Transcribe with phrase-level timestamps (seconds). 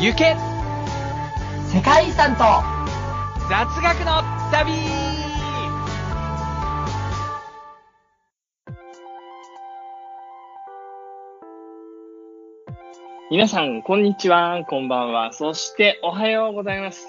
[0.00, 0.36] 行け
[1.74, 2.44] 世界遺産と
[3.48, 4.72] 雑学の旅
[13.28, 15.32] 皆さん、こんにちは、こんばんは。
[15.32, 17.04] そして、おはようございます。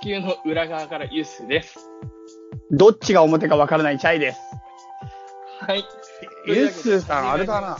[0.00, 1.90] 地球の裏側からユースです。
[2.70, 4.40] どっちが表かわからないチャイです。
[5.60, 5.84] はい。
[6.46, 7.76] ユッスーさん、あれだな。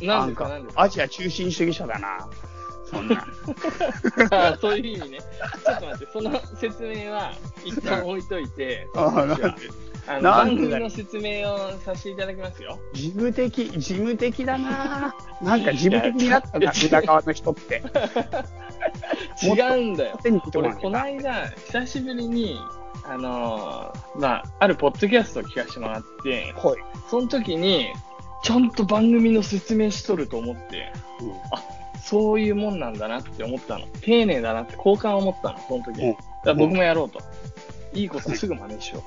[0.00, 0.48] なんか？
[0.76, 2.30] アジア中心主義者だな。
[2.94, 3.26] そんな。
[4.30, 5.18] あそういう意味ね。
[5.18, 7.32] ちょっと待って、その説明は
[7.64, 9.44] 一旦置いといて、あなんで？
[10.06, 12.78] あの番組の説明をさせていただきますよ。
[12.92, 15.14] 事務的、事務的だな。
[15.40, 17.82] なんか事務的になったな、裏側の人って。
[19.42, 20.18] 違うんだよ。
[20.54, 22.60] 俺、この間、久しぶりに、
[23.06, 26.76] あのーまあ、あるポッドキャストを聞かせてもらって、はい。
[27.08, 27.86] その時に、
[28.42, 30.92] ちゃんと番組の説明しとると思って、
[32.04, 33.86] そういうもんなんだなって思ったの。
[34.02, 37.20] 丁寧だなって好感を持ったの、その時だから僕もやろうと。
[37.94, 39.02] いいことすぐ真似しよう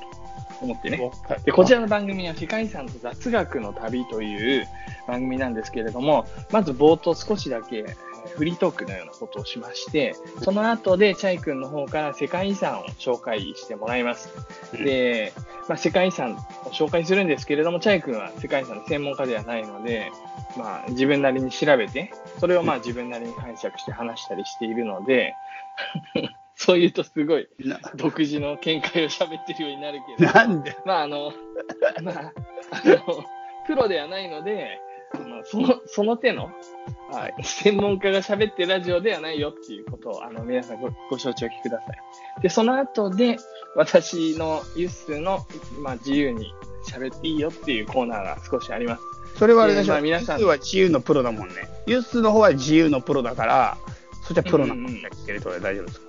[0.60, 1.12] と思ってね。
[1.28, 4.68] はいで、こちらの番組は世界遺産と雑学の旅という
[5.08, 14.30] 番組なんですけれども、まず冒頭少しだけえーフリートークのようなことをしまして、その後でチャイ君の方から世界遺産を紹介してもらいます。
[14.74, 15.34] で、
[15.68, 20.12] まあ、世界遺産を紹介するんですけれども、チャイ君は世界遺産の専門家ではないので、
[20.58, 25.36] まあ、自分なりに調べて、それをまあ自分なりに解釈して話したりしているので、
[26.56, 27.80] そう言うとすごいな。
[27.96, 30.76] 独自の見解を喋ってるようになるけど、なんで？
[30.86, 31.32] まああの、
[32.02, 32.34] まあ、
[32.72, 33.24] あの、
[33.68, 34.80] プロではないので、
[35.46, 36.52] その、その手の、
[37.10, 41.86] はい、専門家が喋ってるラジオではないよっていうことを、あの、皆さんごご承知おきくださ
[42.40, 42.42] い。
[42.42, 43.38] で、その後で、
[43.76, 45.46] 私のユッスの、
[45.82, 46.54] まあ、自由に
[46.88, 49.04] 喋っていいよっていうコーナーが少しあります。
[49.38, 49.94] それはあれでしょ。
[49.94, 51.56] まあ皆さんユッスーは自由のプロだもんね。
[51.86, 53.78] ユッスーの方は自由のプロだから、
[54.24, 56.08] そっちはプロなの言ってるとで大丈夫ですか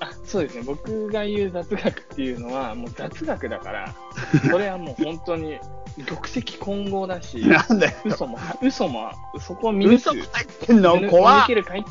[0.00, 0.62] あ、そうですね。
[0.62, 3.94] 僕が言う雑学っていうのは、もう雑学だから、
[4.50, 5.58] それはもう本当に、
[6.04, 7.96] 玉石混合だし、なんだよ。
[8.04, 10.16] 嘘も、嘘も、そこを見抜嘘く。
[10.16, 11.00] 入ってんの？
[11.08, 11.84] 怖けるかい？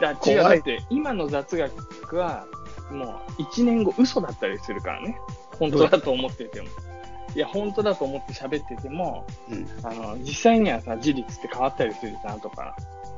[0.00, 2.46] だ違う、怖いだって、今の雑学は、
[2.90, 5.18] もう、1年後嘘だったりするからね。
[5.58, 6.68] 本当だと思ってても。
[7.34, 12.74] いや、本当だと思って喋ってても、うんあの、実際にはさ、事実って変わったりするじゃんとか、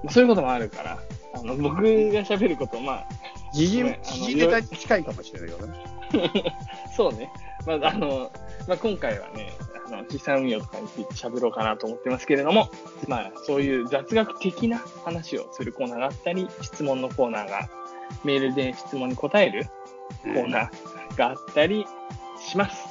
[0.09, 0.99] そういうこともあるから、
[1.35, 3.07] あの、僕が喋ること、まあ、
[3.53, 6.55] 時事時事ネタに近いかもしれないけどね。
[6.97, 7.31] そうね。
[7.67, 8.33] まあ、あの、
[8.69, 9.53] まあ、今回はね、
[9.87, 12.71] あの、資産運用とかについて喋ろうかなと思ってますけれども、
[13.09, 17.69] まあ、そういう雑学的な話をするコーナーがあったり、質問のコーナーが、
[18.25, 19.67] メールで質問に答える
[20.23, 21.87] コーナーがあったり
[22.39, 22.89] します。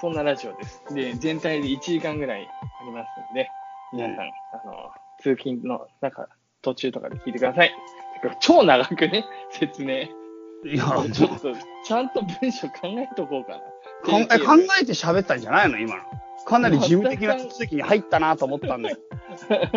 [0.00, 0.82] そんなラジオです。
[0.92, 2.48] で、全体で1時間ぐらい
[2.80, 3.48] ありますので、
[3.92, 4.90] 皆さん、あの、
[5.20, 6.28] 通勤の中、
[6.60, 7.74] 途中とかで聞いてください。
[8.40, 9.94] 超長くね、説明。
[10.64, 11.52] いや、ちょっと、
[11.84, 13.58] ちゃんと文章考えとこうかな。
[14.04, 15.78] 考え考えて喋ったんじゃないの？
[15.78, 16.02] 今の。
[16.44, 18.96] かなり事務的な手続きに入ったなと思ったんだよ。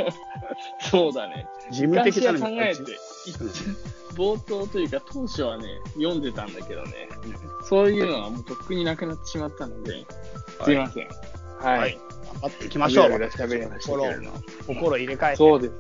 [0.82, 1.48] そうだね。
[1.72, 2.82] 事務的な考えて、
[4.16, 7.08] 冒頭というか当初はね、読んでたんだけどね、
[7.70, 10.06] そういうのはもうとっくになくなってしまったので、
[10.64, 11.08] すいません。
[11.60, 11.80] はい。
[11.80, 12.00] はい
[12.36, 13.10] 頑張っていきましょう。
[13.10, 15.38] 喋りましたけれども心心入れ替えて。
[15.38, 15.74] そうです。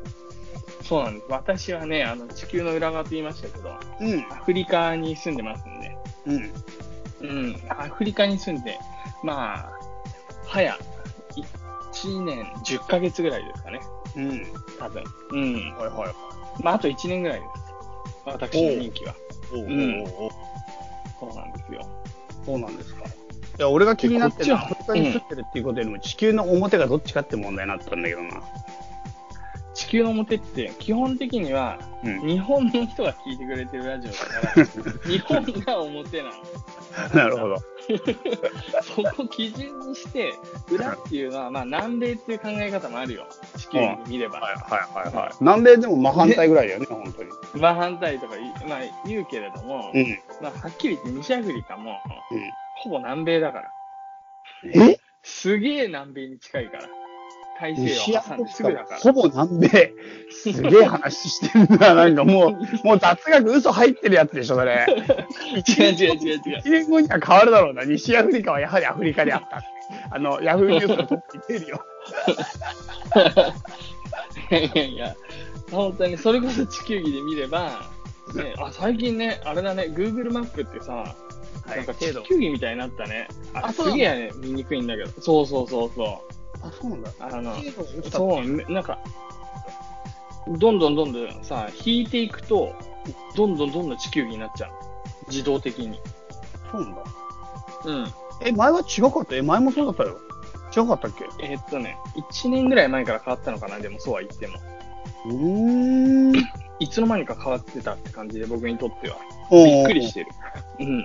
[0.84, 1.26] そうなんです。
[1.30, 4.20] 私はね、あの、地球の裏側と言いましたけど、うん。
[4.32, 5.98] アフリカに住んでますんで、
[6.28, 6.54] うん。
[7.22, 8.78] うん、アフリカに住んで、
[9.24, 9.72] まあ、
[10.46, 10.78] 早、
[11.94, 13.80] 1年10ヶ月ぐらいですかね、
[14.16, 14.46] うん。
[14.80, 15.04] 多分。
[15.32, 15.54] うん。
[15.78, 16.64] はいはい。
[16.64, 17.66] まあ、あと1年ぐらいです。
[18.26, 19.16] 私の任期は。
[19.54, 20.30] おうおううんおうおう
[21.20, 21.88] そうなんですよ。
[22.46, 23.06] そうなんですか。
[23.06, 28.44] いや、俺が気になってるのは、アに住んでるっていうことよりも、地球の表がどっちかって問題になったんだけどな。
[29.74, 32.28] 地球の表って、基本的には、うん。
[32.28, 34.66] 日本の人が聞いてくれてるラジオだから、
[35.10, 36.32] 日本が表なの。
[37.14, 37.58] なるほど。
[38.82, 40.34] そこを基準にして、
[40.72, 43.28] 裏っていうのは、まあ、南米っていう考え方もあるよ。
[43.58, 44.40] 地球に見れば。
[44.40, 45.34] はいはいはいはい。
[45.42, 47.30] 南米でも真反対ぐらいだよね、本当に。
[47.56, 48.36] まあ、反対とか
[48.68, 50.20] まあ、言うけれども、うん。
[50.42, 51.92] まあ、はっきり言って西アフリカも、
[52.32, 52.52] うん。
[52.78, 53.72] ほぼ南米だから。
[54.74, 54.98] え？
[55.24, 56.84] すげえ南米に近いから。
[57.60, 59.00] 大西洋挟んですぐだから。
[59.00, 59.94] ほぼ南米。
[60.30, 61.96] すげえ話してんだ。
[61.96, 62.48] なんかも
[62.84, 64.86] う、もう雑学嘘入ってるやつでしょ、それ。
[65.68, 66.60] 違う違う違う違う。
[66.60, 67.84] 1年後には変わるだろうな。
[67.84, 69.64] 西アフリカはやはりアフリカにあった。
[70.12, 71.86] あの、ヤフーニュースのトップに出るよ。
[74.52, 75.16] いやいやいや、
[75.72, 77.90] 本当にそれこそ地球儀で見れば、
[78.36, 81.16] ね、あ、最近ね、あれだね、Google マップってさ、
[81.68, 83.28] なんか地球儀みたいになったね。
[83.54, 85.22] ああすげえね、見にくいんだけど。
[85.22, 86.24] そうそうそうそ
[86.68, 87.10] あ、そうなんだ。
[87.10, 87.14] う。
[87.20, 87.56] あの、
[88.12, 89.00] そうなんか、
[90.48, 92.74] どんどんどんどんさ、引いていくと、
[93.36, 94.72] どんどんどんどん地球儀になっちゃう。
[95.28, 96.00] 自動的に。
[96.72, 97.04] そうなんだ。
[97.86, 98.08] うん。
[98.42, 99.36] え、前は違かった？
[99.36, 100.20] え、前もそうだったよ。
[100.72, 101.26] 違かったっけ？
[101.46, 101.98] えーっとね、
[102.32, 104.54] 1年ぐらい前から変わったのかな、でもそうは言っても。
[105.26, 106.46] うーん。
[106.80, 109.18] いつの間にか変わってたって感じで、僕にとっては。
[109.52, 110.32] びびっくりしてる。
[110.80, 111.04] うん。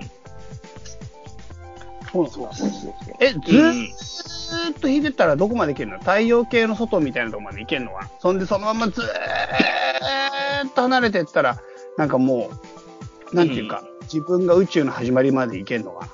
[2.11, 2.29] そう。
[2.29, 2.49] そう。
[3.19, 5.99] え、ずうんーっと引いてったらどこまで行けるの？
[5.99, 9.05] 太陽系の外みたいなとこまで行けるのかなそんでそのままずー
[10.67, 11.57] っと離れてったら、
[11.97, 12.49] なんかも
[13.31, 16.07] う、なんていうか、自分が宇宙の始まりまで行けるのか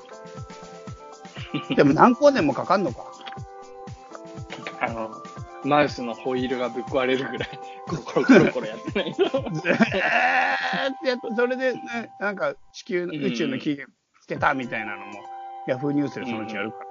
[1.69, 3.05] なでも何光年もかかんのか？
[4.81, 5.09] あの、
[5.63, 9.23] マウスのホイールがぶっ壊れるぐらい、コロコロコロコロやってないと。
[9.23, 9.41] ずーっ
[11.01, 11.81] とやって、それで、ね、
[12.19, 13.91] なんか地球の、うん宇宙の起源
[14.21, 15.13] つけたみたいなのも、
[15.67, 16.85] ヤフーニュースでそのうちやるから。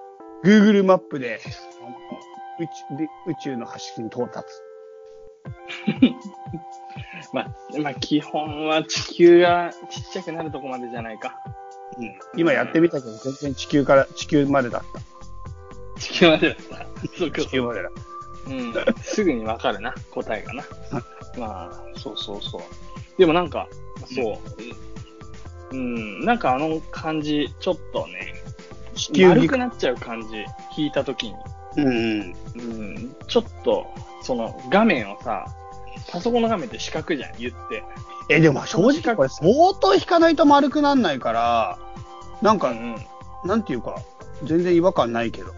[0.44, 1.40] Google マップで、
[2.60, 4.46] 宇宙で宇宙の端に到達。
[7.32, 11.34] まあ、まあ、基本は地球がちっちゃくなるとこまでじゃないか。
[11.98, 16.00] うん、今やってみたけど、全然地球から、地球までだった。
[16.00, 16.86] 地球までだった。
[17.18, 17.92] そうか地球までだっ
[18.48, 18.74] うん。
[19.02, 20.64] すぐにわかるな、答えがな。
[21.38, 22.62] まあ、そうそうそう。
[23.18, 23.68] でもなんか、
[24.14, 24.38] そう。
[25.72, 28.34] うん、なんかあの感じ、ちょっとね、
[28.96, 30.44] 地球儀丸くなっちゃう感じ、
[30.76, 31.34] 引いたときに。
[31.34, 31.82] た。
[31.82, 32.34] うんうん。
[32.56, 32.62] う
[32.98, 33.86] ん、ちょっと、
[34.22, 35.46] その画面をさ、
[36.10, 37.84] パソコンの画面って四角じゃん、言って。
[38.28, 41.78] え、でも正直これ相当引かないと丸くなんないから、
[42.42, 43.48] なんか、うんうん。
[43.48, 43.96] なんていうか、
[44.42, 45.54] 全然違和感ないけど。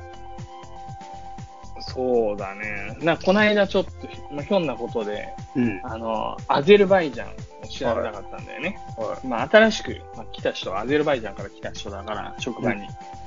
[1.88, 2.96] そうだね。
[3.00, 3.90] なこの間ちょっと、
[4.32, 5.81] まあ、ひょんなことで、うん。
[5.85, 8.79] あの、アゼルバイジャンを調べたかったんだよね。
[8.96, 12.87] はまあ、新しく、まあ、来た人はアゼルバイジャンから来た人だから、職場に。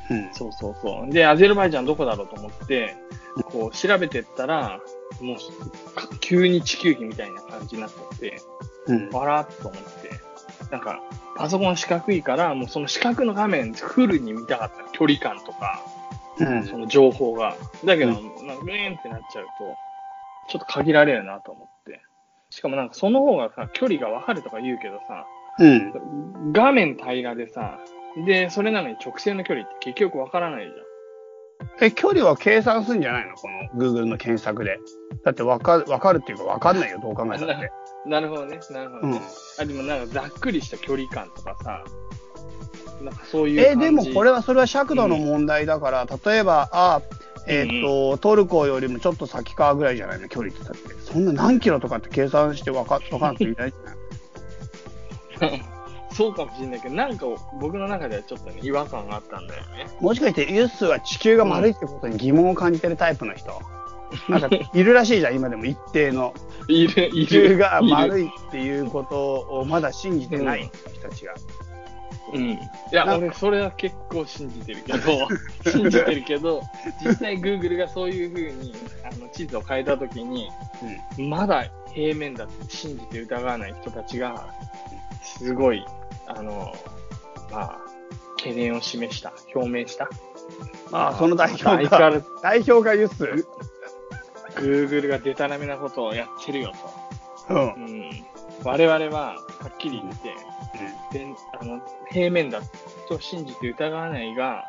[0.10, 0.30] うん。
[0.34, 1.12] そうそうそう。
[1.12, 2.96] で、アゼルバイジャンどこだろうと思って、
[3.46, 4.80] こう、調べてったら、
[5.19, 8.42] もう、か急に地球儀みたいな感じになっちゃって、
[8.88, 9.10] うん。
[9.10, 10.10] わらっと思って、
[10.69, 11.02] なんか、
[11.36, 14.92] パソコン四角いから、もうその四角の画面フルに見たかった。
[14.92, 15.81] 距離感とか、
[16.46, 17.56] うんその情報が。
[17.86, 18.14] だけど、う
[18.46, 19.76] なんかグーンってなっちゃうと、
[20.50, 22.02] ちょっと限られるなと思って。
[22.50, 25.26] しかもなんかその方がさ、距離がわかるとか言うけどさ、
[25.60, 26.52] うん。
[26.54, 27.80] 画面平らでさ、
[28.26, 30.72] で、それなのに直線の距離って結局わからないじ
[31.80, 33.36] え、距離は計算するんじゃないの？
[33.36, 34.80] この Google の検索で。
[35.24, 37.54] だってわかる、わかるっていうかわかんないよ、どう考えたって。
[37.54, 37.58] ゃ
[38.08, 38.10] ん。
[38.10, 39.18] なるほどね、なるほどね。
[39.18, 39.22] うん。
[39.62, 41.84] あ、でもなんかざっくりした距離感とかさ、
[43.01, 43.75] なんかそういうえ。
[43.75, 47.01] でもこれは、それは尺度の問題だから、例えば、あ、
[47.48, 50.19] えっ、と、トルコよりもちょっと先かぐらいじゃない？
[50.19, 50.80] の、距離ってだって。
[51.12, 55.62] そんな何キロとかって計算してわか、わかんなくていないじゃない？
[56.13, 57.25] そうかもしれないけど、なんか
[57.59, 59.88] 僕の中ではちょっとね、違和感があったんだよね。
[60.01, 63.59] もしかしてユッスは地球が丸いってことに疑問を感じてるタイプの人？
[64.27, 66.33] なんか、いるらしいじゃん、今でも一定の。
[66.68, 67.45] いる、い地球る。
[67.45, 67.57] いる。
[67.57, 71.33] が丸いっていうことをまだ信じてない人たちが。
[71.33, 71.39] うん。
[72.34, 75.28] いや、なんか俺、それは結構信じてるけど、
[75.70, 76.62] 信じてるけど、
[77.04, 78.74] 実際 Google がそういう風に、
[79.04, 80.50] あの、地図を変えたときに、
[81.18, 84.48] まだ平面だって信じて疑わない人たちが、
[85.24, 85.86] すごい、
[86.28, 86.74] あの、
[87.52, 87.78] まあ、
[88.38, 90.10] 懸念を示した、表明した。
[90.92, 93.46] まあ、その代表が、相変わらず代表がユッス。
[94.56, 96.74] Google がデタラメなことをやってるよ
[97.50, 97.56] うん。
[97.56, 97.63] と。
[97.75, 98.25] うん。
[98.63, 99.36] 我々は、は
[99.70, 100.36] っきり言って、
[101.12, 101.25] で
[101.60, 102.62] あの平面だ
[103.08, 104.65] と信じて疑わないが、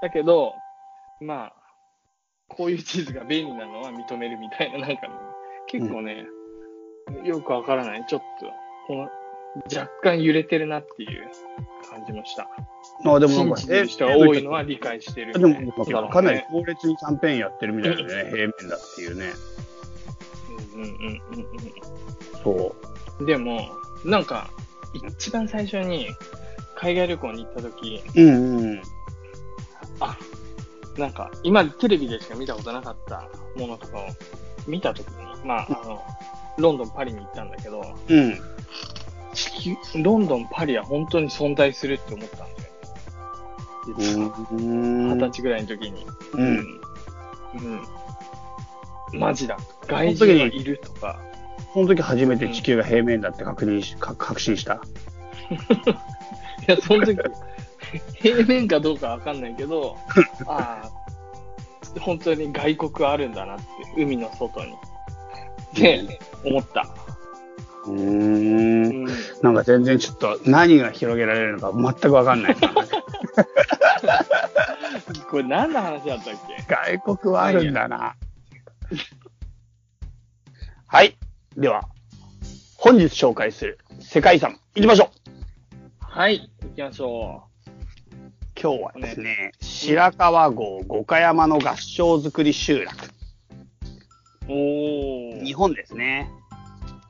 [0.00, 0.54] だけど、
[1.20, 1.52] まあ、
[2.48, 5.14] こういう地図が便利なのは認めるみたいな、なんかね、
[5.66, 6.24] 結構ね、
[7.24, 8.04] よくわからない。
[8.06, 8.46] ちょっと、
[8.86, 9.10] この、
[9.74, 11.28] 若干揺れてるなっていう
[11.90, 12.48] 感じもした。
[13.04, 19.32] あでもなんか信じてる人が多いのは理解してる、でもなん基本ねかかなり強烈にキャンペーンやってるみたいだね、平面だっていうね。
[20.74, 21.46] うんうんうんうん
[22.42, 22.76] そ
[23.18, 23.26] うん。
[23.26, 23.68] でも、
[24.04, 24.50] なんか、
[24.92, 26.08] 一番最初に
[26.74, 28.22] 海外旅行に行った時、う。
[28.22, 28.82] うんうん。
[30.00, 30.16] あ、
[30.96, 34.06] なんか、今テレビでしか見たことなかったものとかを
[34.66, 35.14] 見たときに、
[35.44, 36.02] まあ、あの、
[36.58, 38.38] ロンドン、パリに行ったんだけど、うん。
[39.34, 42.52] 地球、ロンドン、パリは本当に存在するって思ったんだよ。
[43.98, 44.48] 実は。
[44.52, 45.08] うん。
[45.08, 46.06] 二十歳ぐらいの時に。
[46.34, 46.42] うん。
[46.42, 46.80] うん。
[49.12, 49.20] うん。
[49.20, 49.56] マジだ。
[49.86, 51.20] 外人がいるとか。
[51.72, 54.80] その時初めて地球が平面だって確認し、か確信した。
[55.50, 57.18] いや、その時、
[58.14, 59.96] 平面かどうかわかんないけど、
[60.46, 60.90] ああ、
[62.00, 63.64] 本当に外国あるんだなって、
[63.96, 64.72] 海の外に。
[64.72, 64.76] っ
[65.74, 66.86] て思った。
[67.86, 67.92] うー。
[67.92, 69.08] うんん。
[69.42, 72.56] なんか全然ちょっと何が広げられるのか全くわかんない。
[75.30, 76.34] これ何の話だったっ
[76.66, 76.98] け？
[77.00, 78.16] 外国はあるんだな。
[80.86, 81.16] はい。
[81.58, 81.82] では、
[82.76, 85.08] 本日紹介する世界遺産、行きましょう
[85.98, 87.42] はい、行きましょ
[88.54, 93.06] 今日はですね、白川郷五箇山の合掌造り集落。
[93.06, 93.08] う。
[94.48, 95.44] おー。
[95.44, 96.30] 日本ですね。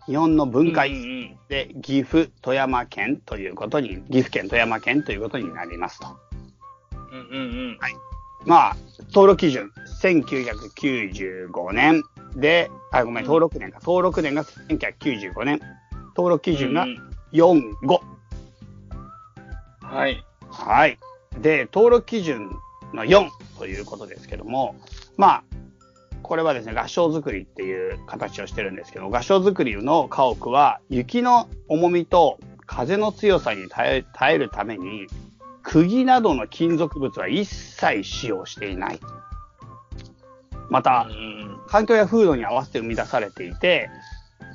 [0.06, 6.06] 日本の文化遺産で、岐阜、富山県ということに、岐阜県、富山県ということになりますと。
[6.92, 7.78] うんうんうん。
[8.48, 8.76] まあ、
[9.08, 9.70] 登録基準、
[10.02, 12.02] 1995年
[12.34, 13.78] で、あ、ごめん、登録年か。
[13.82, 15.60] 登録年が1995年。
[16.16, 18.00] 登録基準がうんうん4、5。
[19.82, 20.24] はい。
[20.50, 20.98] はい。
[21.38, 22.50] で、登録基準
[22.94, 23.28] の4
[23.58, 24.76] ということですけども、
[25.18, 25.44] まあ、
[26.22, 35.06] これはですね、合掌造りっていう形をしてるんですけど、合掌造りの家屋は雪の重みと風の強さに耐え耐えるために、
[35.68, 39.00] 釘などの金属物は一切使用していない。
[40.70, 43.90] またう、ん環境や風土に合わせて生み出されていて、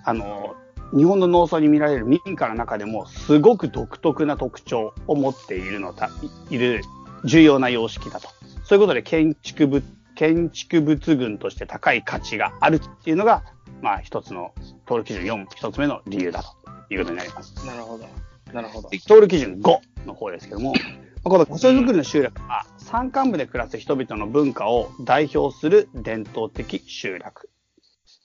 [0.03, 0.55] あの、
[0.95, 6.09] 日本の農村に見られる民家の中でもすごく独特な特徴を持っているのだ、
[6.49, 6.81] いいる
[7.23, 8.29] 重要な様式だと。
[8.63, 9.83] そういうことで建築物、
[10.15, 13.43] 建築物群として高い価値があるっていうのが、
[13.81, 14.53] まあ一つの
[14.87, 17.65] 登録基準4、一つ目の理由だということになります。
[17.65, 18.07] なるほど。
[18.51, 18.89] なるほど。
[18.91, 27.49] 登録基準5の方ですけども、まあこの場所づくりの集落は山間部で暮らす人々の文化を代表する伝統的集落。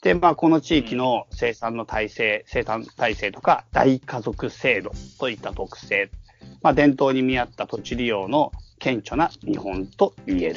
[0.03, 4.91] で、まあ、この地域の生産の体制、生産体制とか大家族制度
[5.21, 6.11] といった特性、
[6.61, 8.51] まあ、伝統に見合った土地利用の
[8.81, 10.57] 顕著な見本と言える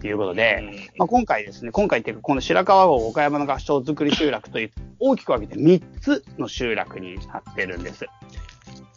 [0.00, 8.06] ということで、まあ、今回ですね、今回っていうか、この白川郷岡山の合掌造り集落という、大きく分けて3つの集落になってるんです。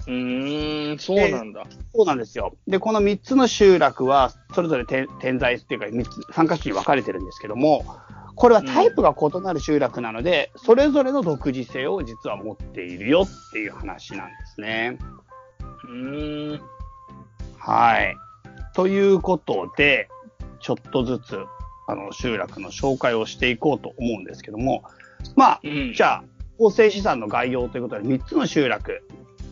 [0.07, 1.63] うーん、そうなんだ。
[1.93, 2.55] そうなんですよ。
[2.67, 7.85] で、この3つの集落は、それぞれ点点在っていうか、3つ、3カ所に分かれてるんですけども、
[8.35, 14.97] これはタイプが異なる集落なので、それぞれの独自性を実は持っているよっていう話なんですね。
[15.85, 16.61] うーん。
[17.57, 18.15] はい。
[18.75, 20.09] ということで、
[20.59, 21.39] ちょっとずつ、
[21.87, 24.83] あの、集落の紹介をしていこうと思うんですけども、
[25.35, 25.93] まあ、うん。
[25.93, 26.23] じゃあ、
[26.57, 29.01] 構成資産の概要ということで、3つの集落、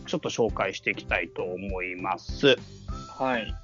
[0.06, 2.56] ちょっと紹介していきたいと思います。
[3.18, 3.54] はい。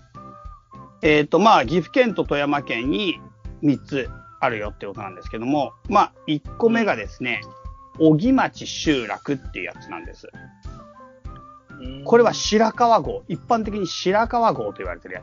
[1.03, 3.21] えっ、と、まあ、岐阜県と富山県に
[3.63, 7.41] 3つあるよってことなんですけども、まあ、1個目がですね、
[7.99, 10.29] 小木町集落っていうやつなんです。
[12.05, 15.23] これは白川郷、一般的に白川郷と言われてるや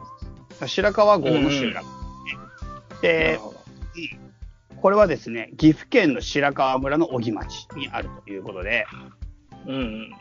[0.50, 0.74] つです。
[0.76, 1.86] 白川郷の集落。
[3.02, 3.40] で。
[4.82, 8.86] これはですね、岐阜県の白川村の小木町にあるということで、
[9.66, 10.12] うんうん。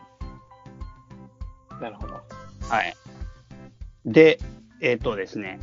[1.80, 2.14] なるほど。
[2.68, 2.94] はい。
[4.04, 4.38] で、
[4.80, 5.60] えっ、とですね、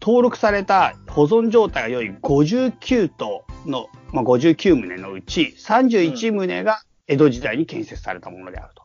[0.00, 8.82] 登録された保存状態が良い59棟の、まあ、59棟のうち31棟が江戸時代に建設されたものであると。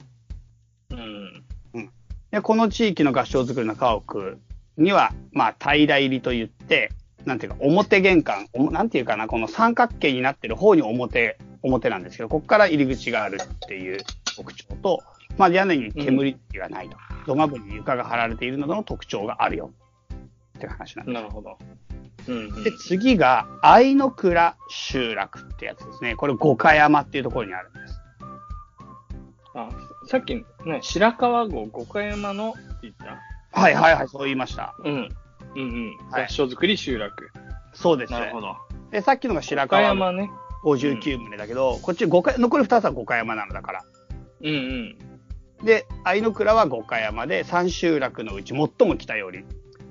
[0.91, 1.91] うん。
[2.31, 4.37] で、この地域の合掌造りの家屋
[4.77, 6.91] には、まあ、平ら入りと言って、
[7.25, 13.99] なんていうか、表玄関、なんていうかな、この三角形になってる方に表、表なんですけど、ここから入り口があるっていう
[14.37, 15.03] 特徴と、
[15.37, 16.97] まあ、屋根に煙がないと。
[17.25, 19.71] 土間部に床が張られているなどの特徴があるよ。
[20.57, 21.13] って話なんです。
[21.13, 21.57] なるほど。
[22.27, 22.63] うんうん。
[22.63, 26.15] で、次が、愛の倉集落ってやつですね。
[26.15, 28.01] これ、五箇山っていうところにあるんです。
[29.55, 29.69] あ、
[30.07, 30.45] さっき、ね、
[30.81, 33.17] 白川郷五箇山のって言った？
[33.59, 34.75] はいはいはい、そう言いました。
[34.83, 34.93] うん。
[34.93, 35.09] うん
[35.55, 35.97] うん。
[36.11, 37.31] はい合掌造り集落。
[37.73, 38.13] そうです。
[38.13, 38.55] なるほど。
[38.91, 40.29] で、さっきのが白川山ね。
[40.63, 43.83] 59棟だけど、こっち五箇、残り2つは五箇山なのだから。
[44.41, 44.97] うんうん。
[45.63, 49.39] で、愛の倉は五箇山で、3集落のうち最も北寄り。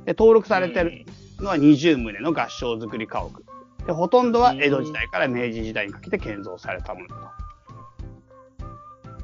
[0.04, 1.04] で、登録されてる
[1.40, 3.42] のは20棟の合掌造り家屋。
[3.86, 7.38] で、ほとんどは江戸時代から明治時代にかけて建造されたものだと。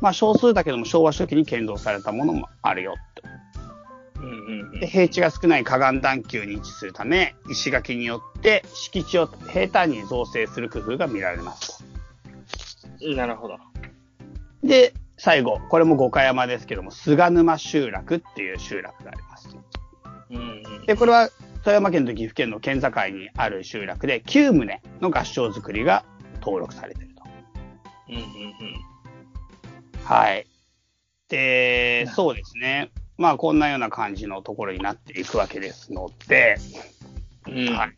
[0.00, 3.22] まあ、少数だけども昭和初期に建造されたものもあるよって。
[4.16, 11.84] うんうんで、平地が少ない河岸段丘に位置するため、石垣によって敷地を平坦に造成する工夫が見られます。
[13.02, 13.16] うん。
[13.16, 13.58] なるほど。
[14.62, 19.56] で、最後、これも五箇山ですけども、菅沼集落っていう集落があります。
[20.30, 20.86] うんうん。
[20.86, 21.28] で、これは
[21.62, 26.04] 富山県と岐阜県の県境にある集落で9棟の合掌造りが
[26.40, 27.22] 登録されていると。
[28.10, 28.24] うんうん
[30.04, 30.46] はい。
[31.28, 32.90] で、そうですね。
[33.16, 36.56] まあ、こんなような感じのところになっていくわけですので、
[37.48, 37.68] うん。
[37.68, 37.74] うん。
[37.74, 37.96] はい。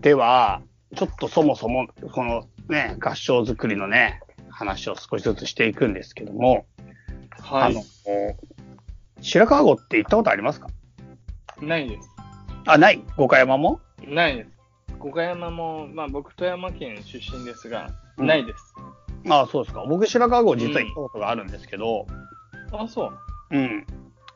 [0.00, 0.60] では、
[0.94, 4.20] ちょっとそもそも、このね、合掌造りのね、
[4.56, 6.66] 話を少しずつしていくんですけども、
[7.40, 7.82] はいあの。、
[9.20, 10.68] 白川郷って行ったことありますか？
[11.60, 12.08] ないです。
[12.66, 13.02] あ、ない？
[13.16, 13.80] 五箇山も？
[14.06, 14.50] ないです。
[14.98, 18.74] 五箇山も、まあ僕富山県出身ですが、うんないです。
[19.28, 19.84] ああ、そうですか。
[19.86, 22.06] 僕、白川郷実は行ったことがあるんですけど、
[22.72, 23.18] あ、そう。
[23.50, 23.86] うん。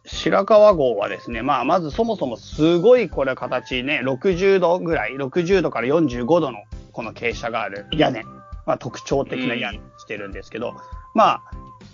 [0.05, 6.59] 白川郷はですね、まあ、まずそもそもすごいこれ形ね、60度ぐらい、60度から45度の
[6.93, 8.23] この傾斜がある屋根、
[8.67, 10.75] まあ、特徴的な屋根にしてるんですけど、
[11.15, 11.43] まあ、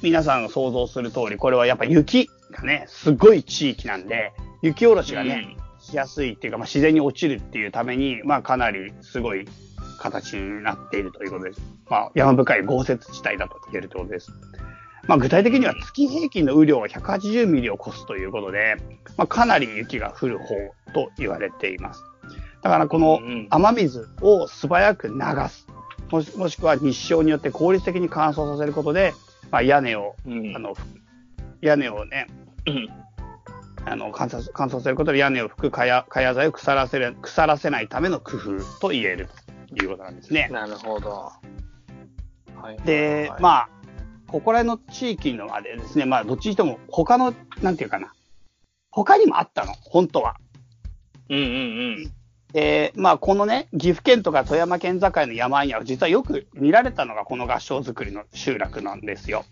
[0.03, 4.33] 皆さんが想像する通り、これはやっぱ雪がね、すごい地域なんで、
[4.63, 9.47] 雪下ろしがね、しやすいっていうか、まあ、自然に落ちるっていうために、まあ、かなりすごい
[9.99, 11.61] 形になっているということです。
[11.91, 14.33] まあ、山深い豪雪地帯だと言えるということです。
[15.07, 18.77] まあ、具体的には月平均の雨量が180ミリを超すということで、
[19.17, 20.47] まあ、かなり雪が降る方
[20.95, 22.03] と言われています。
[22.63, 25.15] だからこのうん雨水を素早く流
[25.49, 25.66] す。
[26.11, 29.15] もしもしくは日照によって効率的に乾燥させることで、
[29.51, 30.57] まあ、屋根を、うん。
[30.57, 30.75] あの、
[31.61, 32.27] 屋根をね、
[32.67, 32.89] うん
[33.89, 39.29] あの、乾燥、乾燥することで屋根を拭くかや、かや材を腐らせる、腐らせないための工夫と言える
[39.69, 40.49] ということなんですね。
[40.51, 41.11] なるほど。
[41.11, 41.47] はい
[42.57, 43.69] はいで、はい、まあ、
[44.27, 47.33] ここら辺の地域のあれですね、まあ、どっちにしても他の、
[47.63, 48.13] なんていうかな、
[48.91, 50.37] 他にもあったの、本当は。
[51.29, 52.13] うんうん
[52.53, 59.45] で、まあ、このね、岐阜県とか富山県境の山には、実はよく見られたのがこの合掌造りの集落なんですよ。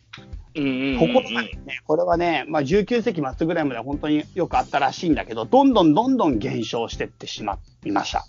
[0.55, 0.63] うん。
[0.63, 1.51] うんうんうんところがね、
[1.87, 8.25] これはね、まあ、19世紀末ぐらいまでは本当によくあったらしいんだけど、どんどんどんどん減少してってしまいました。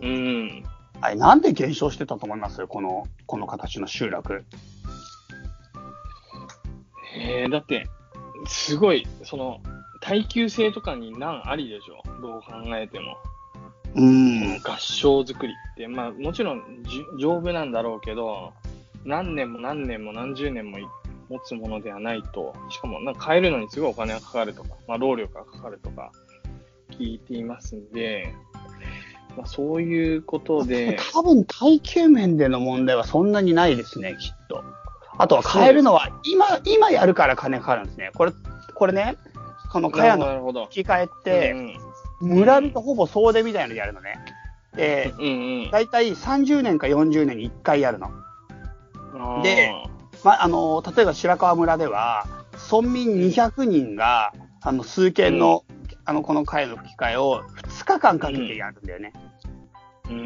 [0.00, 0.64] うん。
[1.00, 2.66] あれ、なんで減少してたと思います？
[2.66, 4.44] この、この形の集落。
[7.18, 7.88] えー、だって、
[8.46, 9.60] すごい、その、
[10.00, 12.02] 耐久性とかに難ありでしょ？
[12.22, 13.16] どう考えても。
[13.94, 14.60] うーん。
[14.62, 16.62] 合掌作りって、まあもちろん
[17.20, 18.52] 丈夫なんだろうけど、
[19.04, 20.82] 何年も何年も何十年もい
[21.28, 26.12] 持つものではないと、しかもなんか変えるのにすごいお金がかかるとか、まあ労力がかかるとか
[26.90, 28.32] 聞いていますんで、
[29.36, 34.62] まあそういうことで、 多分耐久面での問題はそんなにないですね、きっと。
[35.18, 38.10] あとは変えるのは、今、今やるから金かかるんですね。
[38.14, 38.32] これ、
[38.74, 39.16] これね、
[39.72, 40.66] この茅のなるほど。
[40.66, 41.85] 吹き替えって、うん
[42.20, 44.18] 村人ほぼ総出みたいなのでやるのね。
[44.74, 45.26] で、うん
[45.64, 45.70] うん。
[45.70, 48.10] だいたい30年か40年に1回やるの。
[49.42, 49.72] で、
[50.24, 52.26] ま、あの、例えば白川村では、
[52.70, 55.64] 村民200人が、あの、数件の、
[56.04, 59.12] あの、この会の吹き替えを2日間かけてやるんだよね。
[59.14, 59.35] うん
[60.10, 60.22] うんう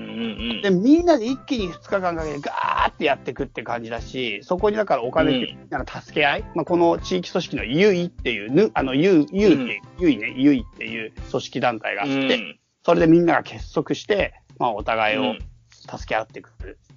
[0.58, 0.62] ん。
[0.62, 5.86] で、みんなで一気に2日間かけてガーってやっていくって感じだし、そこにだからお金ってみん。
[5.86, 15.34] 助け合い、まあ、この地域組織のユイっていう、ぬ、あの、ユイ、ユイって、ユイね、ユイっていう組織団体があって、それでみんなが結束して、まあ、お互いを
[15.70, 16.50] 助け合っていく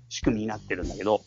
[0.10, 1.22] 仕組みになってるんだけど、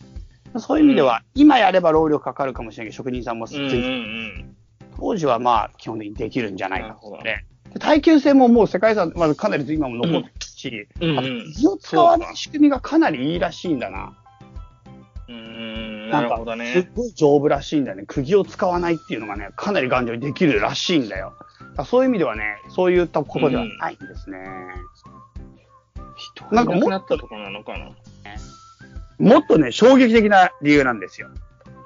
[0.59, 4.57] そういう意味では、今やれば労力かかるかもしれないけど、職人さんもついうんうんうん。
[4.97, 7.19] 当時はまあ、基本的にできるんじゃないかと。
[7.23, 7.23] で。
[7.25, 7.45] で
[7.78, 14.16] 耐久性ももう世界遺産、まずかなり今も残ってるし、うんうん火を使わない仕組みがかなりいいらしいんだな。
[15.28, 16.10] うんうん。
[16.10, 16.90] なるほど、すっね。
[16.94, 18.04] ごい丈夫らしいんだよね。
[18.06, 21.34] 釘を使わないっていうのがね、かなり頑丈にできるらしいんだよ。
[21.76, 24.38] だそういう意味ではね、そういったことではないんですね。
[26.16, 27.90] 人がいなくなったとこなのかな。
[29.18, 31.28] もっとね、衝撃的な理由なんですよ。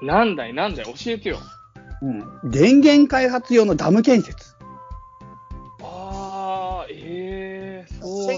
[0.01, 1.37] なんだいなんだい教えてよ。
[2.01, 2.51] うん。
[2.51, 4.55] 電源開発用のダム建設。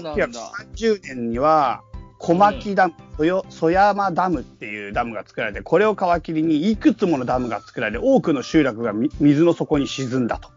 [0.02, 1.82] 1930年には、
[2.18, 10.50] 小牧ダム、そよ曽山ダムっていうダムが作られて、これを皮切りにいくつものダムが作られ、多くの集落がみ水の底に沈んだと。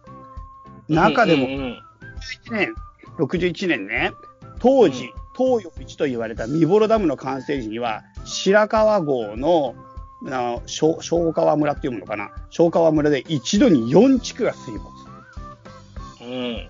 [0.88, 1.84] 中でもうんうん
[2.50, 2.73] 61年、
[3.17, 4.12] 61年ね、
[4.60, 9.76] 当時、東洋一と言われた三幌ダムの完成時には、白川郷の、
[10.32, 12.32] あ小小川村っていうものかな。
[12.50, 14.84] 小川村で一度に4地区が水没。
[16.21, 16.69] うん。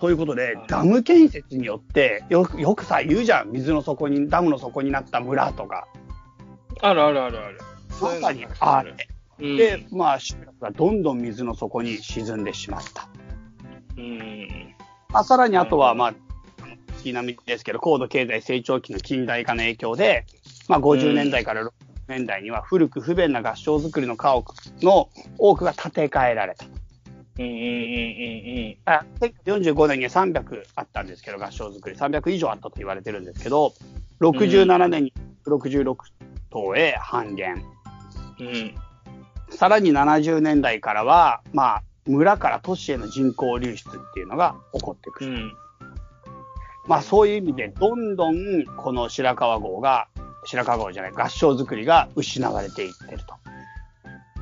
[0.00, 3.50] ということで、ダム建設によって、よく、よくさ、言うじゃん。
[3.50, 5.86] 水の底に、ダムの底になった村とか。
[6.80, 7.58] あるあるあるある。
[8.00, 8.94] まさにあれ。
[9.40, 13.10] うん、で、まあ、集落がどんどん水の底に沈んでしまった。
[13.98, 14.74] うん。
[15.12, 16.14] まあ、さらにあとは、まあ、
[16.96, 20.24] 月並みですけど、高度経済成長期の近代化の影響で、
[20.68, 21.72] まあ、50年代から60
[22.08, 26.64] 年代には古く不便な合掌造りの家屋の多くが建て替えられた。
[27.40, 31.96] うんうんうんうんあ1945年には300あったんですけど、合掌造り。
[31.96, 33.72] 300以上あったと言われてるんですけど、
[34.20, 35.14] 67年に
[35.46, 35.96] 66
[36.50, 37.64] 棟へ半減。
[38.40, 38.46] うん。
[38.46, 38.74] うん。
[39.50, 45.30] さらに70年代からは、まあ、村から都市への人口流出っていうのが起こってくる。
[45.30, 45.52] うん。
[46.86, 50.08] まあそういう意味で、どんどんこの白川郷が、
[50.44, 53.34] 白川郷じゃない、合掌造りが失われていってると。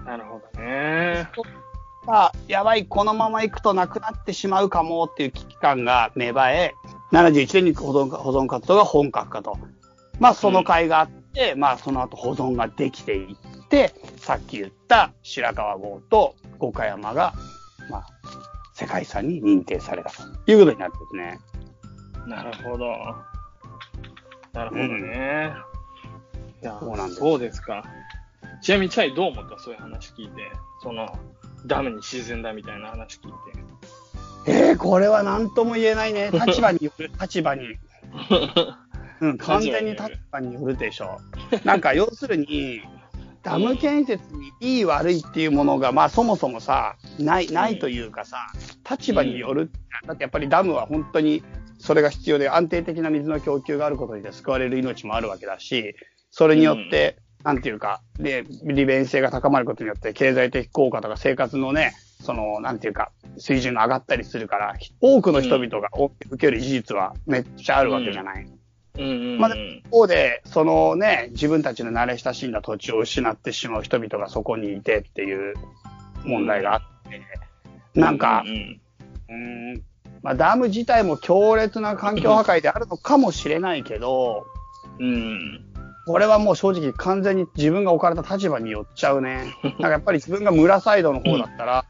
[0.05, 1.29] なるほどね。
[2.09, 6.75] まあ、やばい、このまま行くとなくなってしまうかもっていう危機感が芽生え、
[7.12, 9.59] 71年に保存保存活動が本格化と。
[10.18, 13.37] まあその甲斐があって、で、まあその後保存ができていっ
[13.68, 17.35] て、さっき言った白川郷と五箇山が、
[17.90, 18.07] まあ、
[18.73, 21.38] 世界遺産に認定されたということになってですね。
[22.27, 22.87] なるほど。
[24.55, 25.53] なるほどね。
[26.62, 27.85] いやそうなんですそうですか。
[28.62, 29.59] ちなみに、チャイどう思った？
[29.59, 30.51] そういう話聞いて。
[30.83, 31.07] その、
[31.66, 33.33] ダムに沈んだみたいな話聞い
[34.44, 34.68] て。
[34.71, 36.31] えー、これは何とも言えないね。
[36.47, 37.77] 立場による、立場に。
[39.21, 41.18] うん、完全に立場によるでしょ
[41.62, 41.66] う。
[41.66, 42.83] なんか、要するに、
[43.42, 48.47] ダム建設にいい悪いっていうものが、まあそもそもさ、ない、ないというかさ、
[48.88, 49.71] 立場による。
[50.07, 51.42] だってやっぱりダムは本当に
[51.79, 55.94] それが必要で安定的な水の供給があることによって救われる命もあるわけだし、
[56.31, 65.88] それによって、なんていうか、で、利便性が高まることによって経済的効果とか生活のね、その、なんていうか、水準が上がったりするから、多くの人々が
[66.31, 68.44] 受ける事実はめっちゃあるわけじゃない。
[68.44, 69.38] うんうんうん。
[69.38, 75.55] まあ一方で、そのね、自分たちの慣れ親しんだ土地を失ってしまう人々がそこにいてっていう
[76.24, 77.20] 問題があって、
[77.94, 78.44] なんか
[79.29, 79.83] う、ん、
[80.22, 84.46] まあダム自体も強烈な環境破壊であるのかもしれないけど、
[84.98, 85.68] うん。
[86.09, 86.12] うん。
[86.12, 89.55] これはもう正直完全に自分が置かれた立場によっちゃうね。
[89.62, 91.85] なんかやっぱり自分が村サイドの方だったら、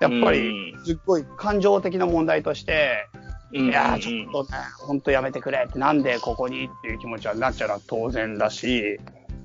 [0.00, 3.08] やっぱりすっごい感情的な問題として、
[3.54, 3.68] うん。
[3.68, 8.98] いやーちょっとね、ほんとやめてくれって、なんでここにっていう気持ちはなっちゃうのは当然だし、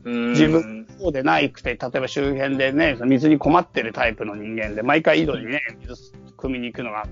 [0.03, 5.93] うん、自分そうでないくて、例えば周辺でね、水に困ってるタイプの人間で、毎回井戸にね、水
[6.37, 7.05] 汲みに行くのが、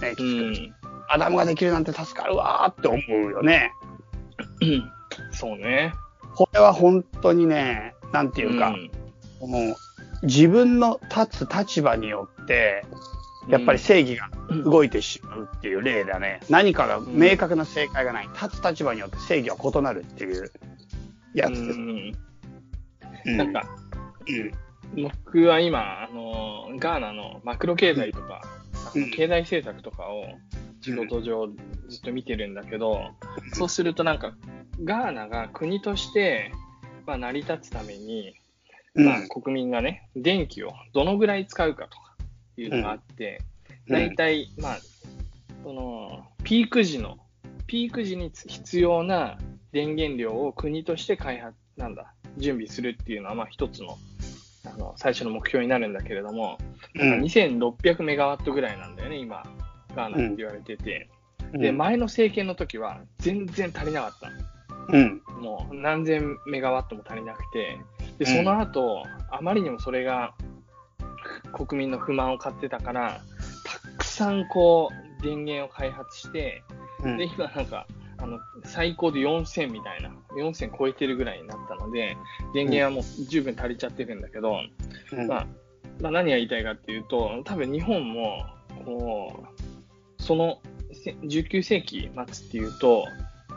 [0.00, 0.74] ね、きつくうん。
[1.08, 3.72] アダムができるなんて助かるわーって思うよね。
[4.60, 4.92] うん。
[5.32, 5.92] そうね。
[6.36, 8.90] これは本当にね、なんていうか、ん。
[9.40, 9.74] この
[10.22, 12.84] 自分の立つ立場によって、
[13.48, 14.28] やっぱり正義が
[14.64, 16.40] 動いてしまうっていう例だね。
[16.50, 18.28] 何かが明確な正解がない。
[18.28, 20.52] 立つ立場によって正義は異なるっていう
[21.32, 21.78] やつです。
[21.78, 22.16] うん。
[23.24, 23.36] うん。
[23.36, 23.66] なんか、
[24.94, 25.02] うん。
[25.02, 28.42] 僕は今、あの、ガーナのマクロ経済とか、
[28.94, 29.10] うん。
[29.10, 30.26] 経済政策とかを
[30.86, 31.48] 仕事上
[31.88, 33.10] ずっと見てるんだけど、
[33.54, 34.36] そうするとなんか、
[34.84, 36.52] ガーナが国として、
[37.06, 38.34] まあ、成り立つために、
[38.94, 39.04] うん。
[39.04, 42.16] まあ、国民がね、電気をどのぐらい使うかとか
[42.56, 43.42] いうのがあって、
[43.88, 44.78] 大体、まあ、
[45.64, 47.18] その、ピーク時の、
[47.66, 49.38] ピーク時に必要な
[49.72, 53.98] 電源量を国として開発、なんだ、準備するっていうのは、まあ一つの、
[54.64, 56.58] あの、最初の目標になるんだけれども、
[56.94, 57.22] うん。
[57.22, 59.42] 2600メガワットぐらいなんだよね、今、
[59.96, 61.08] ガーナって言われてて。
[61.52, 64.30] で、前の政権の時は全然足りなかった。
[64.30, 64.56] の。
[64.88, 65.22] うん。
[65.40, 67.78] もう何千メガワットも足りなくて、
[68.18, 68.36] で、うん。
[68.36, 70.34] その後、あまりにもそれが
[71.52, 73.20] 国民の不満を買ってたから、
[73.64, 76.62] たくさんこう、電源を開発して、
[77.02, 77.16] うん。
[77.16, 77.86] で、今なんか、
[78.18, 82.16] あの、最高で4000みたいな、4000超えてるぐらいになったので、
[82.54, 84.58] 電源はもう十分足りちゃってるんだけど、
[85.12, 85.26] うん。
[85.26, 85.46] まあ、
[86.00, 88.44] まあ、何が言いたいかっていうと、多分日本も、
[88.84, 89.55] こう、
[90.26, 90.60] その
[90.92, 93.04] せ19世紀末っていうと、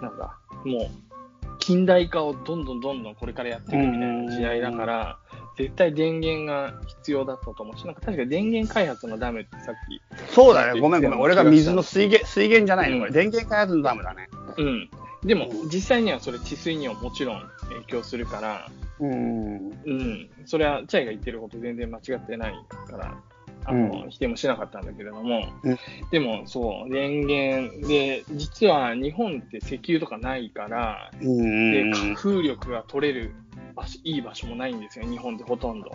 [0.02, 5.18] なんだ、もう、近代化をどんどんどんどんこれからやっていくみたいな時代だから、
[5.58, 10.80] 絶対電源が必要だったと思うし、なんか確か電源開発のダムってさっき、そうだね。
[10.80, 11.20] ごめんごめん。
[11.20, 12.98] 俺が水の水源、水源じゃないの。
[12.98, 14.30] うんこれ、電源開発のダムだね。
[14.58, 14.90] うん。
[15.24, 19.72] でも、実際にはそれ治水にはもちろん影響するから、うん。
[19.86, 20.30] うん。
[20.46, 22.54] それは、チャイが言ってること全然間違ってない
[22.90, 23.18] から、
[23.66, 25.78] あの、うん否定もしなかったんだけれども、うん
[26.12, 31.72] でも、そう、電源で、実は日本って石油とかないから、うん。
[31.72, 33.32] で、風力が取れる
[33.76, 35.92] 場所、いい場所もないんですよ、日本ってほとんど。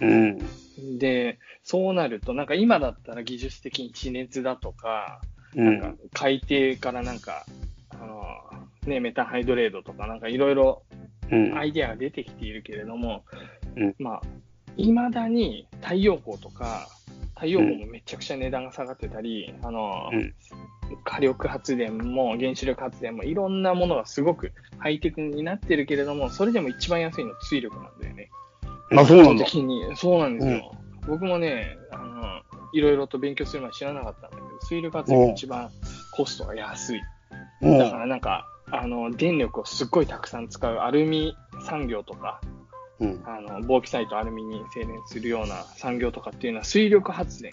[0.00, 0.38] うん。
[0.98, 5.20] で、そうなると、なんか今だったら技術的に地熱だとか、
[5.54, 5.80] うん。
[5.80, 7.44] なんか海底からなんか、
[7.90, 8.24] あの、
[8.86, 10.82] ね、メタンハイドレードとかなんかいろいろ
[11.30, 13.24] うんアイデアが出てきているけれども、
[13.76, 14.22] うんまあ、
[14.78, 16.88] 未だに太陽光とか、
[17.34, 20.34] 太陽光もめちゃくちゃ値段が下がってたり、あの、うん
[21.04, 28.30] 火力発電も原子力発電もいろんなものがすごくハイテクになってるけれども、それでも一番安いのは水力なんだよね。
[28.96, 29.44] あ、そうなんだ。
[29.44, 29.82] 的に。
[29.96, 30.72] そうなんですよ。
[31.06, 35.70] 僕もね、あの、いろいろと勉強する前知らなかったんだけど、水力発電が一番
[36.12, 37.00] コストが安い。
[37.62, 41.36] うんだからなんか、あの、電力をすっごいたくさん使うアルミ
[41.66, 42.40] 産業とか、
[43.00, 43.22] うん。
[43.24, 47.52] あの、ボーキサイトアルミに精錬するような産業とかっていうのは水力発電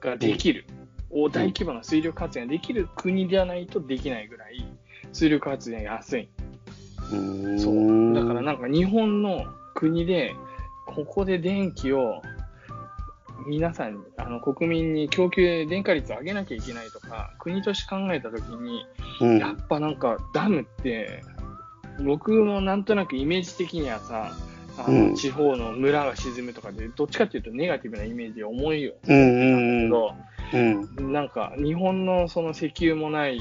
[0.00, 0.64] ができる。
[1.10, 4.66] お大規模な水力発電ができる国じゃないとできないぐらい、
[5.12, 6.28] 水力発電安い。
[7.12, 8.14] うんそう。
[8.14, 10.34] だからなんか日本の国で、
[10.86, 12.22] ここで電気を
[13.46, 18.84] 皆さん、あの、国民に供給、電化率を上げなきゃいけないとか、国として考えたときに、
[19.20, 21.22] うんやっぱなんかダムって、
[22.04, 24.32] 僕もなんとなくイメージ的にはさ、
[24.76, 28.94] あのうん地方の村が沈むとかで、どっちかっていうとネガティブなイメージ重いよ。
[29.06, 29.96] うんうんだ
[30.50, 30.96] けうん。
[30.96, 33.40] ど、なんか日本のその石油もない、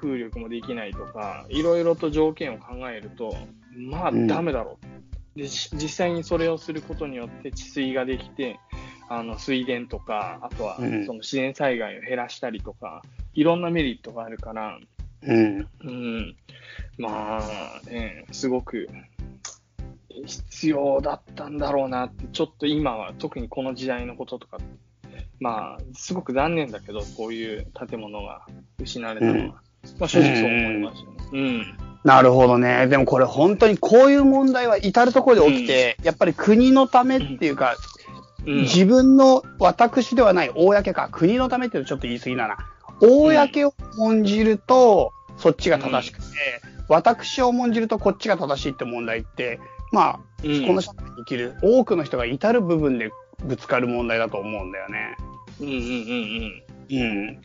[0.00, 3.34] 風力もできないとか、いろいろと条件を考えると、
[3.76, 4.78] まあうんダメだろ
[5.36, 5.38] う。
[5.38, 8.58] で、し実際にそれをすることによって治水ができて、
[9.08, 13.02] あの水田とか、あとはうんその自然災害を減らしたりとか、
[13.34, 14.78] いろんなメリットがあるから、
[15.22, 15.68] うん。
[15.82, 16.36] うん。
[16.96, 18.88] まあね、すごく
[20.28, 24.58] 必要だったんだろうなって、ちょっと今は特にこの時代のこととか、
[25.40, 28.46] まあ、すごく残念だけど、こういう建物が
[28.78, 29.36] 失われたのは。
[29.36, 29.54] うん
[29.98, 31.16] まあ正直そう思いますよね。
[31.32, 31.78] うん。
[32.04, 32.86] なるほどね。
[32.88, 37.76] でもこれ本当にこういう問題は至るところで起きて、やっぱり国のためっていうか、
[38.46, 42.56] うん、自分の私ではない公か、国のためっていうのはちょっと言い過ぎだな。
[43.00, 46.24] 公を重んじると、そっちが正しくて、
[46.88, 49.60] 私を重んじるとこっちが正しいって問題って、
[49.92, 50.66] まあ、うん。
[50.66, 53.10] この社会に生きる多くの人が至る部分で
[53.44, 55.16] ぶつかる問題だと思うんだよね。
[55.60, 57.40] うんうんうんうん。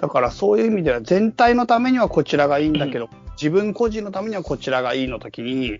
[0.00, 3.08] だからそういう意味では全体のためにはこちらがいいんだけど、
[3.40, 5.78] 自分個人のためにはこちらがいいの時に、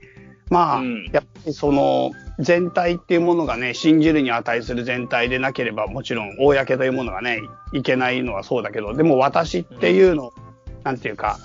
[0.50, 1.04] まあ、うん。
[1.12, 7.40] やっぱりその全体っていうものがね、信じるに値する全体でなければもちろん公というものがね、
[7.72, 10.32] いけないのはそうだけど、でも私っていうのを、
[10.84, 11.38] なんていうか、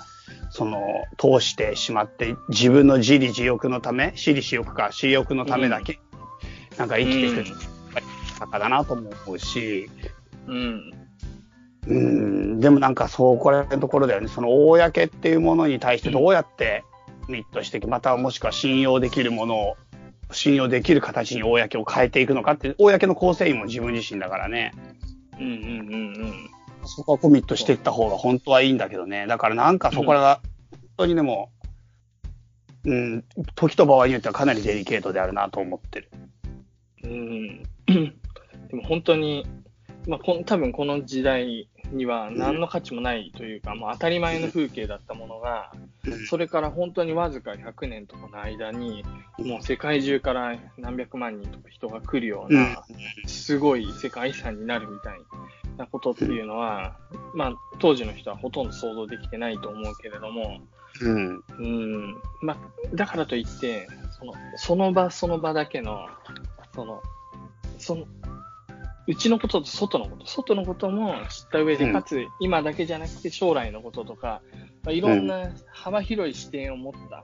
[0.52, 5.98] その、通してしまって、自分の自利自欲のため、私利私欲か、私欲のためだけ、
[6.76, 7.46] なんか生きていくやっ
[7.94, 8.06] ぱり
[8.38, 9.88] 坂だなとも思うし、
[10.46, 10.92] うん。
[11.88, 11.96] うん。
[11.96, 12.00] う
[12.56, 14.28] ん、でもなんかそう、これのところだよね。
[14.28, 16.84] その、公っていうものに対してどうやって
[17.28, 19.76] ミットしてまたもしくは信用できるものを、
[20.32, 24.72] 信用できる形に公を変えていくのかって、公の構成員も自分自身だからね。
[25.40, 26.50] うんうんうんうん。
[26.84, 29.26] そこはコミットしていった方が本当はいいんだけどね。
[29.26, 30.40] だからなんかそこらが、
[30.70, 31.50] 本当にでも、
[32.84, 36.10] うん、時と場合によってはかなりデリケートであるなと思ってる。
[37.04, 37.62] うん。
[37.86, 39.46] でも本当に、
[40.06, 45.72] まあ、こん多分この時代には何の価値もないというか、もう当たり前の風景だったものが、
[46.28, 49.04] それから本当にわずか100年とかの間に、
[49.38, 52.84] もう世界中から何百万人とか人が来るような、
[53.26, 55.20] すごい世界遺産になるみたい
[55.76, 56.96] なことっていうのは、
[57.34, 60.60] まあ、当時の人はほとんど想像できてないと思うけれども、
[61.00, 61.44] うん。
[61.58, 62.56] うん、まあ、
[62.94, 66.06] だからといって、その、その場その場だけの、
[66.74, 67.02] その、
[67.78, 68.06] その、
[69.06, 71.92] うちのことと外のこと、外のことも知った上で、うん。
[71.92, 74.42] かつ今だけじゃなくて将来のこととか、
[74.84, 77.22] まあ、いろんな幅広い視点を持った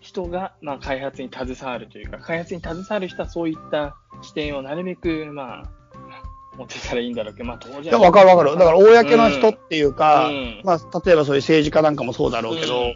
[0.00, 5.70] 人が、まあ、開発に携わるというか、開発に携わる人はそういった視点をなるべく、まあ、
[6.56, 8.50] 持ってたらいいんだろうけど、まあ、当然いや、わかるわかる。
[8.56, 10.60] だから、公の人っていうか、うん。
[10.64, 12.94] まあ、例えばそういう政治家なんかもそうだろうけど、うん。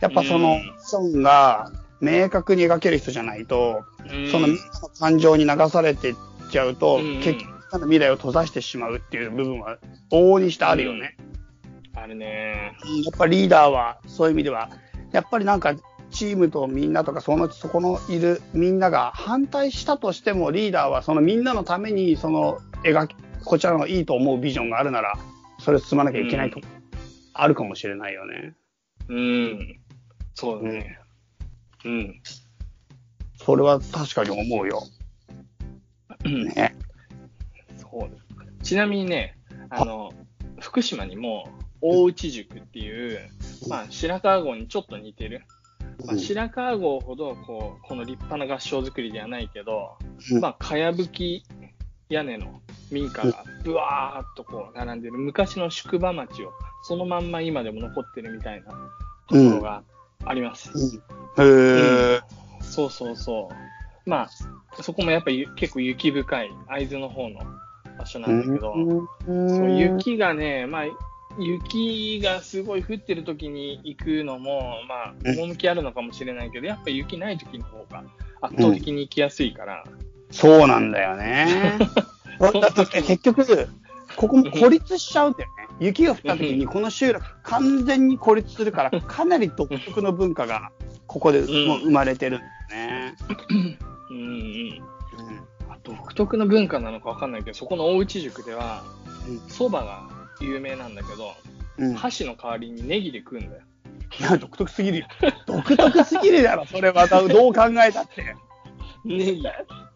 [0.00, 1.70] やっぱその、損が
[2.02, 6.14] 明確に描ける人じゃないと、うんそのみんなの感情に流されていっ
[6.50, 7.38] ちゃうと、うん結
[7.70, 9.78] 局、未来を閉ざしてしまうっていう部分は、
[10.10, 11.16] 往々にしてあるよね。
[11.94, 12.72] あるね。
[13.04, 14.68] やっぱリーダーは、そういう意味では、
[15.12, 15.74] やっぱりなんか、
[16.10, 25.14] チームとみんなとか、その、そこのいるみんなが反対したとしても、リーダーはそのみんなのために、その、描き、こちらのいいと思うビジョンがあるなら、
[25.60, 26.60] それを進まなきゃいけないと、
[27.32, 28.54] あるかもしれないよね。
[29.08, 29.80] うん。
[30.34, 30.98] そうだね。
[31.84, 32.22] うん。
[33.36, 34.82] それは確かに思うよ。
[36.24, 36.76] ね。
[37.76, 38.22] そうです。
[38.62, 39.36] ちなみにね、
[39.70, 40.12] あの、
[40.60, 41.48] 福島にも
[41.80, 43.18] 大内塾っていう、
[43.68, 45.42] まあ、白川郷にちょっと似てる。
[46.06, 49.96] まあ、白川郷ほど、こう、この立派な合掌造りではないけど、
[50.30, 51.44] うんまあ、かやぶき
[52.08, 58.74] 屋根の民家がぶわーっとこう並んでる昔の宿場町をそのまんま今でも残ってるみたいなと
[59.30, 59.82] ころがあ
[60.34, 60.70] ります。
[60.74, 61.44] うん。
[61.44, 62.20] へえ。
[62.60, 63.48] そうそうそ
[64.06, 64.10] う。
[64.10, 67.40] まあ、そこもやっぱり結構雪深い会津の方の
[67.98, 68.74] 場所なんだけど、
[69.26, 70.84] そう雪がね、まあ、
[71.38, 78.04] 雪がすごい降ってる時に行くのも、まあ、うん趣あるのかもしれないけど、やっぱ雪ない時の方が
[78.40, 79.84] 圧倒的に行きやすいから、
[80.30, 81.78] そうなんだよね。
[82.40, 83.68] だって結局、
[84.16, 85.61] ここも孤立しちゃうんだよね。
[85.80, 90.70] 雪が降った時にこの集落完全に孤立するから、かなり独特の文化が
[91.06, 91.48] ここでもう
[91.80, 93.14] 生まれてるんだよね。
[93.50, 94.82] うんうん。
[95.68, 98.84] あ独特の文化なのかわかんないけど、そこの大内塾では、
[99.48, 100.08] 蕎麦が
[100.40, 101.34] 有名なんだけど、
[101.78, 101.90] うん。
[101.90, 101.94] うん。
[101.94, 103.62] 箸の代わりにネギで食うんだよ。
[104.20, 105.06] いや、独特すぎるよ。
[105.46, 108.36] 独特すぎるだろ、それまた、どう考えたって。
[109.04, 109.42] ネギ。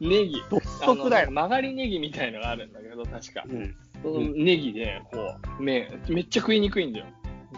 [0.01, 0.43] ネギ。
[0.51, 1.31] 独特だよ。
[1.31, 3.45] 曲がりネギみたいのがあるんだけど、確か。
[3.47, 3.77] うん。
[4.03, 7.07] そのネギで、こう、めめっちゃ食いにくいんだよ。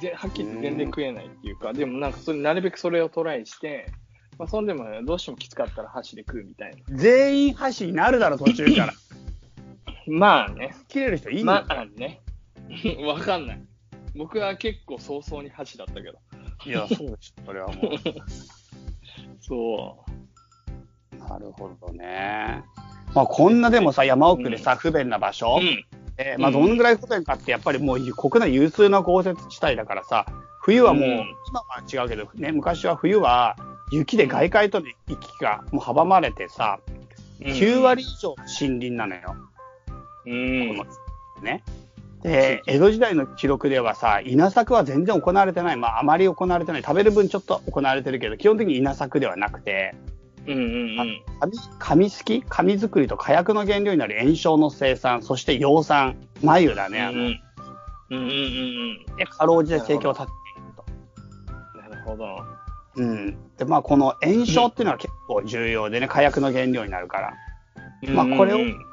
[0.00, 3.86] ぜはっきり言って全然食えないっていうか、でもなんかそれ、なるべくそれをトライして、
[4.38, 6.76] まあ、そんでもねどうしてもきつかったら箸で食うみたいな。
[6.96, 8.92] 全員箸になるだろ、途中から。
[10.06, 10.74] まあね。
[10.88, 11.52] 切れる人いいの？
[11.52, 12.20] まあね。
[13.04, 13.60] わかんない。
[14.14, 16.18] 僕は結構早々に箸だったけど。
[16.66, 17.92] いや、そうでしょ、それはもう。
[19.40, 20.04] そ
[21.28, 22.62] なるほどね。
[23.14, 25.64] まあ、こんなでもさ、山奥でさ、不便な場所う。
[25.64, 25.84] う、ん。
[26.18, 30.26] えーまあ、どんぐらい不便かって、やっぱりもう国内有数の豪雪地帯だからさ、
[30.60, 33.56] 冬はもう、うん今は違うけど、ね、昔は冬は
[33.90, 36.78] 雪で外界との行き来がもう阻まれてさ、
[37.40, 39.36] 9割以上森林なのよ。
[40.26, 40.76] うん。
[40.76, 41.62] このね。
[42.22, 45.76] で、江戸時代の記録ではさ、稲作は全然行われてない。
[45.76, 46.82] まあ、あまり行われてない。
[46.82, 49.94] 食べる分ちょっと行われてるけど、基本的に稲作ではなくて、
[50.48, 51.22] うんうんうん。
[51.40, 52.42] 紙紙すき？
[52.48, 57.02] 紙作りと火薬の原料になる炎症の生産、そして養蚕、繭だね。
[57.02, 57.34] あのうんうん
[58.10, 58.26] うんうん
[59.10, 59.16] うん。
[59.16, 60.72] で、かろうじて生計を立てている
[61.74, 61.78] と。
[61.78, 62.44] なるほど。
[62.96, 63.36] うん。
[63.56, 67.34] で、まあ、この炎症っていうのは結構重要でね、火薬の原料になるから。
[68.12, 68.84] まあこれをうん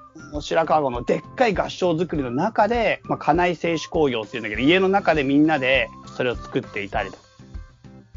[0.41, 7.23] 白川郷のでっかい合掌造りの中で、まあ、家内製紙工業っていうんだけど、家の中でみんなでそれを作っていたりとか、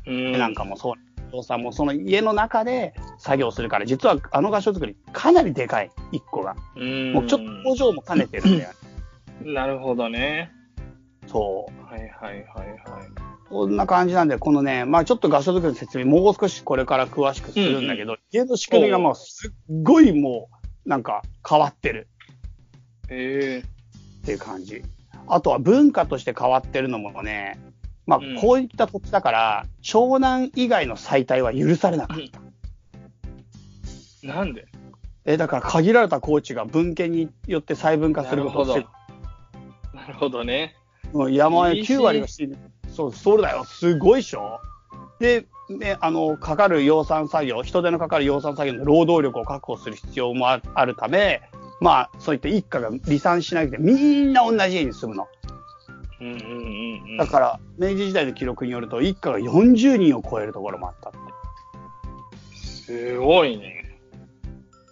[0.07, 0.95] うん、なんかもそう、
[1.29, 6.57] お父さんもその家の中で作業するから、実はあの合掌造りかなりでかい、一個が。
[6.77, 8.75] うん、もうちょっと工場も兼ねてるんだよね。
[9.53, 10.51] なるほどね。
[11.27, 11.85] そう。
[11.85, 13.29] はいはいはいはい。
[13.49, 20.49] こんな感じなんで、このね、まあちょっと合掌造りの説明、もう少しこれから詳しくするんだけど、家の仕組みがもうすっごいも
[20.87, 22.09] う、なんか変わってる
[23.11, 23.63] え
[24.23, 24.83] っていう感じ。
[25.27, 27.59] あとは文化として変わってるのもね、
[28.07, 32.48] まあうんこういった土地だから、湘南以外の再退は許されなかった。
[34.29, 34.67] ー、なんで？
[35.25, 38.87] え、だから限られた高地が文献によって細分化することを防ぐ
[39.99, 40.75] なるほどね。
[41.13, 42.57] もう山いいし9割が死ぬ。
[42.91, 43.65] そう、そうだよ。
[43.65, 44.61] すごいっしょ
[45.21, 51.43] で、ね、あの、かかる養蚕作業、人手のかかる養蚕作業の労働力を確保する必要もああるため、
[51.81, 55.29] まあ、そういった一家が離散しなくて、みんな同じ家に住むの。
[56.21, 56.41] うんうんうん
[57.11, 57.17] うん。
[57.17, 61.19] だから、明治時代の記録によると、一家が40人を超えるところもあったって。
[62.57, 63.88] すごいね。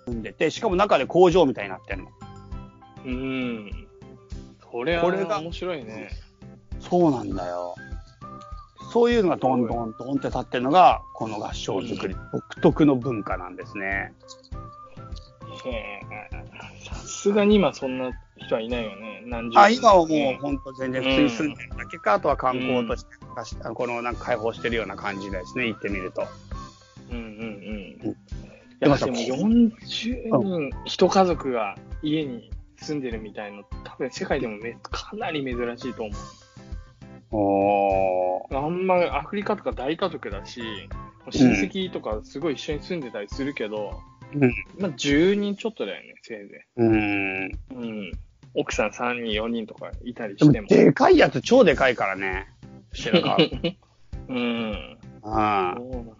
[0.07, 2.07] 住んでて、しかも中で工場みたいになってんの。
[3.05, 3.87] うん。
[4.71, 6.11] それはこれが面白いね。
[6.81, 7.75] そうなんだよ。
[8.93, 14.13] そういうのがどんどんどんって立ってるのが、この合唱作り、独特の文化なんですね。
[15.65, 16.01] へえ。
[16.85, 19.23] さすがに今そんな人はいないよね。
[19.27, 23.11] 何十あ、今はもうね本当全然普通に住んでるだけか、あとは観光として、
[23.65, 26.27] あこのなんか開放してるような感じですね、行ってみると。
[27.11, 27.23] うんうん
[28.05, 28.17] うん。
[28.81, 29.73] やでも40
[30.39, 36.13] 人、一家族が家に住んでるみたいの、多分世界でもめかなり珍しいと思。
[38.51, 38.57] う。
[38.57, 40.61] あんまアフリカとか大家族だし、
[41.31, 44.01] 親戚とかすごい一緒に住んでたりするけど、
[44.35, 44.55] うん。
[44.79, 47.51] まあ10人ちょっとだよね、せいぜうん。
[47.51, 47.75] い。
[47.75, 48.13] うん。
[48.55, 50.69] 奥さん3人、4人とかいたりでもしても。
[50.69, 52.47] でかいやつ超でかいからね。
[52.93, 53.37] 白川。
[54.29, 54.99] うん。
[55.23, 56.17] あそうなん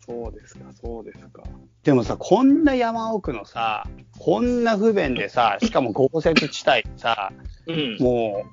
[0.00, 1.42] そうですか、そうですか。
[1.88, 3.86] でもさ、こんな山奥のさ、
[4.18, 7.32] こんな不便でさ、しかも豪雪地帯さ、
[7.66, 7.96] うん。
[7.98, 8.44] も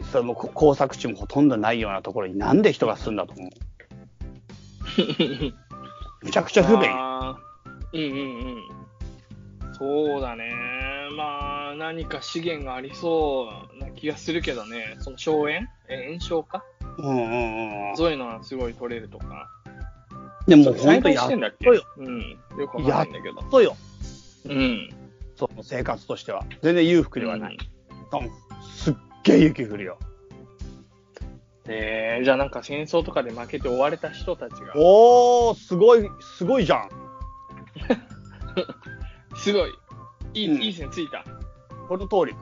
[0.00, 3.50] う、そのこ工作地もほとんどないようなところになんで人が住んだと思う？
[6.24, 6.90] めちゃくちゃ不便。
[6.90, 6.96] うん
[7.92, 8.56] うん
[9.66, 9.74] うん。
[9.74, 10.50] そうだね。
[11.18, 13.46] まあ、何か資源がありそ
[13.76, 14.96] うな気がするけどね。
[15.00, 15.68] その荘園？
[15.90, 16.64] え炎症か？
[16.96, 17.96] うんうんうん。
[17.98, 19.50] そういうのはすごい取れるとか。
[20.46, 21.28] でも本栽当やっ
[21.62, 21.82] とよ。
[21.96, 22.20] うん。
[22.58, 23.42] よくわかんないんだけど。
[23.50, 23.76] とよ。
[24.44, 24.90] うん。
[25.36, 26.44] その生活としては。
[26.62, 27.58] 全然裕福ではない。
[27.58, 29.98] うんすっげえ雪降るよ。
[31.66, 36.88] えー、じゃあなんか戦争とかで負けて追われた人たちが、おー、すごい、すごいじゃん。
[39.36, 39.72] すごい、
[40.34, 41.24] いい、うんいい線ついた。
[41.88, 42.36] この通り。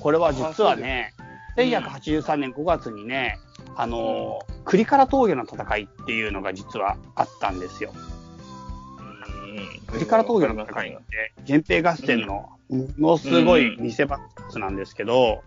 [0.00, 1.12] これは実はね、
[1.56, 3.38] すうん1183年5月にね、
[3.76, 7.92] あのー、栗から峠の戦いっていうのが実はあったんですよ。
[7.96, 9.86] うん。
[9.86, 14.18] 栗から峠の戦いって、源平合戦のものすごい見せ場
[14.56, 15.42] なんですけど、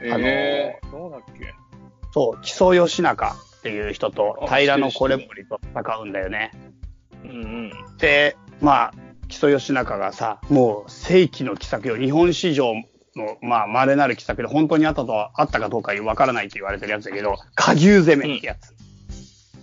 [0.00, 1.54] えー、そうだっけ？
[2.12, 6.52] そう、木曽義仲っていう人とあ平野知ってる惟盛と戦うんだよね。
[7.98, 8.94] で、まあ、
[9.28, 12.74] 木曽義仲がさ、もう世紀の奇策よ、日本史上
[13.16, 18.74] の、まあ、稀なる奇策で本当にあったとは、あったかどうかわからないって言われてるやつだけど、下牛攻めってやつ。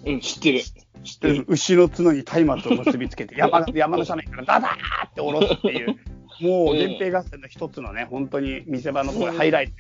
[0.06, 0.62] うん、知ってる。
[1.04, 1.46] 知ってる。
[1.48, 5.98] 牛の角に松明を結びつけて、山山の斜面からダダーって下ろすっていう、
[6.42, 9.74] もう源平合戦の一つのね、本当に見せ場のところ、ハイライト。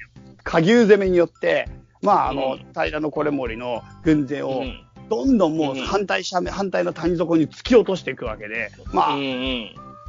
[0.43, 1.67] 下牛攻めによって、
[2.01, 9.17] まあ、あの、うん平野これ森の軍勢を、うんどんどんもううん反対斜面、反対の谷底に突き落としていくわけで、まあ、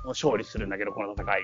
[0.07, 1.43] 勝利するんだけど、この戦い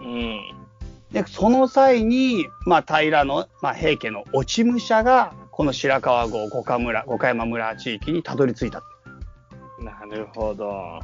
[0.00, 0.06] に。
[0.06, 0.67] うん。
[1.12, 8.82] で、その際に、まあ、平の、まあ、平家の落ち武者が、この白川郷五日村、五箇山村地域にたどり着いた。
[9.80, 11.00] なるほど。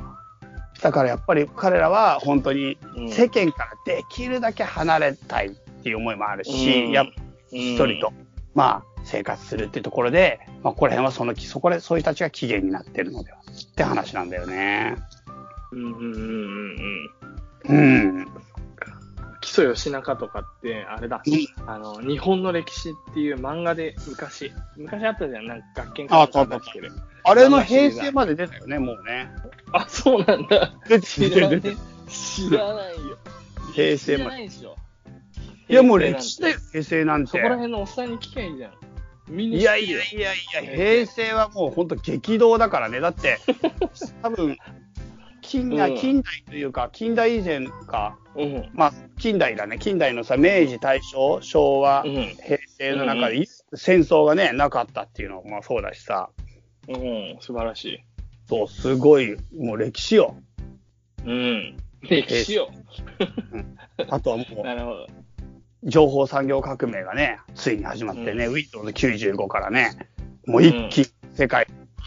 [0.83, 5.51] だからやっぱり彼らは本当にうん世間からできるだけ離れたいっ
[5.83, 7.13] ていう思いもあるし、うんやっぱ
[7.53, 8.13] 一人と、
[8.55, 14.97] まあ、生活するっていうところで、まあ、ここら辺はその、そこでそういう人たちが起源になってるのではって話なんだよね。
[15.73, 15.85] うん。
[15.85, 16.15] うんうん
[17.69, 18.44] うんうん
[19.45, 19.45] うん。
[19.45, 19.45] うん。
[19.45, 21.23] 基礎義仲とかって、あれだ、
[21.67, 26.93] あの、日本の歴史っていう漫画で昔、昔あったじゃん、なんか学研からああった出してる。
[27.25, 29.31] あれの平成まで出たよね、もうね。
[29.73, 30.73] あ、そうなんだ。
[31.03, 31.63] 知らない。
[32.09, 33.19] 知らないよ。
[33.75, 34.31] 平成まで。
[34.31, 34.77] ないでしょ。
[35.69, 37.43] いや、もう歴史だよ、平成なんてそこ。
[37.49, 38.73] ら辺のおっさんに聞きゃいいじゃん。
[39.29, 43.01] みんないやいやいやいや、平成はもう本当激動だからね。
[43.01, 43.39] だって、
[44.23, 44.59] 多分、
[45.45, 48.71] 近代、うん近代というか、近代以前か、うん。
[48.73, 49.79] まあ、近代だね。
[49.79, 52.13] 近代のさ、明治、大正、昭和、うん。
[52.43, 56.31] 平成の中で、い戦争がね、なかったっていうのもまあそうだしさ、
[56.89, 57.37] うん。
[57.41, 57.99] 素晴らしい。
[58.49, 60.37] そう、すごい、もう歴史よ。
[61.25, 61.77] うん。
[62.03, 62.71] 歴史よ。
[64.09, 65.05] あとはも なるほど。
[65.05, 65.07] う、
[65.85, 69.93] 情報産業革命がね、ついに始まってね、Windows95 からね、
[70.47, 71.64] もう一気に世界、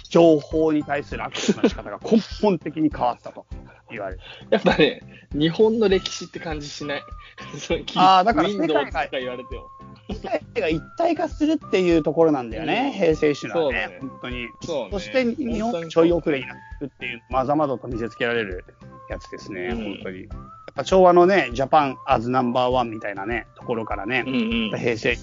[0.10, 3.46] 情報に対するアクセスの仕方が根本的に変わったと
[3.92, 4.20] 言われる。
[4.50, 5.02] やっぱね、
[5.34, 7.04] 日本の歴史って感じしない。
[7.96, 9.68] あーだから世界がか言われても。
[10.10, 14.48] 世界が一体化するっていうところなんだよね、うん平成史のはねね本当に。
[14.62, 18.66] そうねして日本ちょい遅れになってるっていう、まざまざと見せつけられる
[19.10, 20.22] やつですね、うん本当に。
[20.22, 20.30] やっ
[20.76, 24.34] ぱ昭和のね、ジャパンアズナンバーワンみたいなね、ところからねうん、
[24.72, 24.80] うん。
[24.80, 25.22] 平成、ち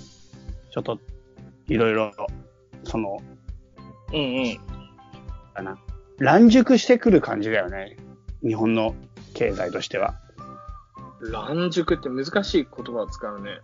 [0.76, 0.98] ょっと
[1.68, 2.12] いろいろ、
[2.84, 3.18] その、
[4.12, 4.73] うんうん。
[5.54, 5.78] かな、
[6.18, 7.96] 乱熟してくる感じだよね、
[8.42, 8.94] 日本の
[9.34, 10.14] 経済としては。
[11.30, 13.60] 乱熟って難しい言葉を使うね。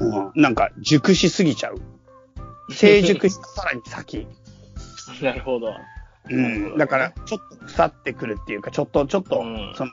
[0.00, 1.80] うん、なんか熟しすぎちゃう。
[2.70, 4.26] 成熟したさらに先。
[5.22, 5.74] なるほど。
[6.30, 9.90] うん、どだから、ちょっと腐ってくるっていうか、ちょっと、ちょっと、うんその、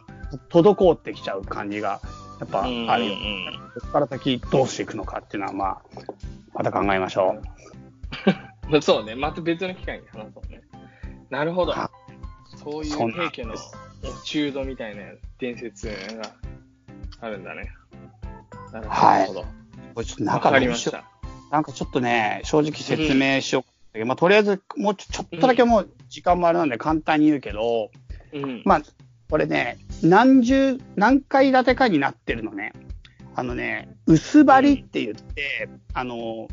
[0.49, 2.01] 滞ってきちゃう感じが、
[2.39, 2.87] やっぱあるよ。
[2.87, 5.81] うんうんここから先どうしていくのかっていうのは、まあ、
[6.53, 8.69] また考えましょう。
[8.69, 9.15] ま あそうね。
[9.15, 10.61] また別の機会に話そうね。
[11.29, 11.91] なるほどは。
[12.63, 13.53] そういう平家の
[14.01, 15.03] 落中度みたいな
[15.37, 16.33] 伝説が
[17.21, 17.71] あるんだね。
[18.71, 19.45] なるはいほど。
[19.95, 21.03] これちょっとわ中かりました。
[21.51, 23.63] なんかちょっとね、正直説明しよ
[23.93, 24.05] う。
[24.05, 27.89] まあ、とりあえず、もうちょちょっとだけもう時間もあれなんで簡単に言うけど、
[28.33, 28.61] うん。
[28.65, 28.81] まあ、
[29.29, 32.73] これね、何十、何階建てかになってるのね。
[33.35, 36.47] あのね、薄張りって言って、あの、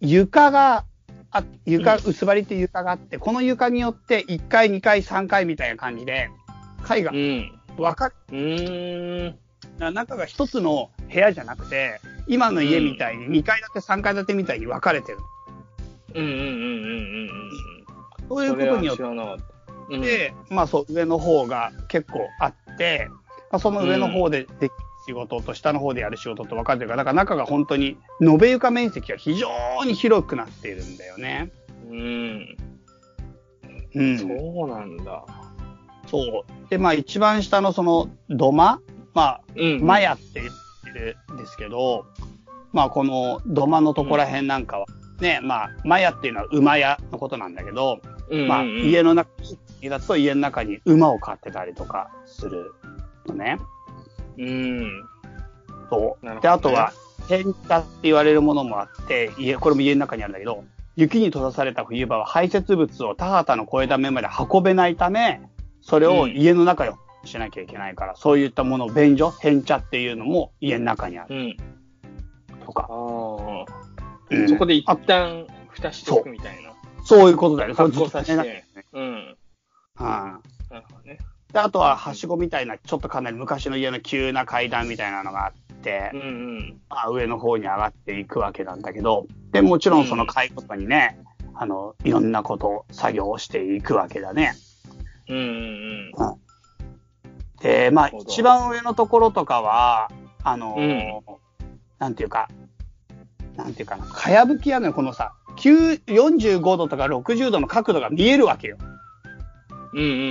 [0.00, 0.84] 床が、
[1.30, 6.30] あ床、う薄張りっていう床があって、この床によって1階、2階、3階みたいな感じで、
[6.82, 7.52] 階がうん。
[7.76, 9.94] 分かっうーん。
[9.94, 15.18] 中が一つの部屋じゃなくて、今の家みたいに2階建て、3階建てみたいに分かれてる。
[16.14, 17.50] うんうんうんうんうんうん
[18.28, 18.58] そういううん。
[18.58, 19.44] ことによっそれは知らなかった。
[19.90, 23.08] うんて、まあそう、上の方が結構あって、
[23.50, 29.48] まあ、その上の方でできる仕事と下の方でやる仕事と分かれてるから、だから中が本当に延べ床面積が非常
[29.86, 31.50] に広くなっているんだよね。
[31.88, 32.56] うん。
[33.94, 34.18] うん。
[34.18, 34.26] そ
[34.66, 35.24] うなんだ。
[36.08, 36.68] そう。
[36.68, 38.82] で、まあ一番下のその土間
[39.14, 39.80] まあ、うん。
[39.82, 42.04] マヤって言ってるんですけど、
[42.72, 44.86] まあこの土間のとこら辺なんかは、
[45.20, 49.30] ね、まあ、マヤっていうのは馬屋のことなんだけど、うんうんうん、まあ、家の中
[49.88, 52.74] だと家の中に馬を飼ってたりとかする
[53.26, 53.58] のね。
[54.38, 55.08] うん。
[55.90, 56.26] そう。
[56.26, 56.92] ねで、あとは、
[57.28, 60.64] 変化って言われるものもあって、家、これも家の中にあるんだけど、
[60.96, 65.40] 雪に閉ざされた冬場は排泄物を田畑の越えた目まで運べないため、
[65.80, 71.56] それを家の中よしなきゃいけないから、そういったものを便所、変茶っていうのも家の中にあるうん。
[72.64, 72.88] とか。
[72.90, 73.88] ああ。
[74.30, 76.72] うんそこで一旦蓋しておくみたいな。
[77.04, 77.74] そういうことだよね。
[77.74, 78.64] 格好させて。
[78.92, 79.02] うん。
[79.04, 79.36] うん。
[79.98, 80.40] な
[80.72, 81.18] るほどね。
[81.52, 86.80] で、あとは、はしごみたいな、ちょっとかなり昔の家の急な階段みたいなのがあって、うんうん。
[86.90, 91.18] まあ、上の方に上がっていくわけなんだけど、で、もちろんその階ごとにね、
[91.54, 94.54] あの、いろんなこと、作業をしていくわけだね。
[95.28, 96.12] うんうん
[97.60, 100.10] で、まあ、なるほど一番上のところとかは、
[100.44, 101.22] あのーう
[101.98, 102.48] なんていうか、
[103.56, 108.78] なんていうかな、かやぶき屋根のこのさ、9 45度とか60度の角度が見えるわけよ。
[109.98, 110.04] うん。
[110.04, 110.24] うんうんう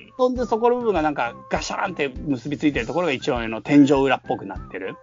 [0.00, 4.96] んそんでそこの部分がなんかガシャーンって結びついてるところが一番上の天井裏っぽくなってる。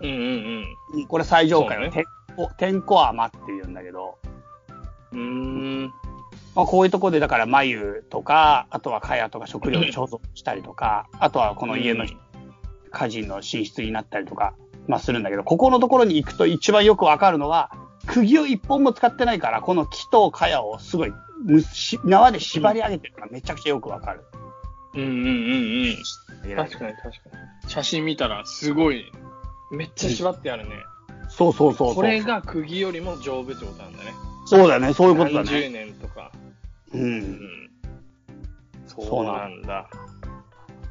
[0.00, 0.10] うん。
[0.10, 0.64] うんうん
[0.96, 1.06] うん。
[1.06, 2.04] これ最上階はそう天
[2.36, 4.18] こ、天候甘って言うんだけど、
[5.12, 5.92] うーん。
[6.54, 12.18] まあ、こういうところで、だから、眉とか、あとは茅とか食料を貯蔵したりとか、あとはこの家のうん
[12.90, 14.54] 家人の寝室になったりとか、
[14.86, 17.70] まあするんだけど、ここのところに行くと一番よくわかるのは、
[18.06, 21.16] 釘を一本も使ってないから、この木と茅をすごいむ
[21.62, 24.24] し、縄で縛り上げてるのがめちゃくちゃよくわかる。
[24.94, 25.26] うんうんうん
[26.46, 26.56] うん。
[26.56, 27.10] 確かに確か
[27.64, 27.70] に。
[27.70, 29.10] 写真見たらすごい、
[29.70, 30.76] めっちゃ縛ってあるね。
[31.28, 31.94] そうそうそうそう。
[31.94, 34.12] これが釘よりも丈夫ってことなんだね。
[34.46, 35.70] そうだね、そういうことだね。
[35.70, 36.30] 年とか。
[36.92, 36.98] う。
[36.98, 37.70] うんん。
[38.86, 39.88] そうなんだ。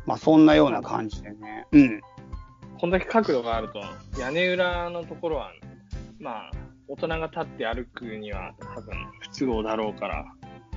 [0.05, 1.67] まあそんなような感じでね。
[1.71, 2.01] うん。
[2.79, 3.83] こんだけ角度があると、
[4.19, 5.51] 屋根裏のところは、
[6.19, 6.51] まあ、
[6.87, 10.25] 大人が立って歩くには多分不都合だろうから、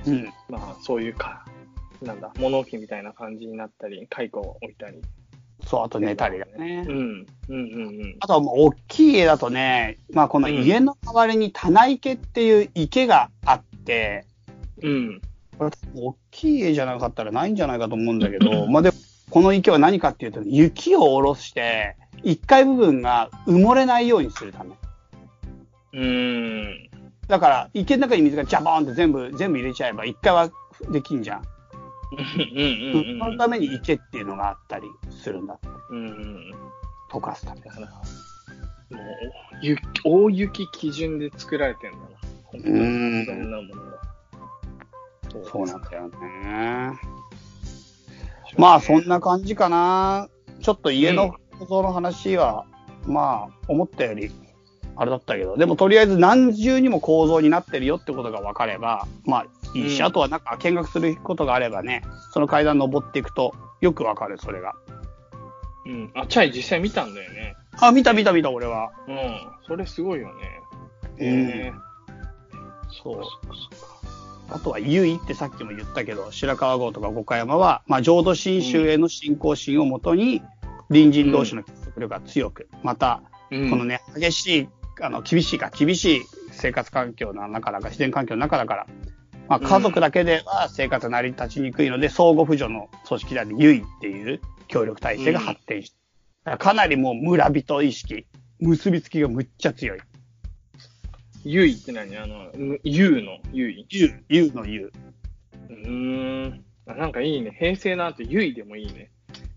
[0.07, 0.33] うん。
[0.49, 1.45] まあ、そういうか、
[2.01, 5.01] なんだ、物置みたいな感じになったり、蚕を置いたり。
[5.65, 6.91] そう、あと寝たりだねう。
[6.91, 7.57] ん、うん、うん、う
[7.89, 8.15] ん。
[8.19, 14.25] あとはもう大きい家だとね、まあこの家の周りに棚池っていう池があって、
[14.81, 15.21] うん。
[15.57, 18.95] これ大きい家じゃなかったらないんじゃないかと思うんだけど、まあでも、
[19.29, 24.71] この池は何かっていうと、雪を下ろして、1階部分が埋もれないようにするため。
[25.93, 26.89] うーん。
[27.27, 30.49] だから、池の中に水がジャボーンって全部、全部入れちゃえば、1階は
[30.91, 31.43] できんじゃん。
[32.11, 35.57] うん、うん、そのために池っていうのがあったりするんだ。
[35.89, 36.07] うん。
[36.07, 36.53] うん。
[37.11, 37.61] 溶かすため。
[37.61, 42.03] だから、もう、雪、大雪基準で作られてんだな。
[42.43, 42.79] 本当に。
[42.79, 43.95] うんいろんなものが。
[45.51, 46.99] そうなんだよね。
[48.57, 50.29] まあ、そんな感じかな。
[50.61, 52.65] ちょっと家の構造の話は、
[53.05, 54.31] まあ、思ったより、
[54.97, 64.73] あれだったけど、でもとりあえず何重にも構造になってるよってことが分かれば、まあ、いいし、うんあとはなんか見学することがあればね、その階段登っていくと、よく分かる、それが。
[65.85, 66.11] うん。
[66.15, 67.55] あ、チャイ実際見たんだよね。
[67.79, 68.91] あ、見た見た見た、俺は。
[69.07, 69.39] うん。
[69.67, 70.33] それすごいよね。
[71.19, 71.27] うんへ
[71.67, 71.73] え。
[73.03, 73.29] そうそっか
[73.71, 73.89] そっ
[74.49, 74.55] か。
[74.55, 80.41] あとは、優位ってさっきも言ったけど、白川郷とか五箇山は、まあ、浄土真宗への信仰心をもとに、
[80.89, 83.21] 隣人同士の結束力が強く、また、
[83.51, 84.69] うんこのね、激しい、
[85.01, 86.21] あの、厳しいか、厳しい
[86.51, 88.87] 生活環境の中だから、自然環境の中だから、
[89.47, 95.95] まあ、家族だけでは生活成り立ちにくいので、相互扶助の組織である優位っていう協力体制が発展して、
[96.43, 98.25] だからかなりもう村人意識、
[98.59, 99.99] 結びつきがむっちゃ強い。
[101.43, 102.17] ゆいって何？
[102.17, 104.91] あの、むゆうのゆい優、優の優。
[105.69, 106.65] うーん。
[106.87, 107.55] あなんかいいね。
[107.59, 109.11] 平成の後、ゆいでもいいね。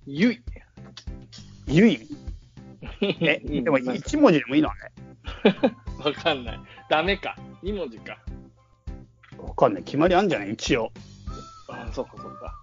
[0.06, 0.42] ゆい。
[1.66, 2.06] 優位？
[3.20, 4.92] え、うんでも一文字でもいいのあれ？
[6.04, 6.60] わかんない。
[6.88, 7.36] ダメか。
[7.62, 8.18] 二文字か。
[9.38, 9.82] わかんない。
[9.82, 10.52] 決まりあんじゃない？
[10.52, 10.92] 一応。
[11.68, 12.54] あそっかそっか。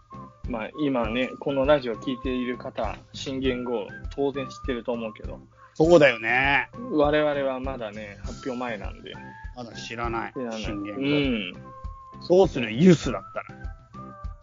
[0.50, 5.40] まあ今ね、このラジオ聞いている方、新言語当然知ってると思うけど、
[5.74, 6.70] そうだよね。
[6.92, 9.14] 我々はまだね、発表前なんで。
[9.56, 10.34] まだ知らない。
[10.34, 12.20] 知らない信玄う語。
[12.20, 12.24] ん。
[12.24, 13.46] そうするユスだったら。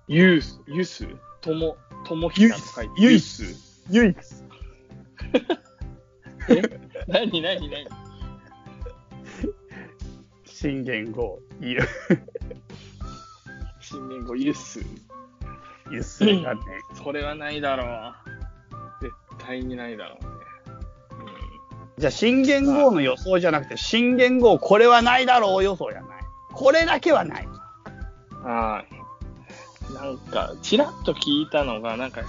[0.08, 1.06] ユース、ユス、
[1.40, 3.00] とも、ともひなと書いて。
[3.00, 3.82] ユイス。
[3.90, 4.44] ユイス。
[6.50, 6.60] え？
[7.06, 7.40] 何？
[7.40, 7.68] 何？
[7.70, 7.86] 何？
[10.62, 11.80] 信玄語、ユ
[13.80, 14.78] 新言語ユス。
[15.90, 16.60] ユスだね。
[17.02, 18.14] それはないだろう。
[19.02, 19.12] 絶
[19.44, 20.30] 対にないだろうね。
[21.98, 26.22] じゃあ、信玄語の予想じゃなくて、信玄語これはないだろう予想じゃない。
[26.52, 27.44] これだけはない。
[27.44, 28.44] うん。
[28.44, 28.84] は
[29.90, 29.94] い。
[29.94, 32.22] なんか、ちらっと聞いたのが、なんか、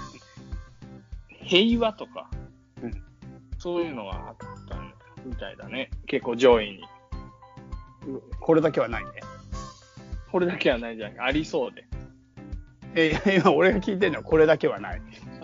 [1.44, 2.32] 平和とか、
[2.82, 3.04] うん
[3.60, 4.36] そういうのがあっ
[4.68, 4.76] た
[5.24, 5.92] みたいだね。
[6.08, 6.84] 結構上位に。
[8.40, 9.12] これだけはないね。
[10.32, 11.22] これだけはないじゃん。
[11.22, 11.86] ありそうで。
[12.96, 15.02] え、今俺が聞いてるのはこれだけはない。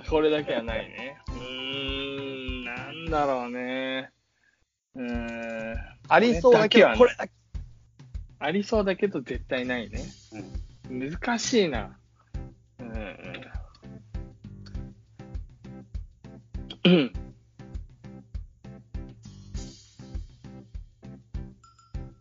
[0.09, 1.17] これだけはないね。
[1.27, 4.11] うーん、なんだろうね。
[4.95, 5.75] うーん。
[6.07, 7.33] ありそうだけど、これだけ。
[8.39, 10.01] ありそうだけど絶対ないね。
[10.89, 11.97] 難しいな。
[16.85, 17.13] うん。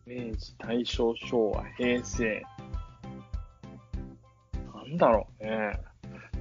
[0.09, 2.43] 明治、大正、昭和、平成。
[4.75, 5.79] なんだろうね。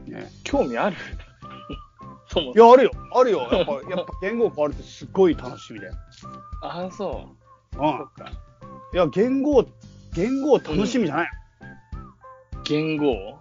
[0.07, 0.95] ね興味ある？
[2.31, 2.91] そもいや、あるよ。
[3.13, 3.39] あるよ。
[3.51, 5.93] やっぱ、やっぱ言語変わるってすっごい楽しみだよ。
[6.63, 7.27] ああ、そ
[7.75, 7.77] う。
[7.77, 8.03] うんそ。
[8.05, 8.31] っか。
[8.93, 9.65] いや、言語、
[10.13, 11.31] 言語楽しみじゃない
[12.63, 13.37] 言語？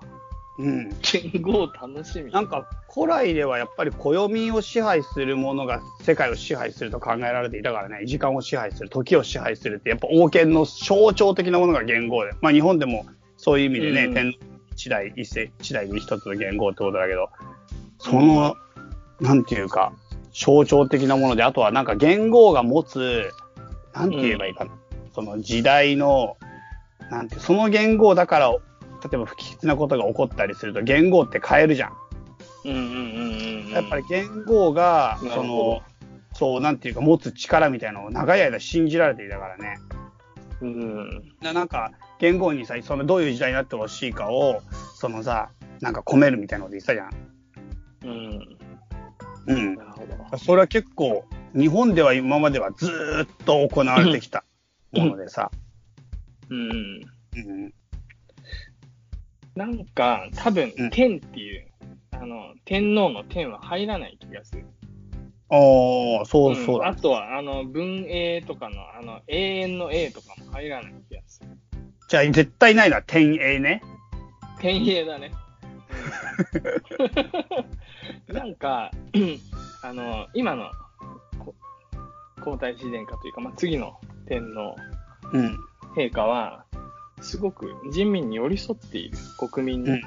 [0.58, 0.88] うん。
[1.02, 2.32] 言語楽しみ。
[2.32, 12.32] なんか、古来ではやっぱり暦を支配するものが世界を支配すると考えられていたからね、時間を支配する、時を支配するって、やっぱ王権の象徴的なものが元号で。
[12.40, 14.38] まあ日本でもそういう意味でね、うん天皇
[14.76, 17.30] 一代、一世、一代に一つの元号ってことだけど、
[17.98, 18.54] その、
[19.20, 19.92] なんていうか、
[20.32, 23.30] 象徴的なもので、あとはなんか元号が持つ、
[23.94, 24.72] なんて言えばいいかな。
[25.14, 26.36] その時代の、
[27.10, 28.54] なんて、その言語だから、
[29.02, 31.92] 例えば不吉なことが起こったりすると、言語って変えるじゃん。
[32.64, 33.70] うんうんうんうん。
[33.70, 35.82] やっぱり言語が、その、
[36.32, 39.78] そう、なんていうか、持つ力みたいなのを長い間信じられていたからね。
[40.60, 41.32] うん。
[41.40, 44.62] ななんか、言語にさ、そのどういう時代になってほしいかを、
[44.94, 47.10] そのさ、なんか込めるみたいなこと言ってたじゃん。
[48.04, 48.58] うん。
[49.46, 49.84] うんな。
[49.84, 50.38] るほど。
[50.38, 51.24] それは結構、
[51.54, 54.44] 日本では今まではずーっと行われてきた
[54.92, 55.50] ものでさ。
[56.50, 56.60] うん。
[56.60, 57.72] うん。
[59.56, 61.66] なんか、多分うん、天っていう、
[62.12, 64.66] あの、天皇の天は入らない気がする。
[65.48, 65.56] あ
[66.22, 66.86] あ、そうそうだ。
[66.86, 71.48] んあとは、あの、文英とかの、あの、永遠の永とかも入らない気がする。
[72.08, 73.80] じゃあ、絶対ないのは天英ね。
[74.60, 75.32] 天英だね。
[78.28, 78.90] う んなんか、
[79.82, 80.70] あの、今の
[81.38, 81.54] こ
[82.42, 83.98] 皇太子殿下というか、まあ、次の
[84.28, 84.76] 天皇
[85.32, 85.56] うん。
[85.96, 86.64] 陛下は、
[87.20, 89.18] すごく人民に寄り添っている
[89.50, 90.00] 国民に、うん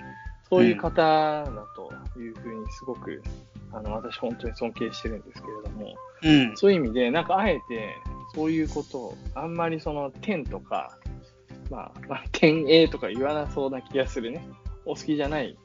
[0.50, 1.46] そういう方だ
[1.76, 3.22] というふうにすごく、
[3.72, 6.58] あの、私本当に尊敬してるんですけれども、うん。
[6.58, 7.96] そういう意味で、なんかあえて、
[8.34, 10.98] そういうことを、あんまりその天とか、
[11.70, 14.44] まあ、まあ、天英とか言わなそうな気がするね。
[14.86, 15.56] お好きじゃない、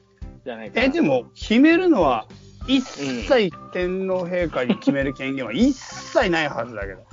[0.45, 0.85] じゃないかな。
[0.85, 2.27] え、でも、決めるのは、
[2.67, 7.03] 一切天皇陛下に決める権限は一切ないはずだけど。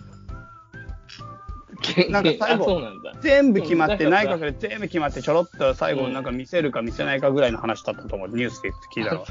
[1.83, 2.81] け、なんか最後。
[3.21, 8.29] 全部決まって、うん内閣で全部決まって、ちょろっと最後なんか見せるか見せないかぐらいの話だったと思う。
[8.29, 9.25] ニュースで聞いたの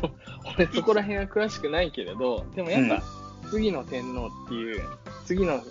[0.57, 3.03] 俺そこら辺は詳しくないけれど、でもやっぱ、
[3.49, 4.83] 次の天皇っていう、
[5.25, 5.61] 次の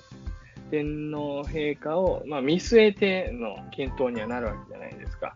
[0.70, 5.34] 天皇陛下を、まあ、見据えての検討にはなるわけじゃないですか。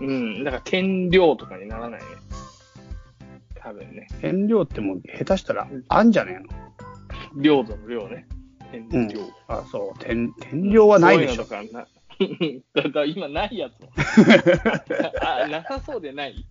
[0.00, 0.06] うん。
[0.06, 0.44] うん。
[0.44, 2.06] だから天領とかにならないね。
[3.56, 4.06] 多分ね。
[4.20, 6.42] 天領ってもう下手したらあんじゃねえ
[7.36, 7.42] の？
[7.42, 8.26] 領土の領ね。
[8.82, 9.20] 天領。
[9.48, 9.98] あ、そう。
[9.98, 11.44] 天、天領はないでしょ。
[11.44, 11.88] そういうのとかな。
[12.82, 13.90] だだ今ないやつも。
[15.20, 16.46] あ、なさそうでない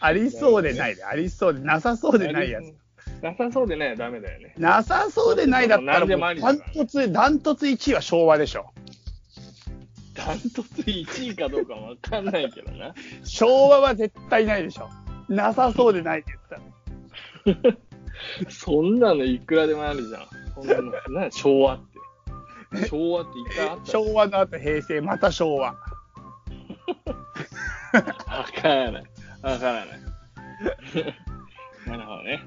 [0.00, 1.04] ありそうでないで。
[1.04, 2.74] ありそうで、なさそうでないやつ。。
[3.22, 4.54] なさそうでないはダメだよね。
[4.58, 8.66] なさそうでないだったらダントツ、ダントツ1位は昭和でしょ。
[10.14, 12.94] ダントツ1位かどうかもわかんないけどな。
[13.24, 14.88] 昭和は絶対ないでしょ。
[15.28, 16.32] なさそうでないって
[17.44, 17.76] 言ったら。
[18.48, 20.26] そんなのいくらでもあるじゃん。
[20.54, 22.86] そんなのな昭和って。
[22.88, 25.72] 昭和っていっぱいあったよ昭和の後平成、また昭和。
[25.72, 25.76] わ
[28.60, 29.04] からない。
[29.42, 29.88] わからない。
[31.86, 32.44] なるほどね。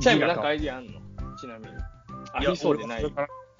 [0.00, 0.92] チャイムなんかアイディアあんの？
[1.36, 1.72] ちなみに。
[2.32, 3.04] ありそうでない。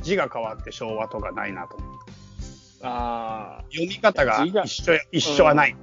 [0.03, 2.13] 字が変わって昭和とかないなと思って。
[2.83, 5.77] あ読み方が一緒や、一緒はない。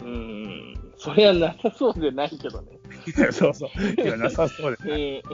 [0.00, 0.04] ー。
[0.04, 0.94] うん。
[0.96, 2.78] それはなさそうでないけどね。
[3.32, 4.00] そうそう。
[4.02, 4.90] いや、なさそうですうん。
[4.90, 5.16] なね。
[5.20, 5.32] るほ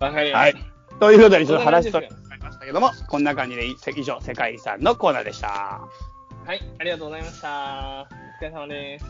[0.00, 0.06] ど。
[0.06, 0.58] わかりまはいし
[0.90, 0.96] た。。
[0.98, 2.08] ということで、ちょっと話しとり
[2.40, 5.48] ましたけども、こんな感じで以上、世界遺産のコーナーでした。
[6.46, 8.06] はい、ありがとうございました。
[8.40, 9.04] お疲れ様です。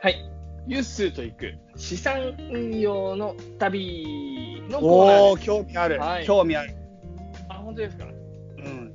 [0.00, 0.30] はい、
[0.68, 5.46] ユッスーと行く資産運用の旅のコーナおー、ーです。
[5.46, 6.00] 興味ある。
[6.00, 6.74] はい興味ある。
[7.48, 8.04] あ、本当ですか？
[8.04, 8.08] う
[8.60, 8.92] ん。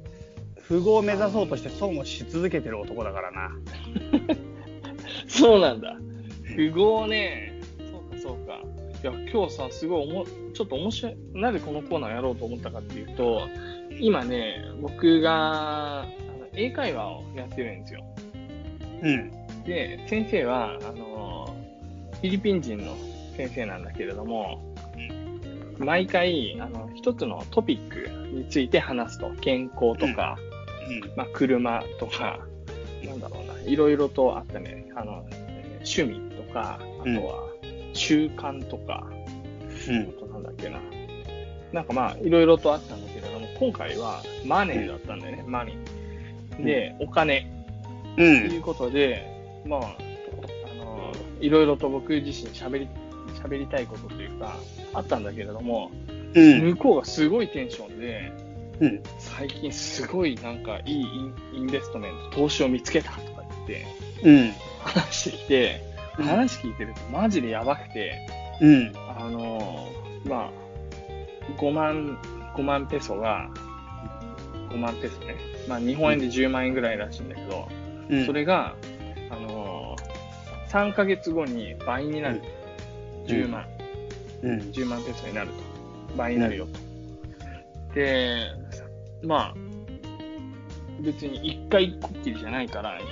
[0.67, 3.49] 富豪を目指そうとして損をし続けてる男だからな。
[5.27, 5.95] そうなんだ。
[6.55, 7.52] 富豪ね。
[9.03, 11.17] いや、今日さ、すごいおも、ちょっと面白い。
[11.33, 13.41] なぜこのコーナーやろうと思ったかっていうと、
[13.99, 18.05] 今ね、僕があの英会話をやってるんですよ。
[19.01, 19.31] うん。
[19.65, 21.53] で、先生は、あの、
[22.13, 22.95] フィリピン人の
[23.35, 24.73] 先生なんだけれども、
[25.77, 30.37] 毎回、あの、一つのトピックについて話すと、健康とか、
[31.17, 32.39] まあ、車とか、
[33.03, 35.53] なんだろうな、いろいろとあったね、あの、えー
[35.85, 37.52] 趣味とか、あとは
[37.93, 39.07] 習慣とか、
[39.87, 40.01] うん。
[40.01, 40.79] あとなんだっけな。
[41.71, 46.63] なんかまあ、いろいろとあったんだけれども、今回はマネーだったんだよね、マネー。
[46.63, 47.49] で、お金。
[48.15, 48.25] うとん。
[48.51, 49.25] いうことで、
[49.65, 49.83] まあ、あ
[50.75, 52.87] の、いろいろと僕自身喋り、
[53.41, 54.55] 喋りたいことというか、
[54.93, 55.91] あったんだけれども、
[56.35, 56.61] うん。
[56.61, 58.31] 向こうがすごいテンションで、
[58.79, 59.03] うん。
[59.17, 61.05] 最近すごいなんかいい
[61.55, 63.85] インベストメント、投資を見つけたとか言って、
[64.23, 64.51] うん。
[64.83, 68.27] 話してきて、うん話聞いてるとマジでやばくて、
[68.61, 68.93] うん。
[69.17, 69.89] あの
[70.25, 70.51] まあ、
[71.59, 72.17] 5万、
[72.55, 73.49] 5万ペソが、
[74.69, 75.35] 5万ペソね。
[75.67, 77.67] まあ日本円で10万円ぐらいらしいんだけど、
[78.09, 78.25] うん。
[78.25, 78.75] それが、
[79.29, 82.41] あのー、3ヶ月後に倍になる。
[83.27, 83.65] 10万、
[84.43, 84.59] うん。
[84.59, 85.53] 10万ペソになると。
[86.15, 86.79] 倍になるよと。
[87.95, 88.47] で、
[89.23, 89.53] まあ、
[91.01, 93.03] 別に一回こっきりじゃないから、い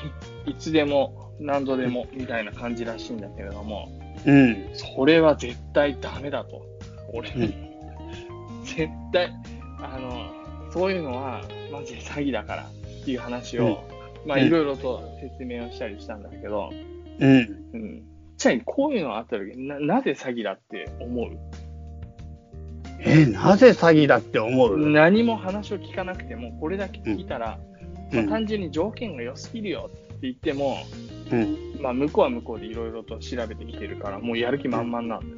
[0.51, 3.89] いつでも何度でもみたいな感じらしいんだけれども、
[4.25, 4.69] うん。
[4.73, 6.61] それは絶対ダメだと。
[7.13, 7.53] 俺、うん
[8.63, 9.29] 絶対、
[9.81, 13.83] あの、そういうのはマジで詐欺だからっていう話を、
[14.25, 16.69] まあうんいろいろと説明をしたりしたんだけど、
[17.19, 17.37] うん。
[17.73, 18.03] うん。
[18.37, 21.37] じゃあこういうのあった時な、なぜ詐欺だって思う？
[22.99, 27.57] え、なぜ詐欺だって思う、何も話を聞かなくても、これだけ聞いたら、
[28.11, 29.89] うんまあ単純に条件が良すぎるよ
[30.21, 30.77] って言っても、
[31.31, 31.81] うん。
[31.81, 35.33] まあ向こうは向こうでいろいろと調べてきてるから、もうやる気満々なんだよ。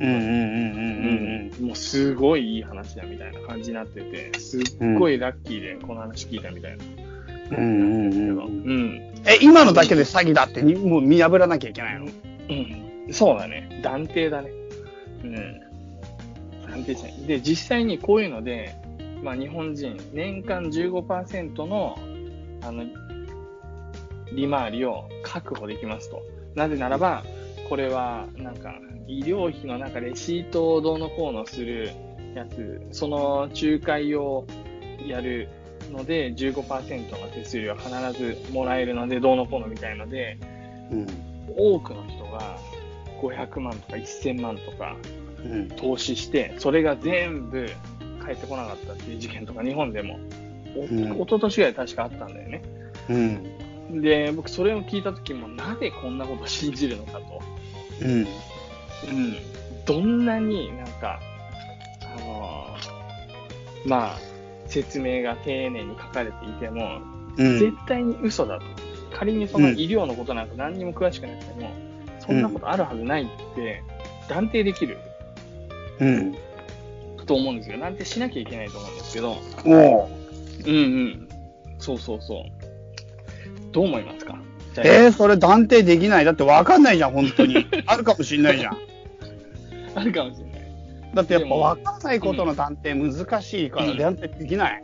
[0.00, 4.62] うんうんうんうんうんもうすごいいい話だみたいな感じになってて、すっ
[4.96, 6.84] ごいラッキーでこの話聞いたみたいな。
[7.58, 8.36] うん。
[8.36, 9.12] うん。
[9.26, 12.06] え、今のだけで詐欺だってにもう見破らなきゃいけないの？
[12.06, 13.12] うん。
[13.12, 13.80] そうだね。
[13.82, 14.50] 断定だね。
[15.24, 15.34] うん。
[16.70, 17.26] 断定しない。
[17.26, 18.76] で、実際にこういうので、
[19.24, 21.98] まあ日本人、年間15%の、
[22.62, 22.84] あの、
[24.32, 26.22] 利回りを確保できますと。
[26.54, 27.24] なぜならば、
[27.68, 28.74] これは、なんか、
[29.06, 31.90] 医療費のなんかレシートをどうのこうのする
[32.34, 34.46] やつ、その仲介を
[35.06, 35.48] やる
[35.90, 40.38] ので、15%の手数料は必ずもらえるので、どうのこうのみたいので、
[40.90, 41.06] うん。
[41.56, 42.58] 多くの人が
[43.22, 44.96] 500万とか1000万とか
[45.44, 45.68] うん。
[45.68, 47.66] 投資して、それが全部
[48.22, 50.18] 返ってこなかったっていう事件とか日本でも、
[50.76, 52.62] おうん一昨年ぐらい確かあったんだよね。
[53.08, 53.57] うん。
[53.90, 57.42] で、僕それを聞いた時もなぜこんなことを信じるのかと。
[58.02, 58.10] うん。
[58.20, 58.26] うん。
[59.86, 61.20] どんなになんか、
[62.16, 64.18] あのーまあ、
[64.66, 67.00] 説明が丁寧に書かれていても、
[67.36, 67.58] うん。
[67.58, 68.64] 絶対に嘘だと。
[69.10, 71.70] 仮にそのうん医療のことなんか何にも詳しくなくても、
[72.20, 73.82] そんなことあるはずないって
[74.28, 74.98] 断定できる
[76.00, 76.34] うん。
[77.26, 77.78] と思うんですよ。
[77.78, 79.36] 断定しなきゃいけないと思うんですけど。
[79.64, 80.08] おう
[80.66, 81.28] うんうん。
[81.78, 82.57] そうそうそう。
[83.72, 84.38] どう思いますか？
[84.78, 86.24] えー、それ断定できない。
[86.24, 87.66] だって分かんないじゃん、本当に。
[87.86, 88.76] あるかもしんないじゃん。
[89.94, 90.60] あるかもしれない。
[91.14, 94.82] だってやっぱ分かんないことの断定難しいからうん断定できない。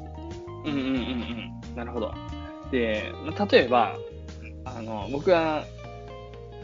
[0.64, 1.76] うんうんうんうん。
[1.76, 2.12] なるほど。
[2.72, 3.96] で、まあ例えば、
[4.64, 5.64] あの、僕が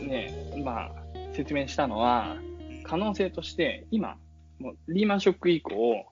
[0.01, 0.91] ね、まあ、
[1.35, 2.37] 説明したのは、
[2.83, 4.17] 可能性として、今、
[4.59, 6.05] もうリーマンショック以降、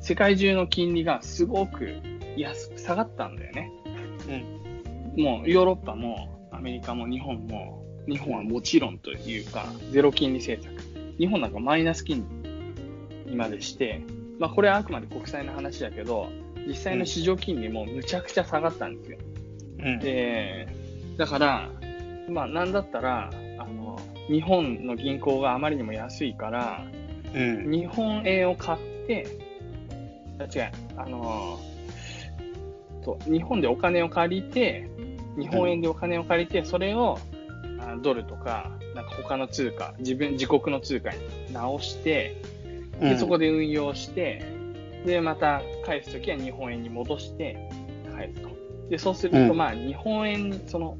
[0.00, 1.96] 世界中の金利がすごく
[2.36, 3.71] 安く下がったんだよね。
[5.16, 10.82] もうヨーロッパもアメリカも日本も、日本はもちろんというか、ゼロ金利政策。
[11.18, 12.26] 日本なんかマイナス金
[13.26, 14.02] 利にまでして、
[14.38, 16.28] まあこれはあくまで国債の話だけど、
[16.66, 19.18] 実際の市場金利もむちゃくちゃ下がったんですよ。
[19.78, 19.98] うん。
[19.98, 20.68] で、
[21.16, 21.70] だから、
[22.28, 23.98] まあなんだったら、あの、
[24.28, 26.84] 日本の銀行があまりにも安いから、
[27.34, 27.70] うん。
[27.70, 29.26] 日本円を買って、
[30.38, 31.58] あ違う、あの
[33.04, 34.88] そう、日本でお金を借りて、
[35.38, 37.18] 日本円でお金を借りて、それを
[37.80, 41.18] あドルとか、なんか他の通貨、自分、自国の通貨に
[41.52, 42.36] 直して、
[43.00, 44.44] で、そこで運用して、
[45.04, 47.68] で、また返すときは日本円に戻して
[48.14, 48.48] 返すと。
[48.88, 49.56] で、そうすると、うん。
[49.56, 50.96] まあ、日本円に、その、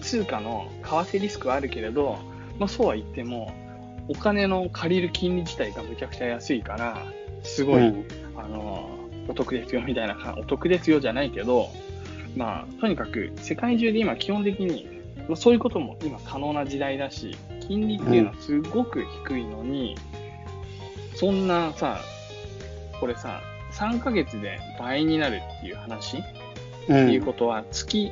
[0.00, 2.18] 通貨の為替リスクはあるけれど、
[2.58, 3.52] まあ、そうは言っても、
[4.08, 7.02] お金の借りる金利自体がむちゃくちゃ安いから、
[7.42, 8.06] すごい、うん。
[8.36, 8.88] あの、
[9.28, 11.68] お得ですよみたいなか、お得ですよじゃないけど、
[12.36, 14.88] まあ、とにかく世界中で今基本的に、
[15.28, 19.96] まあそういうことも今可能な時代だし、金利っていうのはすごく低いのに、
[21.14, 22.00] そんなさ、
[23.00, 23.40] これさ、
[23.72, 28.10] 3ヶ月で倍になるっていう話、うっていうんことは、月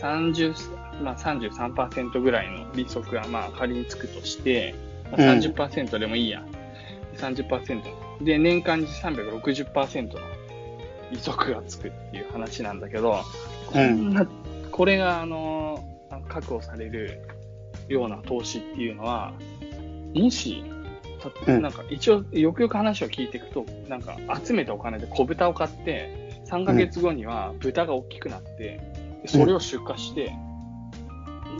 [0.00, 4.74] 30、まあ、33%ぐらいの利息がまあ仮につくとして、
[5.10, 6.44] まあ、うん30%でもいいや。
[7.16, 7.82] 30%。
[8.22, 10.20] で、年間に360%の
[11.10, 13.20] 利息がつくっていう話なんだけど、
[13.74, 14.26] こんな、
[14.70, 15.84] これが、あの、
[16.28, 17.20] 確保される
[17.88, 19.32] ような投資っていうのは、
[20.14, 20.64] もし、
[21.46, 28.80] なんか一応、よくよく話を聞いていくと、なんか集めたお金で小豚を買って、3ヶ月後には豚が大きくなって、
[29.22, 30.32] でそれを出荷して、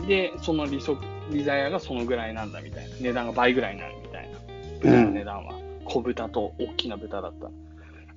[0.07, 0.97] で、その利息、
[1.31, 2.95] 利ザヤがそのぐらいなんだみたいな。
[2.99, 4.37] 値段が倍ぐらいになるみたいな。
[4.81, 5.53] 豚の値段は。
[5.85, 7.47] 小豚と大きな豚だった。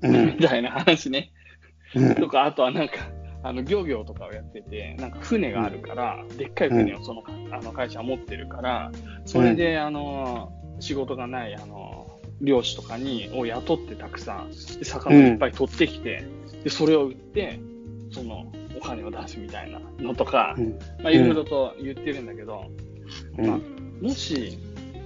[0.09, 1.31] うん みたいな話ね。
[1.95, 2.95] うんとか、あとはなんか、
[3.43, 7.23] あの、漁業とかをやってて、なんか船があるから、でっかい船をその、
[7.53, 8.91] あの会社は持ってるから、
[9.25, 12.07] それで、あの、仕事がない、あの、
[12.41, 16.25] 漁師とかに、を雇ってたくさん、で魚をいっぱい取ってきて、
[16.65, 17.59] で、それを売って、
[18.13, 20.79] その、お金を出すみたいなのとか、うん。
[21.03, 22.65] まあ、いろいろと言ってるんだけど、
[23.37, 24.59] まあうんもし、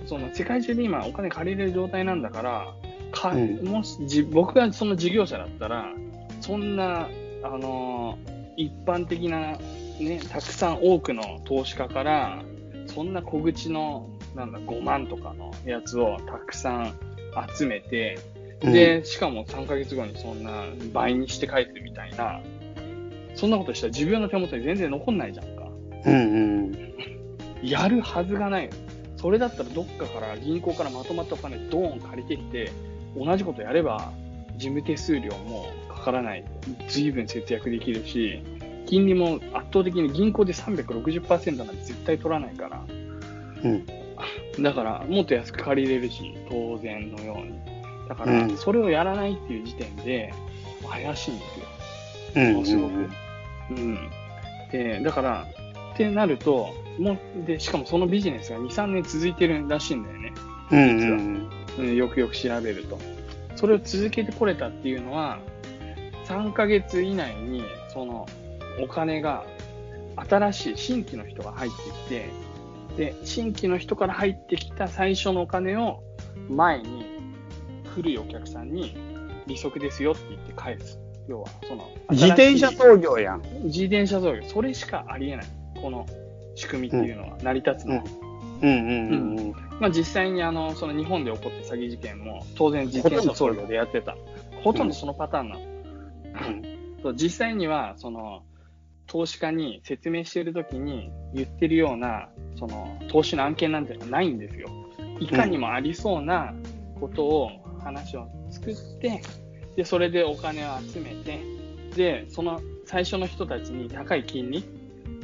[0.07, 2.75] その世界中で今お金借りれる状態なんだから、
[3.11, 3.65] かうん。
[3.65, 5.87] もしじ僕がその事業者だったら、
[6.41, 7.09] そんな、
[7.43, 9.59] あのー一般的な、
[9.99, 12.43] ね、たくさん多くの投資家から、
[12.87, 16.95] そんな小口の、なんだ、5万とかのやつをたくさん
[17.57, 18.19] 集めて、
[18.61, 22.41] で、しかも3ヶ月後にそんな倍にして帰ってみたいな、
[23.35, 25.69] そんなことしたら自分の手元に全然残んないじゃんか。
[26.07, 26.19] うんう
[26.69, 26.95] ん。
[27.63, 28.71] やるはずがないよ。
[29.17, 32.73] それだったらどっかから銀行からまとまったお金ドーン借りてきて、
[33.17, 34.13] 同じことやれば
[34.57, 35.67] 事務手数料も
[36.03, 36.45] かからない。
[36.89, 38.43] 随分節約できるし、
[38.87, 42.85] 金利も圧倒的に銀行で360%なんて絶対取らないから。
[43.63, 43.87] うん。
[44.63, 47.53] だから、もっと安く借りれるし、当然のように。
[48.09, 50.35] だかうら、んそれをやらないっていう時点で、
[50.91, 51.45] 怪しいんで
[52.35, 52.59] すよ。
[52.59, 52.67] うん。
[52.67, 52.93] すごく。
[53.71, 54.11] うん。
[54.73, 55.47] で、だから、
[55.95, 60.33] ってなると、もう、で、しかもそのビジネスが2、3年続いてるらしいんだよね。
[60.73, 62.99] うんうんうん、よくよく調べると。
[63.57, 65.39] それを続けてこれたっていうのは、
[66.27, 68.27] 3ヶ月以内に、その、
[68.81, 69.45] お金が、
[70.29, 72.31] 新しい新規の人が入ってきて、
[72.97, 76.03] で、新規の人から入ってきた最初のお金を
[76.49, 77.07] 前に
[77.95, 78.97] 古いお客さんに
[79.47, 80.99] 利息ですよって言って返す。
[81.29, 83.43] 要は、その、自転車操業やん。
[83.65, 85.47] 自転車操業、それしかありえない。
[85.81, 86.07] この
[86.55, 88.05] 仕組みっていうのは、成り立つのは。
[88.63, 88.91] うんうんう
[89.37, 89.53] んうん。
[89.81, 94.17] まあ実際にあの、その日本で起こった詐欺事件も、当然自転車操業でやってた。
[94.63, 95.72] ほとんどそのパターンなの。
[97.03, 98.43] そう実際には、その、
[99.07, 102.29] 投資家に説明しているときに言ってるような、
[102.59, 104.69] その、投資の案件なんてないんですよ。
[105.19, 106.55] いかにもありそうな
[107.01, 107.51] ことを、
[107.83, 109.21] 話を作って、
[109.77, 111.41] で、それでお金を集めて、
[111.95, 114.65] で、その最初の人たちに高い金利、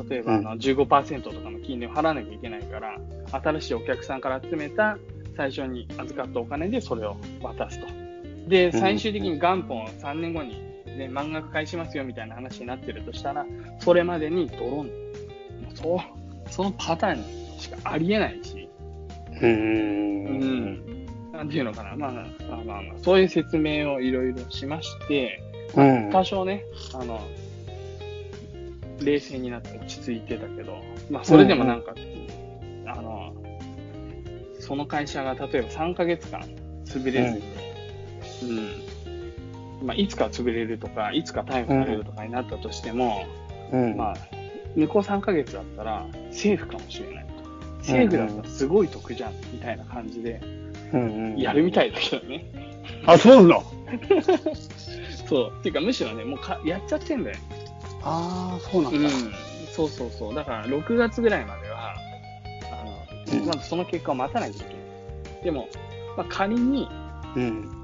[0.08, 2.98] 例えばあの15%とかの金利を払わなきゃいけないから、
[3.30, 4.98] 新しいお客さんから集めた
[5.36, 7.86] 最初に預かったお金でそれを渡すと。
[8.48, 10.62] で、最終的に元本を3年後に、
[10.98, 13.46] ね、満額返しますよみたいな話になってるとしたら、
[13.80, 14.90] それまでにドローン、
[15.74, 15.98] そう、
[16.50, 17.20] そのパター
[17.56, 18.68] ンしかありえないし、
[19.40, 19.50] うん。
[19.50, 20.64] ううん。
[20.74, 21.06] ん。
[21.32, 22.24] なんていうのかな、まあ、まあ
[22.64, 25.42] まあまあ、そういう説明をいろいろしまして、
[25.74, 26.10] うん。
[26.10, 27.20] 多少ね、あの、
[29.00, 30.78] 冷静になって落ち着いてたけど、
[31.10, 31.94] まあ、それでもなんか、
[32.86, 33.32] あの、
[34.58, 36.40] その会社が例えば3ヶ月間
[36.84, 38.87] 潰れずに、うん、
[39.82, 43.26] まあ、いつか潰れるとか、いつか逮捕されるとかになったとしても、
[43.72, 43.96] うん。
[43.96, 44.16] まあ、
[44.76, 47.26] 向こう3ヶ月だったら、セーフかもしれない。
[47.82, 50.40] セーフだったらすごい得じゃん、みたいな感じで、
[50.92, 51.38] うんうん。
[51.38, 52.44] やるみたいだけどね。
[53.06, 53.62] あ、そうなの？
[55.28, 55.52] そう。
[55.58, 57.36] っていうか、むしろね、もうかやっちゃってんだよ。
[58.02, 58.98] ああ、そうなんだ。
[58.98, 59.08] うん、
[59.70, 60.34] そうそうそう。
[60.34, 61.94] だから、6月ぐらいまでは、
[62.72, 65.44] あの、うんまずその結果を待たないといけない。
[65.44, 65.68] でも、
[66.16, 66.88] まあ、仮に、
[67.36, 67.77] うん。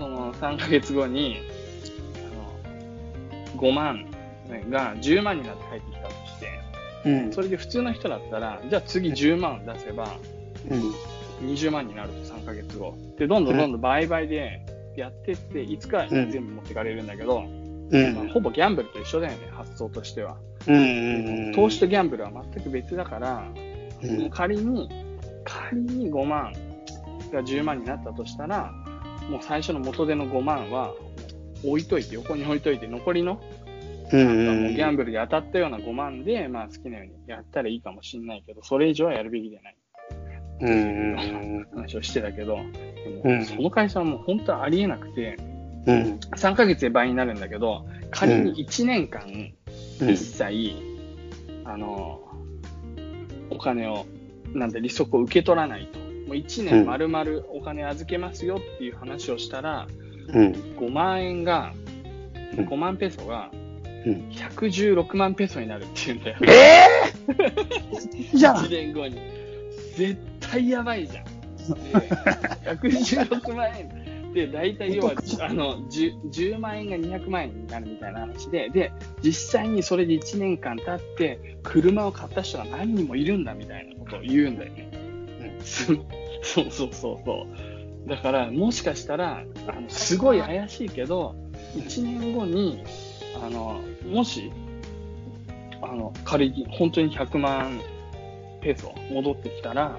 [0.00, 1.36] その3ヶ月後に、
[2.16, 4.06] あの、5万
[4.70, 6.60] が10万になって帰ってきたとして、
[7.04, 7.32] うん。
[7.34, 10.16] それで普通の人だったら、じゃあ次10万出せば、
[10.70, 11.50] うん。
[11.52, 12.96] 20万になると3ヶ月後。
[13.18, 14.62] で、どんどんどんどん倍々で
[14.96, 17.44] やってって、いつか全部持ってかれるんだけど、
[17.90, 18.14] うん。
[18.14, 20.38] まあほぼギャンブルと一緒だよね、発想としては。
[20.66, 21.52] うん。
[21.54, 23.44] 投資とギャンブルは全く別だから、
[24.02, 24.30] うん。
[24.30, 24.88] 仮に、
[25.44, 26.54] 仮に5万
[27.30, 28.72] が10万になったとしたら、
[29.30, 30.92] もう最初の元手の5万は
[31.64, 33.40] 置いといて、横に置いといて、残りの、
[34.12, 34.62] うん。
[34.62, 39.76] もうギャンブルで当たったような5万で、まあ好きなようにやったらいいかもしれないけど、それ以上はやるべきじゃない
[40.62, 41.66] うん。
[41.74, 42.62] 話をしてたけど、で
[43.24, 45.36] うんもその会社はもう本当はありえなくて、
[45.86, 46.18] うん。
[46.36, 49.54] 3ヶ月で倍になるんだけど、仮に1年間、うん
[50.10, 50.72] 一切、
[51.64, 52.20] あの、
[53.50, 54.06] お金を、
[54.54, 55.99] なんで利息を受け取らないと。
[56.26, 59.86] もう1年丸々お金預けますよっていう話をしたら、
[60.28, 60.52] うん。
[60.78, 61.72] 5万円が、
[62.56, 63.48] うん5万ペソが
[64.04, 66.36] うん116万ペソになるっていうんだよ。
[66.48, 66.50] え
[68.32, 68.70] え じゃ1ん。
[68.70, 69.16] 年後に。
[69.96, 71.24] 絶対やばいじゃん。
[71.24, 71.30] で、
[72.76, 74.32] 116万円。
[74.32, 78.92] で、大体要は、あの10、10万円が200万円になるみたいな話で、で、
[79.22, 84.89] 実際にそれで1年間経って、車を買った人が何人もいるんだみたいなことを言うんだよね。
[85.62, 85.98] すそう
[86.42, 87.46] そうそうそ
[88.06, 88.08] う。
[88.08, 91.34] だから、もしかしたら、あのすごい怪しいけど、
[91.76, 92.82] 1年後に、
[93.42, 94.50] あの、もし、
[95.82, 97.80] あの、仮に本当に100万
[98.60, 99.98] ペソ戻ってきたら、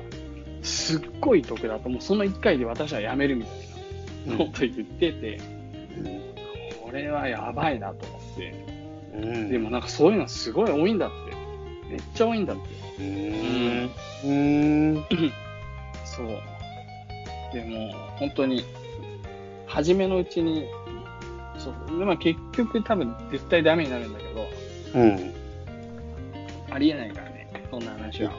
[0.61, 3.49] すっごい得だと、もうその1回で私は辞めるみた
[4.33, 5.39] いなこと言ってて、
[6.83, 8.53] これはやばいなと思って。
[9.13, 9.49] うん。
[9.49, 11.41] でもなんかそういうのすごい多いんだって。
[11.89, 13.03] めっちゃ多いんだって。
[13.03, 13.91] うん。
[14.23, 14.27] う
[14.99, 15.05] ん。
[16.15, 16.27] そう。
[17.53, 18.63] でも、本当に、
[19.67, 20.65] 初めのうちに、
[21.57, 21.99] そう。
[21.99, 24.47] でまあ結局多分絶対ダメになるんだけど、
[24.95, 25.33] うん。
[26.69, 28.33] ありえないからね、そんな話は。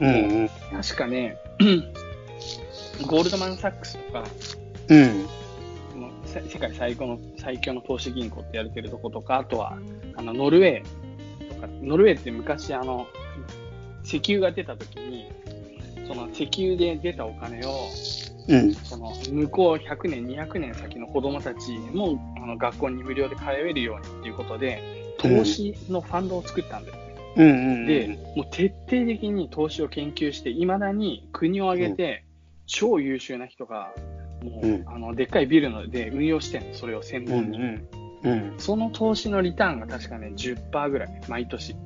[0.00, 0.48] うん。
[0.70, 1.36] 確かね、
[3.06, 4.24] ゴールドマン・サックスとか、
[4.88, 5.26] うん。
[6.46, 9.78] 世界最高の最強の投資銀行ってやれてるとことか、あとは、
[10.16, 13.06] あの、ノルウェーとか、ノルウェーって昔、あの、
[14.04, 15.26] 石油が出た時に、
[16.08, 17.88] その石油で出たお金を、
[18.48, 18.74] うん。
[18.74, 24.82] その向こう100年、200年先の子供たちもあの学校に無料で通えるようにっていうことで、
[25.18, 27.14] 投資のファンドを作ったんですね。
[27.36, 27.86] うんうん。
[27.86, 32.24] で、もう徹底的に投資を研究して、いまだに国を挙げて、
[32.66, 33.92] 超優秀な人が、
[34.42, 37.58] もう、うんあの、でっかいビルので運用してるの、それを専うん門に。
[37.58, 37.88] うん。
[38.22, 38.54] うん。
[38.58, 41.76] その投資のリターンが確かね、10%ぐらい、毎年。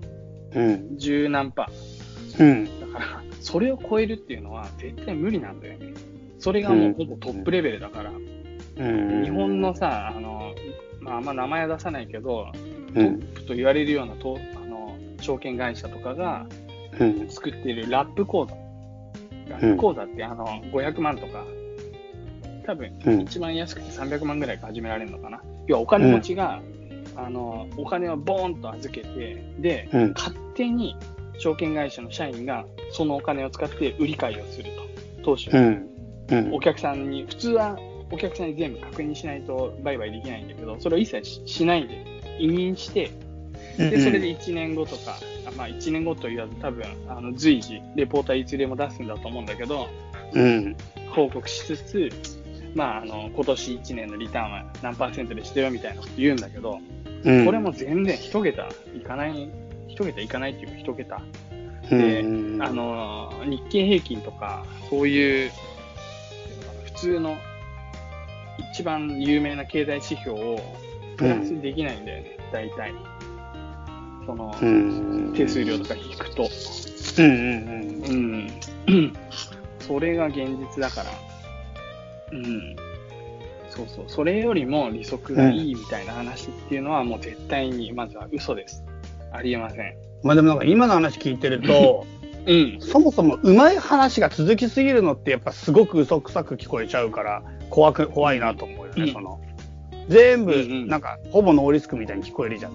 [0.55, 0.97] うん。
[0.97, 1.69] 十何パ
[2.39, 2.47] うん。
[2.65, 2.81] ー。
[2.81, 5.93] だから、それを超えるっていうのは絶対無理なんだよね。
[6.39, 8.13] それがもうほぼトップレベルだから。
[8.77, 9.23] うん。
[9.25, 10.55] 日本のさ、あの、
[11.01, 12.47] まあ、あんま名前は出さないけど、
[12.95, 13.07] トうん。
[13.17, 16.47] ップと言われるようなとあの証券会社とかが
[16.99, 17.29] うん。
[17.29, 18.55] 作っているラップ講座。
[19.49, 21.45] ラップ講座ってあの500万とか、
[22.65, 23.21] 多分うん。
[23.23, 25.41] 一番安くて300万ぐらいから始められるのかな。
[25.67, 26.63] 要はお金持ちが、
[27.17, 30.13] あのお金をボーンと預けて、で、うん。
[30.13, 30.97] 勝手に
[31.39, 34.71] 証券会社の社員がそのお金を使って売り買いをする
[35.17, 35.23] と。
[35.25, 35.53] 投資を。
[35.55, 35.89] うん。
[36.31, 36.61] うんお。
[36.61, 37.79] 客さんに、普通は
[38.11, 42.05] お客さんに全部確認しないと売買できないんだけど、それを一切ししないで、
[42.39, 43.11] 委任して、
[43.79, 45.17] で、それで1年後とか、
[45.47, 49.89] あまあ1年後と言わず多分、あの随時、レポーターいつでも出すんだと思うんだけど、
[50.35, 50.77] うん。
[51.11, 52.11] 報告しつつ、
[52.75, 56.81] まあ、あの、今年1年のリターンは何パーセントでしてよみたいなこと言うんだけど、
[57.25, 57.45] うん。
[57.45, 59.51] これも全然一桁いかない、
[59.89, 61.23] 一桁いかないっていうか一桁。
[61.97, 65.51] うで、ん、あの、日経平均とか、そういう、
[66.85, 67.37] 普通の
[68.73, 70.61] 一番有名な経済指標を
[71.17, 72.93] プラスできないんだよね、大体。
[74.27, 75.33] その、うん。
[75.35, 76.49] 手数料とか引くと。
[77.19, 78.51] うんうん
[78.89, 79.17] うん。
[79.81, 81.11] それが現実だから。
[82.33, 82.77] うん。
[83.69, 84.05] そうそう。
[84.07, 88.85] それよりも利息がいいみたいな話っていうのはもう絶対に、まずは嘘です。
[89.33, 90.12] ありえません。
[90.23, 92.07] まあでもなんか今の話聞いてると、
[92.47, 92.79] うん。
[92.81, 99.41] そもそもうまい話が続きすぎるのってやっぱすごく嘘くさく聞こえちゃうから、怖く、怖いなと思うよね、うんその。
[100.09, 102.73] 全部うんうん、なんか、ほぼノーリスクみたいに聞こえるじゃん。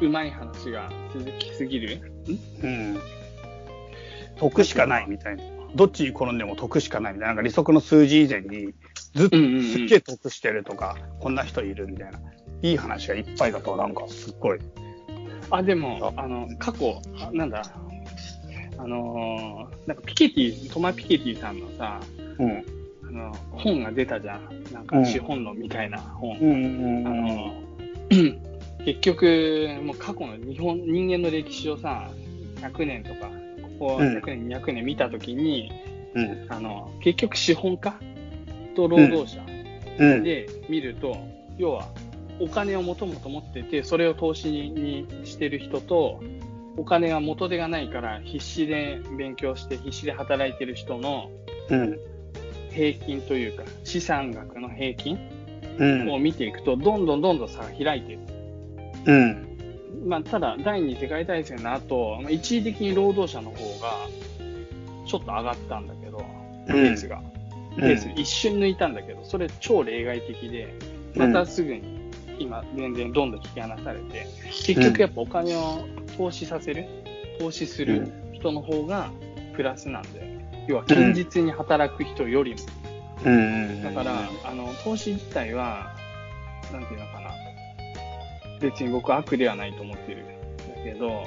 [0.00, 1.96] うまい話が続きすぎる？
[1.96, 2.66] んう
[2.96, 2.98] ん。
[4.38, 5.44] 得しかないみたいな。
[5.76, 7.34] どっちに転んでも得しかないみたいな。
[7.34, 8.72] なんか利息の数字以前に、
[9.14, 12.18] ずっとうんうんうんすっげえ得してるとか、こんな人いるみたいな。
[12.62, 14.58] いい話がいっぱいだと、なんかすっごい。
[15.50, 17.62] あ、でも、あの、過去、あなんだ、
[18.78, 22.00] あのーなんかピケティ、トマ・ピケティさんのさ、
[22.38, 22.64] うん。
[23.08, 24.64] あの、本が出たじゃん。
[24.72, 26.38] なんうんか資本論みたいな本。
[26.38, 27.52] うんうんあの、
[28.84, 32.10] 結局、もう過去の日本、人間の歴史をさ、
[32.56, 33.30] 100年とか、
[33.78, 35.70] ここうん100年、200年見たときに、
[36.14, 36.46] うん。
[36.48, 37.94] あの、結局資本家
[38.76, 39.42] と労働者
[39.98, 40.22] うん。
[40.22, 41.16] で見ると、
[41.58, 41.88] 要は、
[42.40, 46.20] お金をもともと持ってて、それを投資にしてる人と、
[46.76, 51.30] お金が元手がないから必死で勉強して必死で働いてる人の
[51.68, 51.98] うん。
[52.70, 55.18] 平均というか資産額の平均
[55.78, 56.10] うん。
[56.10, 58.20] を見ていくとどんどんどんどん差が開いている。
[59.06, 59.46] うん。
[60.06, 64.06] まあ、ただ第二次世界大戦の後、まあ一時的に労働者の方が
[65.06, 66.24] ちょっと上がったんだけど、
[66.66, 67.20] ペースが。
[67.76, 70.74] ペース一瞬抜いたんだけど、それ超例外的で、
[71.14, 71.99] またすぐに
[72.40, 74.26] 今全然どんどん引き離されて、
[74.66, 75.86] 結局やっぱお金を
[76.16, 76.86] 投資させる、
[77.38, 79.10] 投資する人の方が
[79.54, 80.66] プラスなんだよね。
[80.66, 82.58] 要は堅実に働く人よりも。
[83.24, 83.82] うん。
[83.82, 85.94] だから、あの、投資自体は、
[86.72, 87.30] なんていうのかな。
[88.60, 90.34] 別に僕は悪ではないと思ってるんだ
[90.82, 91.22] けど、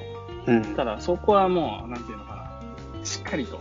[0.48, 0.76] うん。
[0.76, 2.60] ただそこはもう、なんていうのか
[3.00, 3.06] な。
[3.06, 3.60] しっかりと、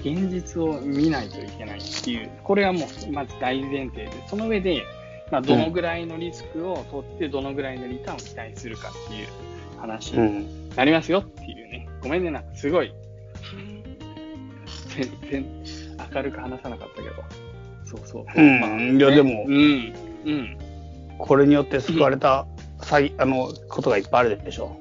[0.00, 4.84] 現実を見ないといけないっていう、これはもう、まず大前提で、その上で、
[5.30, 9.28] まあ、どのぐらいのリスクを取って、どのぐらいのリターンを期待するかっていう
[9.80, 10.70] 話にうん。
[10.70, 11.88] なりますよっていうね。
[12.02, 12.92] ごめんね、なんかすごい、
[14.96, 15.46] 全然
[16.14, 17.14] 明るく話さなかったけど。
[17.84, 18.24] そうそう。
[18.36, 19.94] うんまあいやでもうん。
[20.24, 20.58] うん。
[21.18, 22.46] これによって救われた
[22.78, 24.76] 詐欺、あの、ことがいっぱいあるでしょ。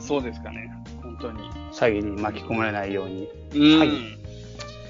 [0.00, 0.70] そうですかね。
[1.02, 1.38] 本当に。
[1.72, 3.28] 詐欺に巻き込まれないように。
[3.54, 3.60] うん。
[3.60, 4.16] 欺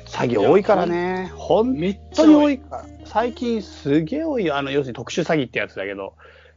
[0.06, 1.30] 詐欺多いからね。
[1.34, 1.76] 本
[2.14, 2.34] 当に。
[2.34, 2.84] 多いから。
[3.12, 4.56] 最近すげえ多いよ。
[4.56, 6.14] あの、要するに特殊詐欺ってやつだけど、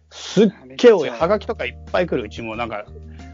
[0.10, 0.48] すっ
[0.78, 1.10] げえ多い。
[1.10, 2.24] はがきとかいっぱい来る。
[2.24, 2.86] うちもなんか、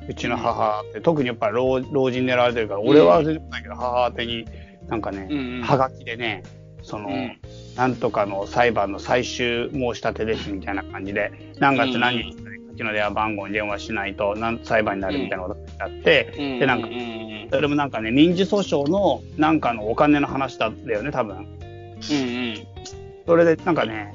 [0.10, 4.46] うちの母って、特にやっぱ老老人狙われてるから、俺は全然ないけど、母宛てに、
[4.88, 6.42] なんかね、うんうんはがきでね、
[6.82, 7.40] その、うん
[7.78, 12.36] なんとかの裁判の最終申し立てですみたいな感じで、何月何日
[12.74, 21.38] うちの電話番号に電話しないとなん裁判になるみたいなことがあって、うんで、なんかう、んそれもなんかね、民事訴訟のなんかのお金の話だったよね、多分。
[21.38, 23.01] うんうん。
[23.26, 24.14] それでなんかね、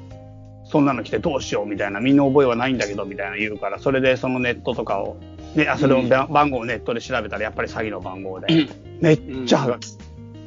[0.65, 5.17] そんなの来てどうしようみたいな、身の覚えはないんだけどみたいな言うから、それでそのネットとかを、
[5.55, 9.87] ね、あそれをうんば番号をネットで調べたらやっぱり詐欺の番号で、うんめっちゃはがき。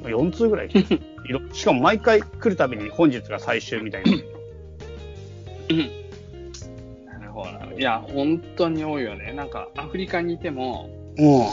[0.02, 0.98] 4通ぐらい来て
[1.52, 4.11] しかも毎回来るたびに本日が最終みたいな。
[7.18, 7.66] なるほどな。
[7.76, 9.32] いや、本当に多いよね。
[9.32, 10.88] なんか、アフリカにいても、
[11.18, 11.52] も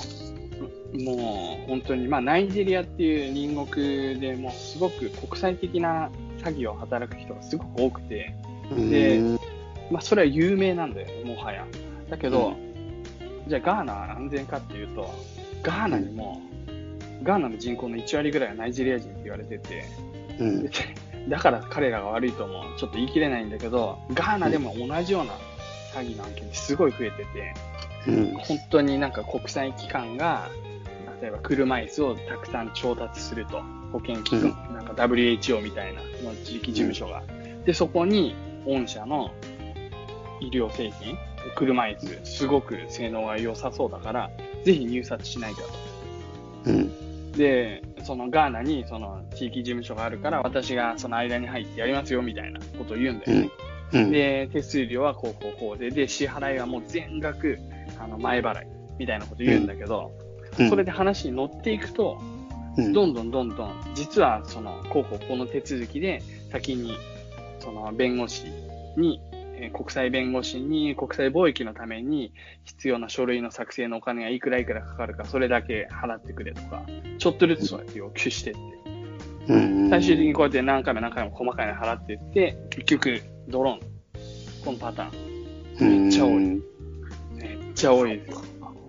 [0.94, 6.10] もう本当に、まあ、ナイジェリアっていう隣国でもうすごく国際的な
[6.48, 8.34] 詐欺を働く人がすごく多くて、
[8.72, 9.40] う、でうん。
[9.92, 11.66] まあ、それは有名なんだよね、もはや。
[12.10, 12.56] だけど、
[13.48, 15.10] じゃあガーナは安全かっていうと、
[15.64, 16.42] ガーナにも、
[17.24, 19.86] ガーナの人口の1割ぐらいはナイジェリア人って言われてて、
[20.40, 20.64] うん。
[20.64, 20.70] で
[21.30, 25.34] だから彼らが悪いともちょっと言い切れないんだけど、ガーナでも同じような
[25.94, 27.54] 詐欺の案件すごい増えてて、
[28.08, 28.34] うん。
[28.38, 30.50] 本当になんか国際機関が、
[31.22, 33.62] 例えば車椅子をたくさん調達すると、
[33.98, 37.24] 保険機関、なんか WHO みたいなの地域事務所が。
[37.66, 38.36] で、そこに
[38.66, 39.32] 御社の
[40.40, 41.18] 医療製品、
[41.56, 44.32] 車椅子、すごく性能が良さそうだから、
[44.64, 45.62] ぜひ入札しないか
[46.64, 46.72] と。
[46.72, 46.92] うん
[47.32, 53.52] で、そのガーナにその地域事務所があるから、私がその間に入ってやりますよみたいなことを言うんだよね。
[53.94, 57.60] うんで、手数料はこうこうこうで、で、支払いはもう全額、
[58.00, 58.68] あの、前払い
[58.98, 60.12] みたいなこと言うんだけど、
[60.60, 62.37] うんそれで話に乗っていくと、うん
[62.78, 66.22] どんどんどんどん、実はその、こうこうこの手続きで、
[66.52, 66.96] 先に、
[67.60, 68.46] その、弁護士
[68.96, 69.20] に、
[69.60, 72.32] えー国際弁護士に国際貿易のために
[72.64, 76.86] 必要な書類の作成のお金がいくらいくらかかるか、それだけ払ってくれとか、
[77.18, 78.60] ちょっとずつそうやって要求してって、
[79.50, 83.80] うん最終的にこうやって何回も何回も細かいの払っていって、結局、ドローン。
[84.64, 86.02] このパターン。
[86.04, 86.44] めっちゃ多い。
[87.36, 88.44] めっちゃ多いです。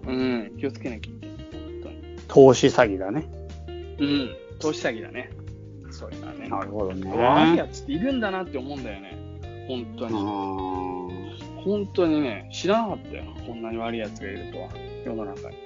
[0.07, 1.36] うん、気をつけなきゃいけない。
[2.26, 3.38] 投資詐欺だね。
[3.99, 5.30] うん、投資詐欺だね。
[5.90, 6.49] そういうのはね。
[6.49, 7.11] なるほどね。
[7.12, 9.16] 悪いやつっているんだなって思うんだよね。
[9.66, 10.16] 本当あに。
[10.16, 13.24] ー本当にね、知らなかったよ。
[13.46, 14.68] こんなに悪いやつがいるとは。
[15.05, 15.57] 世の中に。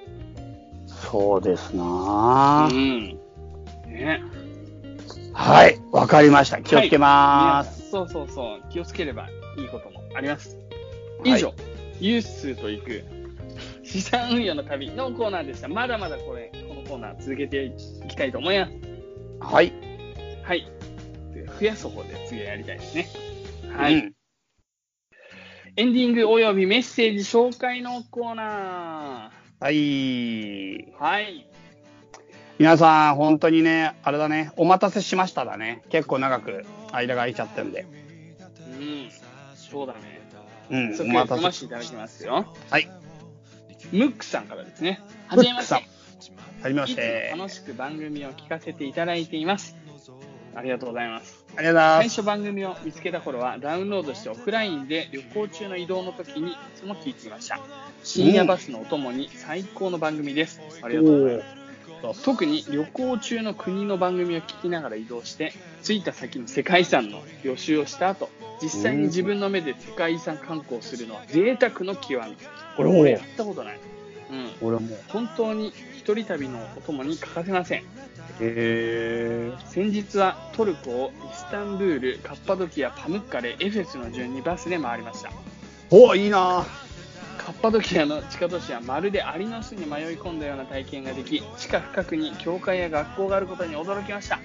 [0.87, 2.73] そうですなう。
[2.75, 3.19] ん。
[3.87, 4.21] ね。
[5.33, 6.61] はい、わかりました。
[6.61, 7.89] 気をつけま皆す。
[7.91, 8.61] さんそうそうそう。
[8.71, 9.27] 気をつければ
[9.57, 10.55] いいこともあります。
[10.55, 10.63] はい
[11.25, 11.53] 以上、
[12.01, 13.01] ユースと行く
[13.83, 15.69] 資産運用の旅のコーナーでした。
[15.69, 16.51] まだまだこれ、
[16.93, 17.73] コーナー続けてい
[18.07, 18.71] きたいと思います。
[19.39, 19.73] はい。
[20.43, 20.71] はい。
[21.33, 23.07] で増やす方で次はやりたいですね。
[23.75, 23.95] はい。
[23.95, 24.13] うん
[25.75, 29.73] エンディングおよびメッセージ紹介のコーナはい。
[29.73, 30.93] ー。
[30.99, 31.49] はい。
[32.59, 35.81] 皆さん、本当にね、あれだね、お待たせしましただね。
[35.89, 37.87] 結構長く間が空いちゃったんで。
[38.79, 39.09] うん。
[39.55, 40.21] そうだね。
[40.69, 42.53] うん、お待たせ読ませていただきますよ。
[42.69, 42.87] はい。
[43.91, 45.01] ムックさんからですね。
[45.27, 45.92] はムじめまして。
[46.61, 47.31] はじめまして。
[47.35, 49.75] も楽しく番組を聞かせていただいています。
[50.55, 51.43] ありがとうございます。
[51.55, 52.09] ありがとうございます。
[52.09, 57.59] 最初番組を見つけた頃はダウンロードしてオフラインで旅行中の移動の時にいつも聞いていました。
[58.03, 60.61] 深夜バスのお供に最高の番組です。
[60.81, 61.63] ありがとうございます。
[62.25, 65.53] 特に旅行中の国の番組を聞きながら移動して
[65.83, 68.29] 着いた先の世界遺産の予習をした後
[68.61, 72.35] 実際に自分の目で世界遺産観光するのは贅沢の極み
[72.75, 73.79] これ俺やったことない、
[74.61, 74.97] うん、俺も。
[75.07, 75.71] 本当に
[76.03, 77.83] 一人旅のお供に欠かせません。
[78.41, 85.29] へ先日はトルコをイスタンブールカッパドキアパムッカレエフェスの順にバスで回りました。
[85.29, 85.33] ー。
[85.91, 86.65] おいいな。
[87.37, 94.41] カッパドキアの地下都市はまるでアリの巣に迷い込んだような体験ができ地下深くに教会や学校があることに驚きました。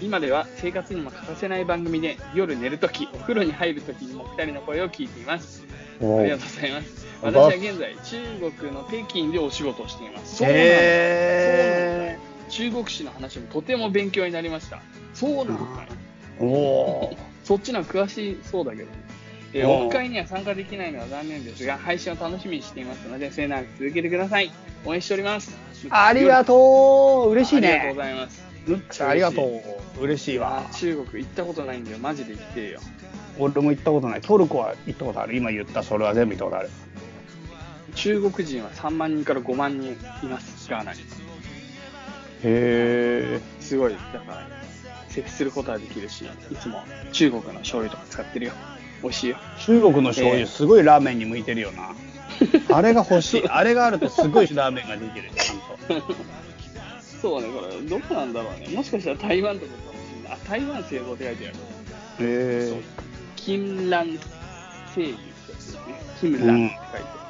[0.00, 5.64] 今では生活にも欠かせない番組で夜寝るときお風呂に入るときにも2人の声を聞いています。
[6.00, 12.18] おありがとうございます私は現在中国の北京でお仕事をしていますそうなんだへ
[12.48, 14.80] 中国史の話もとても勉強になりました
[15.14, 15.60] そうなんだ。
[16.40, 17.16] おー。
[17.44, 18.88] そっちのは詳しそうだけど、
[19.52, 24.50] えーオフ会には参加できないのは残念ですが、配信を楽しみにしていますので、末永く続けてください。
[24.84, 25.54] 応援しております。
[25.90, 27.32] ありがとう。
[27.32, 27.94] 嬉しいありがとうごね。
[28.02, 28.44] ざいます。
[28.66, 29.42] ムックさん、ありがと
[29.98, 30.02] う。
[30.04, 30.74] 嬉しいわあ。
[30.74, 31.98] 中国行ったことないんだよ。
[31.98, 32.80] マジで行ってよ。
[33.38, 34.20] 俺も行ったことない。
[34.20, 35.36] トルコは行ったことある。
[35.36, 36.70] 今言ったそれは全部行ったことある。
[37.94, 39.92] 中国人は3万人から5万人
[40.22, 41.00] います、ガーナに。
[42.44, 43.92] へすごい。
[43.92, 44.48] だから、
[45.08, 46.82] 接することはできるし、いつも
[47.12, 48.52] 中国の醤油とか使ってるよ。
[49.02, 49.36] 美味しいよ。
[49.36, 49.64] ー。
[49.64, 51.94] 中国の醤油、えーすごいラーメンに向いてるよな。
[52.74, 53.48] あれが欲しい。
[53.48, 55.30] あれがあるとすごいラーメンができる。
[55.36, 56.14] ちゃんと。
[57.20, 58.74] そうね、これ、どこなんだろうね。
[58.74, 60.38] もしかしたら台湾とかかもしれない。
[60.44, 61.56] あ、台湾製造って書いてある。
[62.20, 62.78] へそう
[63.36, 64.06] 金蘭
[64.94, 65.80] 製油ってやつですね。
[66.20, 67.18] 金蘭って書いてある。
[67.18, 67.21] うん、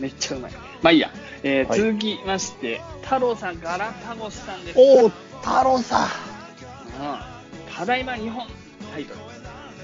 [0.00, 0.52] めっちゃうまい。
[0.82, 1.10] まあいいや。
[1.42, 4.78] えーはい続きまして、太郎さん、ガラタゴスさんです。
[4.78, 6.02] おお、太郎さん。
[6.04, 6.08] うん
[7.74, 8.44] ただいま日本
[8.92, 9.14] タイト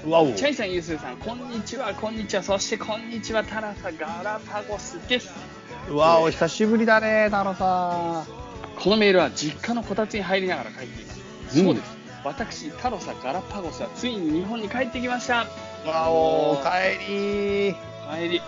[0.05, 0.31] ルわお。
[0.33, 5.31] チャイさん、ユースーさん、こんにちは、こんにちは、そしてこんにちは、タラサガラパゴスです。
[5.89, 8.25] うわお、久しぶりだね、太郎さ
[8.77, 11.59] このメールは実家のこたつに入りながら書いています。
[11.59, 11.97] うんそうです。
[12.23, 15.43] 私、タロサガラパゴスはついに日本に帰ってきました。
[15.43, 15.47] ん。
[15.85, 17.75] うわお、おかえり
[18.11, 18.41] 帰り。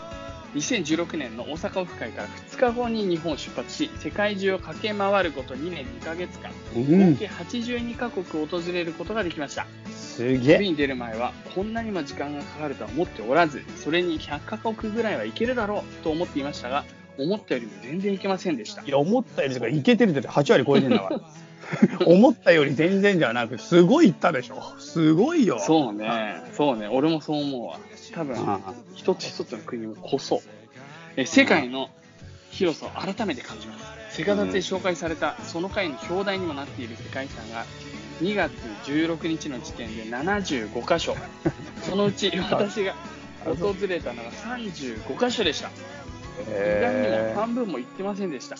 [0.56, 9.68] 2016年の大阪オフ会から2日後に日本を出発し、世界中を駆け回ること2年2ヶ月間、うん合計82カ国を訪れることができました。
[9.92, 10.58] すげえ。
[10.58, 16.86] 旅に出る前はこんなにも時間がかかるとは思っておらず、それに100カ国ぐらいはいけるだろうと思っていましたが、
[17.18, 18.90] 思ったよりも全然いけませんでしたい。
[18.90, 21.22] や、思ったよりとか、いけてるって8割超えてんだから。
[22.08, 24.76] 思ったより全然じゃなく、すごいいったでしょ。
[24.80, 25.60] すごいよ。
[25.60, 27.80] そうね、そうね、俺もそう思うわ。
[28.18, 30.42] 多分、あ一つ一つの国こそ、
[31.16, 31.92] え世界の
[32.50, 33.78] 広さを改めて感じま
[34.10, 34.18] す。
[34.18, 37.66] セカダツで紹介されたその回の表題にもなっている世界遺産が
[38.22, 38.52] 2月
[38.86, 41.16] 16日の時点で75箇所。
[41.88, 42.96] そのうち私が
[43.46, 45.70] 訪れたのが35箇所でした。
[46.42, 48.56] 意外にもへ半分も行ってませんでした。
[48.56, 48.60] ー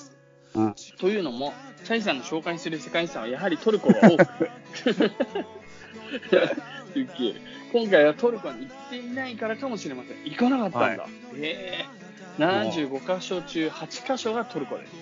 [0.54, 1.54] うんというのも、
[1.84, 4.50] チャイさんの紹介する世界遺産はやはりトルコが多く、
[6.96, 7.42] ウケる
[7.72, 10.18] 今回はトルコに行っていないからかもしれません。
[10.24, 11.04] 行かなかったんだ。
[11.04, 12.08] はええ
[12.42, 14.94] 75箇所中8箇所がトルコです。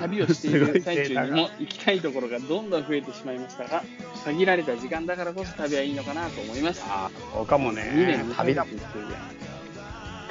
[0.00, 3.82] 旅をしている最中にも行きたいところがどんどん増えてしまいましたが、
[4.24, 6.82] 限られた時間だからこそ旅はいいのかなと思います。
[6.86, 8.34] あそうかも2ね年。
[8.34, 8.74] 旅だもん。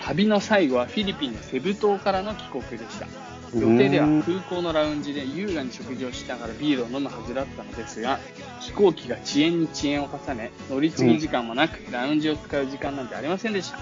[0.01, 3.07] 旅の最後はフィリピンのセブ島からの帰国でした。
[3.55, 8.19] 予定では空港のラウンジで優雅に食事をしながらビールを飲むはずだったのですが、
[8.59, 13.79] 飛行機が遅延に遅延を重ね、乗り継ぎ時間もなく、ラウンジを使う時間なんてありませんでした。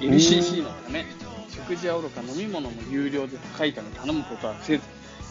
[0.00, 1.06] LCC のため、
[1.50, 4.82] 食事はおろか飲み物も有料で高いため頼むことはせず、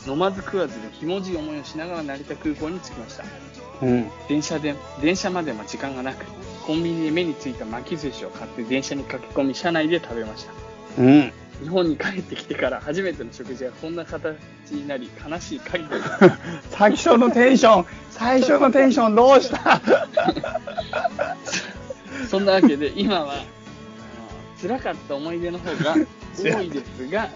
[0.07, 3.23] 飲まず食わずでひもじい思いをしながら成田空港に着きました。
[3.81, 4.09] うん。
[4.27, 6.25] 電車で、電車までも時間がなく、
[6.65, 10.51] コンビニで目についた巻き寿司を買って電車に駆け込み、車内で食べました。
[11.01, 11.33] うん。
[11.63, 14.35] 日本に帰ってきてから初めての食事がこんな形
[14.71, 15.89] になり悲しい限り。
[16.69, 19.81] 最初のテンション、最初のテンションどうした？
[22.29, 23.43] そんなわけで今は
[24.61, 25.95] 辛かった思い出の方が
[26.37, 27.29] 多いですが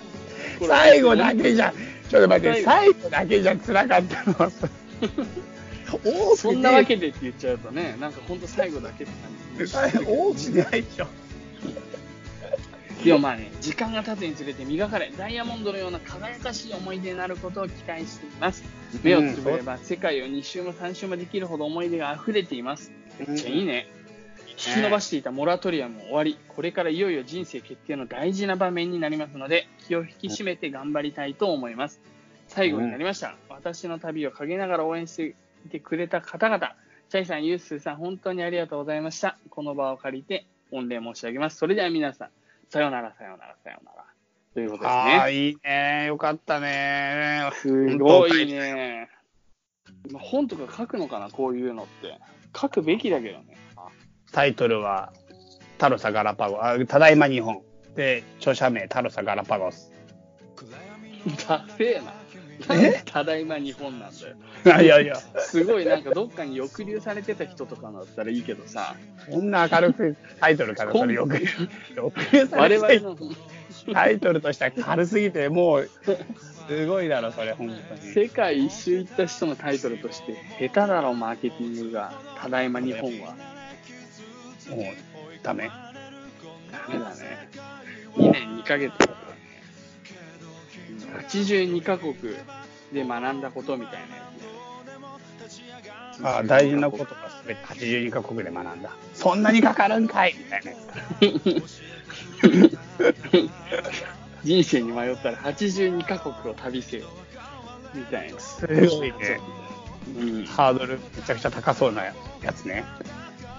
[0.67, 1.73] 最後だけじゃ、
[2.09, 3.09] ちょっと待って、最後。
[3.09, 4.51] だけじゃ辛かったの？
[5.91, 9.13] 多くそんなわけでって言っちゃうとねなんか本当最後だけって
[9.57, 9.71] 感じ。
[9.71, 11.07] 最後多くないでしょ。
[13.03, 18.63] でもまあね時間が経つにつれて磨かれダイヤモンドのような輝かしい思い出になることを期待しています
[19.03, 23.87] 目をつぶれば世界を2周も3周もできるほど思い出が溢れていますめっちゃいいね
[24.51, 31.99] 引き伸ばしていたモラトリアムも終わり、これからいよいよ人生決定の大事な場面になりますので、気を引き締めて頑張りたいと思います。
[32.47, 33.35] 最後になりました。
[33.49, 36.75] 私の旅を陰ながら応援していてくれた方々、
[37.09, 39.35] チャイさん、ユースーさん、本当にありがとうございました。
[39.49, 41.57] この場を借りて御礼申し上げます。
[41.57, 42.29] それでは皆さん、
[42.71, 44.05] さようなら、さようなら、さようなら。
[44.53, 45.33] ということですああ、ね。
[45.33, 46.05] いいね。
[46.07, 47.49] よかったね。
[47.55, 49.09] すごいね。
[50.09, 52.17] まあ本とか書くのかな、こういうのって。
[52.57, 53.57] 書くべきだけどね。
[54.31, 55.11] タイトルは、
[55.77, 57.61] タロサ・ガラパゴあただいま日本。
[57.97, 59.91] で、著者名、タロサ・ガラパゴス。
[61.45, 62.20] ダセーな。
[63.05, 64.81] ただいま日本なんだよ。
[64.83, 68.95] いやいや、すごいなんかどっかに抑留されてた人とかだったらいいけどさ、
[69.29, 71.39] こんな明るくタイトルからそれよく、
[71.95, 73.17] よくさ我れて々の
[73.93, 75.89] タイトルとしては軽すぎて、もう、
[76.67, 78.13] すごいだろ、それ、本当に。
[78.13, 82.13] 世界一周行った人のタイトルとして、下手だろ、マーケティングが。
[82.39, 83.35] ただいま日本は。
[84.69, 84.85] もう、
[85.43, 85.69] ダメ。
[86.71, 87.49] ダメだね。
[88.15, 88.93] 2年2ヶ月。
[91.21, 92.13] 82カ国
[92.93, 94.31] で学んだことみたいなや
[95.47, 95.59] つ
[96.19, 96.21] ね。
[96.23, 97.11] ああ大事なことが
[97.45, 98.91] 全て82カ国で学んだ。
[99.13, 100.77] そんなにかかるんかいみたいなや
[101.61, 101.81] つ。
[104.43, 107.07] 人生に迷ったら82カ国を旅せよ。
[107.93, 108.39] みたいな。
[108.39, 109.39] すごいね。
[110.17, 110.45] うん。
[110.45, 112.13] ハードルめちゃくちゃ高そうなや
[112.55, 112.83] つね。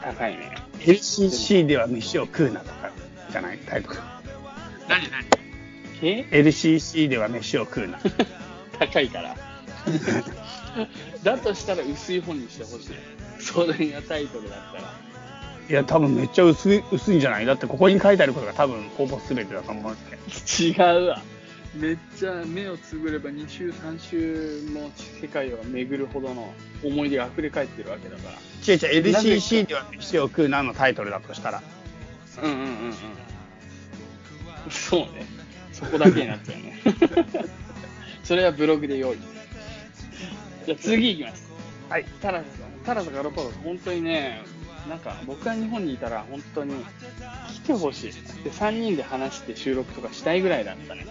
[0.03, 0.55] 高いね。
[0.81, 2.91] LCC では飯を食うなとか
[3.31, 3.59] じゃない？
[3.59, 3.99] タイトル。
[4.89, 5.32] 何何？
[6.03, 7.99] え？LCC では飯を食うな。
[8.79, 9.37] 高いから。
[11.23, 12.89] だとしたら薄い本にしてほしい。
[13.41, 14.95] それがタイトルだったら。
[15.69, 17.47] いや、多分めっちゃ薄い、薄いんじゃない？
[17.47, 20.01] だってここに書いてあることが多分ほぼ全てだと思うんで
[20.33, 20.65] す。
[20.65, 21.23] 違うわ。
[21.75, 24.91] めっちゃ目をつぶれば2週3週も
[25.23, 26.53] 世界を巡るほどの
[26.85, 28.33] 思い出が溢れ返ってるわけだから。
[28.35, 31.63] 違う違う、LCC では飯を食うなのタイトルだとしたら。
[32.43, 32.95] うんうんうんうん。
[34.71, 35.25] そうね。
[35.85, 36.81] そこだけになっちゃうね。
[38.23, 39.19] それはブログで用意。
[40.67, 41.51] じゃあ次いきます。
[41.89, 42.05] はい。
[42.21, 42.47] タラさん、
[42.85, 44.43] タラとガラパゴス、本当にね、
[44.89, 46.75] なんか僕が日本にいたら本当に
[47.53, 48.13] 来てほしい。
[48.45, 51.07] で、3人で話して収録とかしたいぐらいだったね。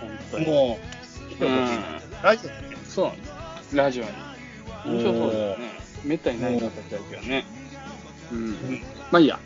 [0.00, 0.46] 本当に。
[0.46, 0.78] も
[1.28, 2.76] う、来てほしいなうんラジオね。
[2.88, 3.24] そうなんで
[3.64, 3.76] す。
[3.76, 4.10] ラジオに。
[4.86, 5.70] 面白そうだよね。
[6.04, 7.44] めったにない形だけどね。
[8.32, 8.50] うん。
[9.10, 9.38] まあいいや。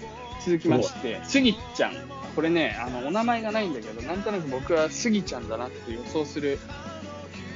[0.44, 2.15] 続きまして、スギちゃん。
[2.36, 6.58] これね、あの、お名前がないんだけど、なんとなく僕はスギちゃんだなって予想する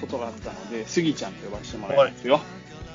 [0.01, 2.41] ことがあったので、スギちゃんと呼ばせてもらいますよ。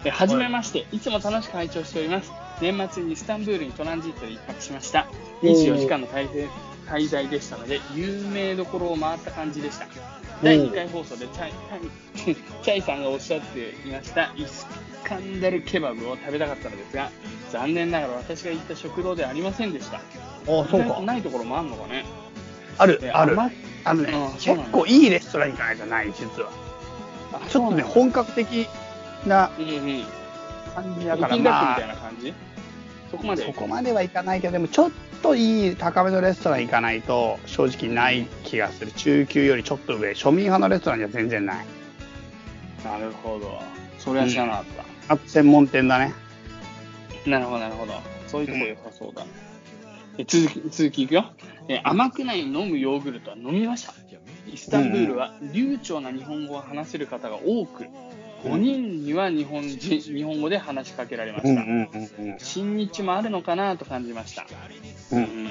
[0.03, 2.31] えはじめまして、いつも楽しく拝聴しております。
[2.59, 5.07] 年末にイスタンブールにトランジットで一泊しました。
[5.43, 6.49] 24時間の滞在
[6.87, 9.87] 滞在でしたので、有名どころを回った感じでした。
[10.43, 11.53] 第2回放送でチャイ
[12.15, 14.67] チャイチャイさんがおっしゃっていました、イス
[15.07, 17.11] カンダルケバブを食べたかったのですが、
[17.51, 19.97] 残念ながら私が行った食堂ではありませんでした。
[19.97, 20.01] あ、
[20.45, 21.01] そうか。
[21.01, 22.05] ないところもあるのかね。
[22.77, 23.33] あるえ、ある。
[23.33, 23.51] 甘
[23.85, 26.49] あのね結構いいレストラン行かないとない、実は。
[27.33, 28.67] あちょっとね、本格的
[29.25, 30.05] なうんうん。
[30.73, 32.33] 感じだから、まあ、たいな感じ？
[33.11, 33.45] そこまで？
[33.45, 34.91] そこまではいかないけど、でもちょっ
[35.21, 38.91] といい高めのレストラン行かないと、正直ない気がする。
[38.91, 41.65] 中級よりちょっと上、庶民派のレストランじゃ全然ない。
[42.83, 43.61] なるほど。
[43.99, 44.94] それは知らなかった。
[45.07, 46.13] あと専門店だね。
[47.25, 47.93] なるほど、なるほど。
[48.27, 49.25] そういうとこ良さそうだ。
[50.17, 51.25] え続き、続きいくよ。
[51.67, 53.93] え甘くない飲むヨーグルトは飲みました。
[54.51, 57.85] イスタンブールは流暢な日本語を話せる方が多く、
[58.43, 61.49] 5人には日本人、日本語で話しかけられました。
[61.49, 64.45] うんうんうん新日もあるのかなと感じました。
[65.11, 65.17] うん。
[65.19, 65.49] うん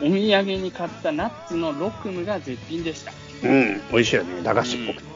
[0.00, 3.12] お土産に買ったナッツのロクムが絶品でした。
[3.42, 5.08] うん、美味しいよね、駄菓子っぽくて。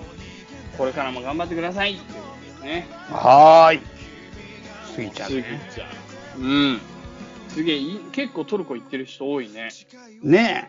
[0.76, 1.96] これからも頑張ってください
[2.62, 2.86] ね。
[3.10, 3.80] はーい。
[4.94, 5.70] スギちゃんスギね。
[5.74, 5.86] ちゃ
[6.38, 6.40] ん。
[6.40, 6.80] うん。
[7.48, 7.80] すげえ
[8.12, 9.68] 結構トルコ行ってる人多いね。
[10.22, 10.68] ね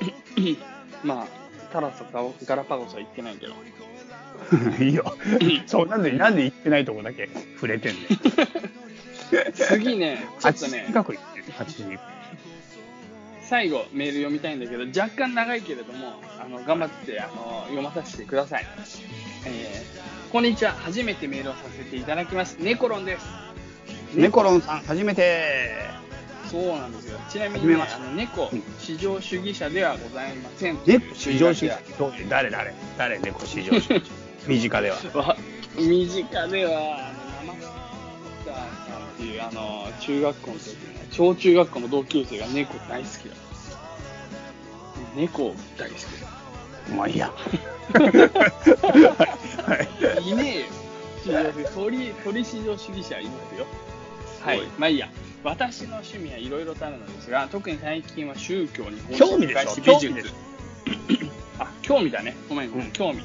[1.02, 1.26] まあ、
[1.72, 3.54] タラスとかガラパゴスは行ってないけど。
[4.80, 4.84] え。
[4.84, 5.16] いいよ。
[5.66, 8.06] そう、なんで、なんで行ってないとこだけ触れてんねん。
[9.52, 11.98] 次ね、ちょっとね、近く行ってる、80。
[13.42, 18.66] 最後メール読みたいんだけど、若干長いけれども、あの頑張ってあの読まさせてください、
[19.46, 19.91] えー
[20.32, 20.72] こんにちは。
[20.72, 22.56] 初めてメールをさせていただきます。
[22.58, 23.26] ネコロンです。
[24.14, 25.84] ネコロンさん、初めて。
[26.50, 27.18] そうなんですよ。
[27.28, 30.78] ちなみに、ね、あの猫うん、至上主義者ではございません。
[30.86, 31.80] 猫至上主義は。
[31.98, 34.02] どう誰誰誰猫至上主義
[34.48, 34.96] 身近では。
[35.12, 35.36] わ
[35.76, 37.10] 身近では、
[37.42, 40.76] あの、生さんっていう、あの、中学校の時の、
[41.10, 43.36] 小中学校の同級生が猫大好きだ。
[45.14, 46.96] 猫大好きだ。
[46.96, 47.30] まあいいや。
[49.66, 50.28] はい。
[50.30, 50.66] いねえよ。
[51.24, 53.66] 至上主義鳥、鳥至上主義者いますよ。
[54.40, 54.62] はい。
[54.78, 55.08] まあいいや。
[55.44, 59.74] 私の趣味はいろいろとあるのですが、特に最近は宗教に興味でしょ？
[59.76, 60.24] 美興味。
[61.58, 62.36] あ、興味だね。
[62.48, 62.86] ごめんごめん。
[62.86, 63.22] うん興味。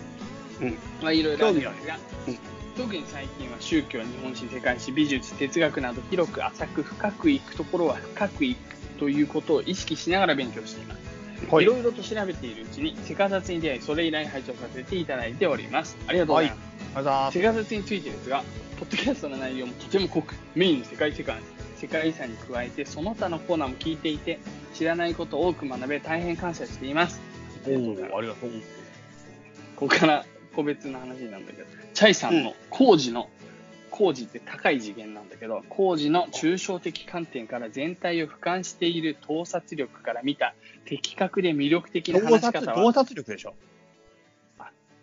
[0.62, 0.78] うん。
[1.02, 1.98] まあいろいろあるんですが、
[2.28, 2.40] うん
[2.78, 8.60] 特に最近は宗教、日本史、世界史、美術、哲学など広く浅く深くいくところは深くいく
[9.00, 11.07] ということを意識しながら勉強しています。
[11.52, 15.98] はいいろいろと調べているうちに、セカザツに出会い、それ以来拝聴させていただいております。
[16.08, 16.52] ありがとうござい
[16.96, 17.34] ます。
[17.34, 18.44] セカザツについてですが、
[18.80, 21.38] ポッドキャストの内容もとても濃く、メインの世界世界
[21.78, 24.40] 世界遺産に加えて、その他のコーナーも聞いていて、
[24.74, 27.22] 知らないことを多く学べ、大変感謝しています。
[27.66, 28.52] ありがとう。
[29.76, 33.30] ここから個別の話なんだけど、チャイさんの工事の、
[33.98, 40.54] 工事って高い次元なんだけど、工事の抽象的観点から全体を俯瞰している洞察力から見た
[40.86, 43.56] 的確で魅力的な話し方は洞、察力でしょ？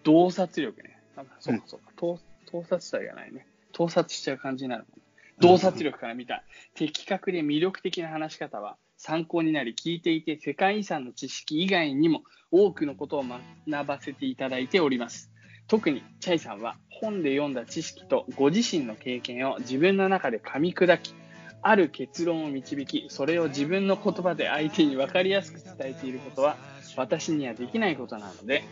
[0.05, 0.97] 洞察力ね。
[1.17, 1.87] あそうかそうか。
[1.97, 2.21] 洞
[2.53, 3.49] 洞察者がないね。
[3.73, 5.01] 盗撮しちゃう感じになるもん。
[5.41, 6.45] 洞察力から見た
[6.75, 12.23] 的確で魅力的な話し方は参考になり聞いていて世界遺産の知識以外にも
[12.53, 15.33] 多くのことを学ばせていただいております。
[15.67, 21.15] 特にチャイさんは本で読んだ知識とご自身の経験を自分の中で噛み砕き、
[21.63, 26.57] ある結論を導き、それを自分の言葉で相手に分かりやすく伝えていることは
[26.97, 28.65] 私にはできないことなので、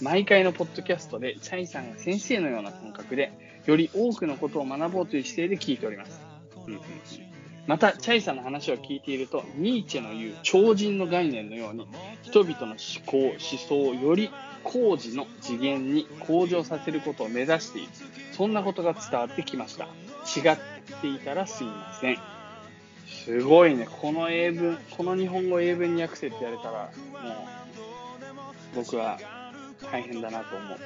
[0.00, 3.32] 毎回のポッドキャストでチャイさんが先生のような感覚で、
[3.66, 6.20] より多くのことを学ぼうという姿勢で聞いております。
[6.66, 6.82] うんうんうん
[7.68, 11.86] また、チャイさんの話を聞いていると、ニーチェの言う超人の概念のように、
[12.22, 14.30] 人々の思考、思想をより
[14.64, 17.88] 工事の次元に向上させることを目指している。
[18.32, 19.84] そんなことが伝わってきました。
[19.84, 20.58] 違っ
[21.00, 22.18] ていたらすいません。
[23.06, 23.88] すごいね。
[24.00, 26.90] この英文、この日本語英文に訳せって言われたら、
[27.22, 29.18] もう、僕は
[29.90, 30.78] 大変だなと思う。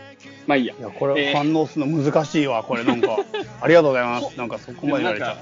[0.46, 0.74] まあいいや。
[0.78, 3.16] いや、これえー反応するの難しいわ、これなんか。
[3.60, 4.36] ありがとうございます。
[4.36, 5.36] なんかそこまで言われちゃっ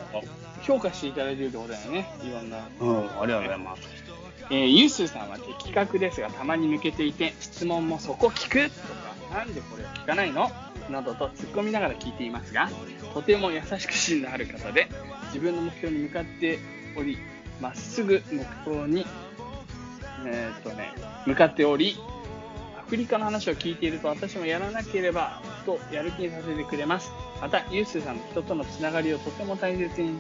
[0.63, 2.07] 評価していただいてるってことだよね。
[2.23, 2.59] いろんな。
[2.59, 2.85] た。
[2.85, 4.10] うん、ありがとうございます。
[4.51, 8.95] えー、ユースーさんは的確ですが、たまに抜けていて、質問もそこ聞くと
[9.31, 10.51] か、なんでこれを聞かないの？
[10.91, 12.69] などと突っ込みながら聞いていますが、
[13.15, 14.89] とても優しく芯のある方で、
[15.27, 16.59] 自分の目標に向かって
[16.97, 17.17] おり、
[17.61, 19.07] まっすぐ目標に、
[20.27, 20.93] えーとね、
[21.27, 21.97] 向かっており、
[22.77, 27.13] アフリカの話を聞いていると私もやらなければとやる気にさせてくれます。
[27.41, 30.19] また、ユースさんの人とのつながりをとても大切に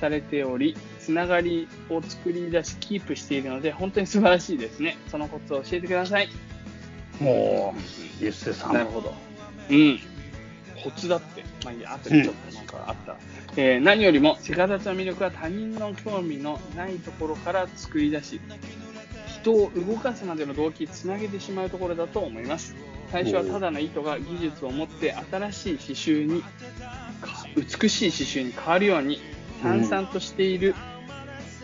[0.00, 4.96] されており、つながりを作り出し、キープしているので、本当に素晴らしいですね。
[5.10, 6.28] そのコツを教えてください。
[7.20, 8.72] もう、ゆっせさん。
[8.72, 9.14] なるほど。
[9.68, 10.00] うん。
[10.82, 11.44] コツだって。
[11.62, 13.16] まあいいや、後でちょっとなんかあった。
[13.56, 18.40] えー何よりも、セカダツの魅力は他人の興味のないところから作り出し、
[19.28, 22.74] 人を動かすまでの動機、つなげてしまうところだと思います。
[23.12, 26.42] 最初はただの糸が技術を持って新しい刺繍に、
[27.20, 29.20] か美しい刺繍に変わるように、
[29.62, 30.74] 淡々としている、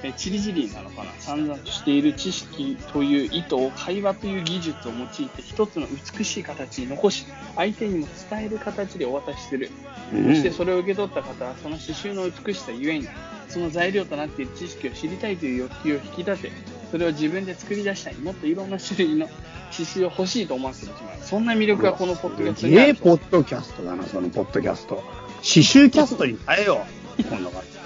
[0.03, 1.13] えチリジリなのかな？
[1.19, 5.87] 散々としている知識という意図を会話という技術を用いて一つの
[6.17, 9.71] 美しい形に残し相手にも伝える形でお渡しする、
[10.13, 13.09] うんそしてそれを受け取った方はその刺繍の美しさゆえに
[13.49, 16.53] その材料となっている知識を知りたいという欲求を引き立て
[16.91, 19.27] それを自分で作り出したいもっといろんな種類の
[19.71, 24.97] 刺繍を欲しいと思わせてしまうそんな魅力がこのポッドキャストすげえにあるポッドキャストだな、そのポッドキャスト。
[24.97, 26.85] 刺繍キャストに変えよ
[27.19, 27.23] う。
[27.23, 27.80] 今度から。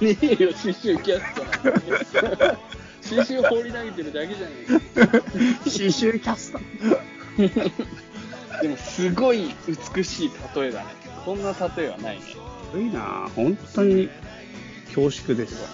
[0.00, 1.88] ねえよ刺繍キャストなんて
[3.08, 6.58] 刺繍放り投げてるだけじゃねえか刺繍キャスト。
[8.60, 9.54] でもすごい
[9.94, 10.86] 美しい例えだね。
[11.24, 12.22] こんな例えはないね。
[12.22, 12.36] す
[12.72, 14.08] ごいな本当に
[14.94, 15.68] 恐縮ですわ。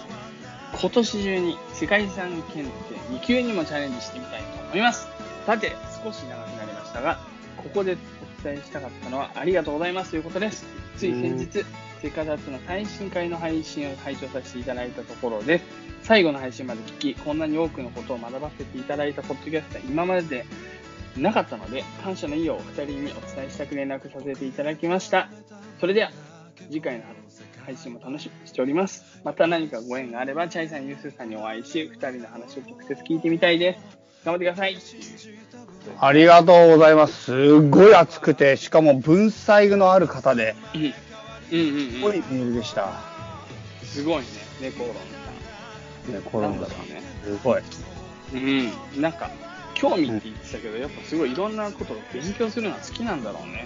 [0.79, 2.69] 今年中に世界遺産検定
[3.11, 5.07] 2級にもチャレンジしてみたいと思います。
[5.45, 5.71] さて、
[6.03, 7.19] 少し長くなりましたが、
[7.57, 7.97] ここで
[8.41, 10.65] お伝えしたかったのはありがとうございますということです。
[10.97, 11.65] つい先日、
[12.01, 15.65] セカダツの最新回の配信を拝聴させていただいたところです。
[16.03, 20.45] 最後の配信まで聞き、こんなに多くのことを学ばせていただいたポッドキャストは今まで
[21.17, 25.29] なかったので、感謝の意をお二人にお伝えしたく連絡させていただきました。
[25.79, 26.11] それでは、
[26.69, 27.03] 次回の
[27.65, 29.03] 配信も楽しみにしております。
[29.23, 33.97] また何かご縁があれば、チャイさん、ユースさんにお会いし、二人の話を直接聞いてみたいです。
[34.25, 34.77] 頑張ってください。
[35.99, 37.25] ありがとうございます。
[37.25, 40.55] すごい熱くて、しかも文才のある方で、
[41.51, 41.59] うん。
[41.59, 42.37] うんうんすごいうん。
[42.37, 43.01] メールでした。
[43.83, 44.25] すごいね、
[44.61, 44.99] 猫ロンね、
[46.13, 46.21] さん。
[46.23, 47.01] コロンだなんだろうね。
[47.23, 47.61] すごい。
[48.33, 49.01] うん。
[49.01, 49.29] なんか、
[49.73, 53.65] 興味って言ってたけど、やっぱすごいいろんなことを勉強するのは好きなんだろうね。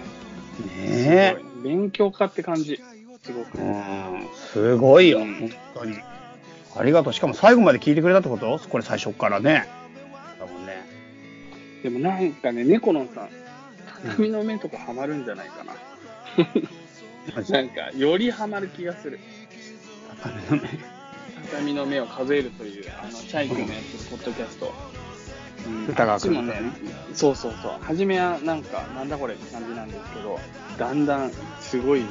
[0.86, 2.80] ねすごい勉強家って感じ。
[3.22, 3.58] すごく。
[3.58, 3.60] え。
[3.60, 5.96] うん、すごいよ、うん本当に。
[6.76, 7.12] ありがとう。
[7.12, 8.58] しかも最後まで聞いてくれたってこと？
[8.68, 9.68] これ最初っからね。
[10.38, 10.84] だもんね。
[11.82, 13.28] でもなんかね、猫ロンさん、
[14.10, 15.74] 畳の目とかハマるんじゃないかな。
[17.50, 19.18] なんか、よりハマる気がする。
[20.22, 20.68] 畳の目
[21.50, 24.66] 畳の目を数えるという、あの、チャイ君のやってるポッドキャスト。
[24.66, 24.70] うん
[25.88, 26.54] 歌川あっちもね
[27.12, 27.72] そうそうそう。
[27.82, 30.38] 初めはなんか、なんだこれって感じなんですけど、
[30.78, 32.06] だんだんすごいで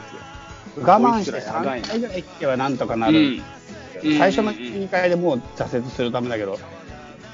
[0.76, 0.84] すよ。
[0.86, 3.20] 我慢してこいつらやばい3な回ぐらい聞けばなんとかなる。
[3.20, 4.18] うん。
[4.18, 6.60] 最初の2回でもう挫折するためだけど、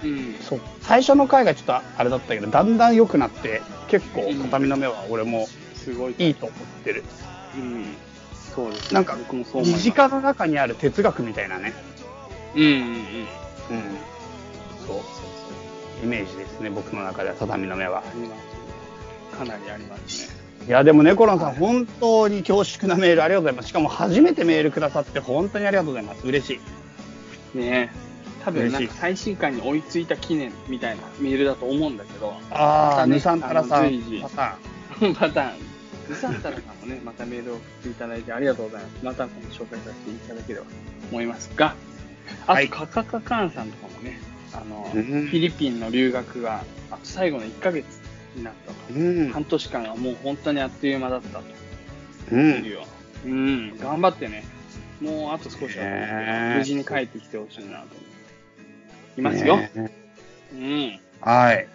[0.04, 0.36] うん。
[0.42, 6.16] そう最初の回がちょっとあれだったけど、だんだん良くなって、結構畳の目は俺もすごい。
[6.18, 7.04] いいと思ってる。
[7.58, 7.86] うん。
[8.56, 8.94] そうです。
[8.94, 9.62] なんか僕もそう。
[9.62, 11.74] 身近の中にある哲学みたいなね。
[12.56, 12.80] うんうんうん。
[12.80, 12.98] うん。
[14.88, 16.06] そう。
[16.06, 18.04] イメージですね、僕の中では畳の目はあ。
[18.14, 19.38] ります。
[19.38, 20.36] かなりありますね。
[20.68, 23.70] いや、でもね、コロンさん、本当に恐縮なメールありがとうございます。
[23.70, 26.26] しかも初めてメールくださって、本当にありがとうございます。
[26.26, 26.60] 嬉し
[27.54, 27.58] い。
[27.58, 27.92] ね
[28.44, 34.58] 多分か最新刊に追いついた記念みたいなメールだと思うんだけど、ああ、ねヌサンタラさんパタ
[35.16, 35.58] パターン、
[36.10, 39.06] ルサンタラさんもね、またメールを送っていただいてありがとうございます。
[39.06, 40.72] またこの紹介させていただければと
[41.12, 41.76] 思いますが、
[42.44, 44.20] あと、はいカカカカーンさんとかもね、
[44.54, 47.86] あの、うんフィリピンの留学が、あと最後の1ヶ月
[48.36, 49.00] になったと。
[49.00, 49.30] うん。
[49.32, 51.46] 半年間がもう本当にあっという間だったと。
[52.32, 52.66] うん。
[53.26, 54.44] うん、頑張ってね。
[55.02, 55.90] もうあと少しだね
[56.54, 58.06] え無事に帰ってきてほしいなと思。
[59.18, 59.58] いますよ。
[59.58, 59.92] ね
[60.54, 61.00] うん。
[61.22, 61.68] はい。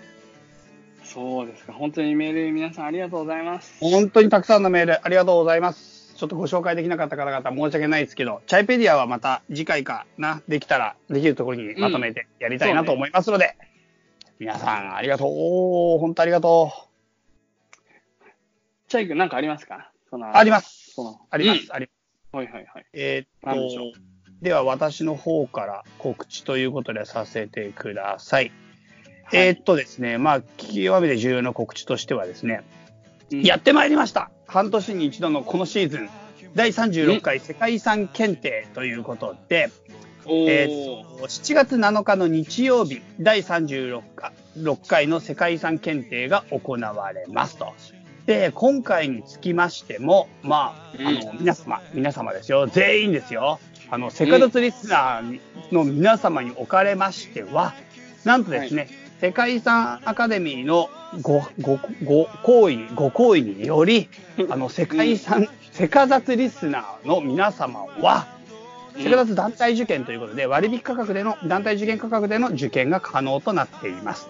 [1.12, 1.73] そうですか。
[1.73, 3.78] 本当にメール皆さんありがとうございます。
[3.81, 6.15] 本当にたくさんのメールありがとうございます。
[6.15, 13.57] ちょっとご紹介できなかった方々申し訳ないですけど、チャイペディアはまた次回かな、できたら、できるところにまとめてやりたいなと思いますので、
[14.39, 15.99] 皆さんありがとう。
[15.99, 16.73] 本当ありがと
[18.89, 19.91] チャイ君なんかありますか？
[20.11, 20.31] そのう。
[20.35, 20.95] あります。
[21.31, 21.59] あります。
[21.59, 21.91] うんあり
[22.32, 22.87] はいはいはい。
[22.93, 23.99] えーっと、
[24.43, 28.53] では私の方から告知ということでさせてください。
[29.32, 32.62] えーっとですね、まあ、極めて重要な告知としてはですね、
[33.32, 33.43] うん。
[33.43, 34.31] やってまいりました。
[34.47, 36.11] 半年に一度のこのシーズン、
[36.55, 39.70] 第36回世界遺産検定ということで、
[40.27, 47.73] えーと7月7日の日曜日、第36回6回の世界遺産検定が行われますと。
[48.27, 51.07] で、今回につきましても、まあ、うん。
[51.07, 55.40] あの、皆様、皆様ですよ、全員ですよ、あの、セカダツリスナー
[55.73, 57.74] の皆様におかれましては、
[58.24, 58.89] なんとですね、
[59.20, 60.88] 世界遺産アカデミーの
[61.20, 64.09] ご、ご、ご行為に、ご行為により、
[64.48, 68.28] あの、世界遺産、セカダツリスナーの皆様は、
[68.97, 74.28] セカダツ団体受験ということで、割引価格での、団体受験価格での受験が可能となっています。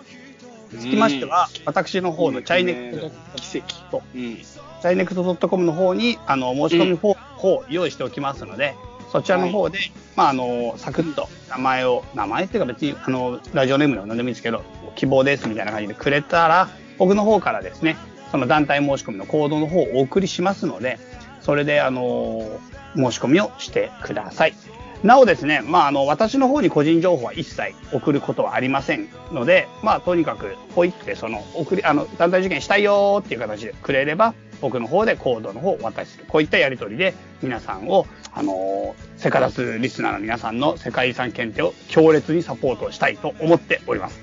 [0.77, 3.75] つきましては、私の方のチャイネクト奇跡。
[3.93, 4.37] と、うん。
[4.39, 8.75] チャイネクト .com の方に、あの、申し込みフォームを用意しておきますので、
[9.11, 9.79] そちらの方で、
[10.17, 14.63] まあ、あの、サクッと名前を、名前っていうか別に、あの、ラジオネームでも何でもいいですけど、
[14.95, 16.69] 希望ですみたいな感じでくれたら、
[16.99, 17.97] 僕の方からですね、
[18.31, 20.99] その団体申し込みのコードの方をお送りしますので、
[21.41, 22.61] それで、あの、
[22.95, 24.55] 申し込みをしてください。
[25.03, 36.25] なおですね、まあ、あの、私の方に個人情報は一切送ることはありませんので、まあ、とにかく、ポイって、その、送り、あの、団体受験したいよーっていう形でくれれば、僕の方でコードの方をお渡しする。
[36.29, 44.19] こういったやり取りで、皆さんを、あのーセカダスリスナーの皆さんの世界遺産検定を強烈にサポートしたいと思っております。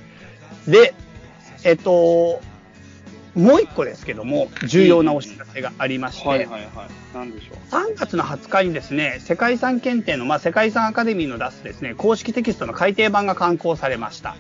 [0.67, 0.95] で、
[1.63, 2.41] えっと、
[3.35, 7.15] もう一個ですけども、重要なお知らせがありまして、はいはいはい。
[7.15, 7.57] なんでしょう。
[7.71, 14.35] 3月の20日にですね、世界遺産検定の、まあ、世界遺産アカデミーの出すですね、公式テキストの改訂版が刊行されました。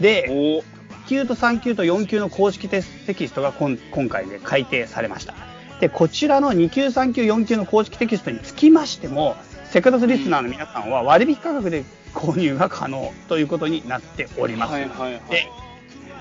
[0.00, 0.73] で、お2
[1.06, 5.34] 級と3級と4級の公式テテキストが今今回で改訂されました。
[5.80, 9.36] で、こちらの2級、3級、4級の公式テキストにつきましても、
[9.70, 14.72] セクダスリスナーの皆さんは割引価格で購入が可能ということになっております。
[14.72, 15.20] はいはいはい。
[15.30, 15.48] で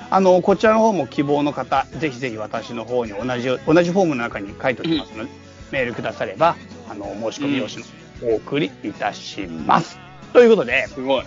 [0.09, 5.29] あの、こちらの方も希望の方、ぜひぜひ私の方に同じ、同じフォームの中に書いておきますので、
[5.71, 6.55] メールくだされば、
[6.87, 10.02] あの、申し込み用紙のお送りいたします。
[10.33, 11.25] ということで、すごい。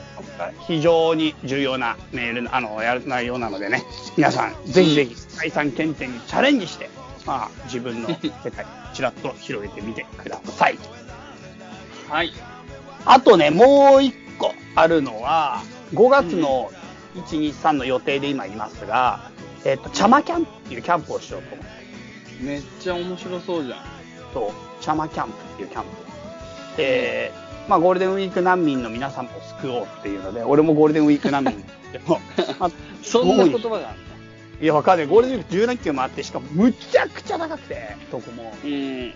[0.67, 3.85] 非常に重要なメール、あの、やる内容なのでね、
[4.17, 6.91] 皆さん、ぜひぜひ、解散検定にチャレンジして、
[7.25, 8.09] まあ、自分の
[8.45, 10.79] 世界、ちらっと広げてみてください。
[12.09, 12.33] はい。
[13.05, 15.63] あとね、もう一個あるのは、
[15.95, 16.71] 5月の
[17.15, 19.31] 1、2、3の予定で今いますが、
[19.65, 23.79] えっ、と、茶間キャンプっていうキャンプをしようと思って、めっちゃ面白そうじゃん。
[24.35, 26.77] そう、茶間キャンプっていうキャンプ。
[26.77, 27.33] で、
[27.69, 29.29] まあ、ゴールデンウィーク難民の皆さんを
[29.61, 32.19] 救おうっていうので、俺もゴールデンウィーク難民ですけど、
[32.59, 32.71] まあ
[33.03, 34.07] そんな言葉がある
[34.59, 35.07] いや、わかんない。
[35.07, 38.55] ゴールデンウィーク10連休もあって、しかもむちゃくちゃ高くて、どこも。
[38.65, 39.13] うん。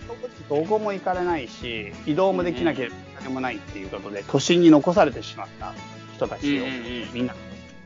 [0.49, 5.73] どこも行かれないし、移動もできなければお金もないっていうことで、都心に残されてしまった
[6.15, 6.63] 人たちを、
[7.13, 7.33] みんな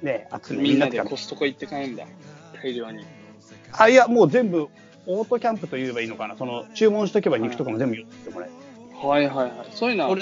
[0.04, 2.06] で集めみんなでコストコ行って帰るんだ。
[2.62, 3.06] 大量に。
[3.72, 4.68] あ、いや、もう全部、
[5.06, 6.36] オートキャンプと言えばいいのかな。
[6.36, 9.08] その、注文しとけば肉とかも全部用意してもらえる。
[9.08, 9.68] はいはいはい。
[9.72, 10.18] そういうのは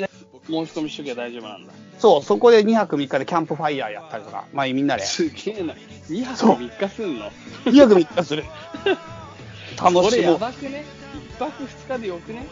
[0.47, 1.73] 申し込みしときゃ大丈夫なんだ。
[1.99, 5.73] そう、そこで2泊3日でキャンプファイヤーやったりとか、まあみんなで、すげえな。
[6.09, 7.31] 2泊そう3日すんの
[7.65, 8.43] ？2泊3日する。
[9.81, 10.37] 楽これやしもう。
[10.39, 10.83] ばくね
[11.37, 12.45] ?1 泊2日でよくね？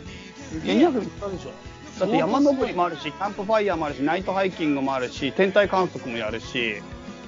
[0.49, 1.51] すいや2泊3日でしょ。
[1.99, 6.76] だって山登りもあるし、キャンプファイヤーもあるし、ナイトハイキングもあるし、天体観測もやるし、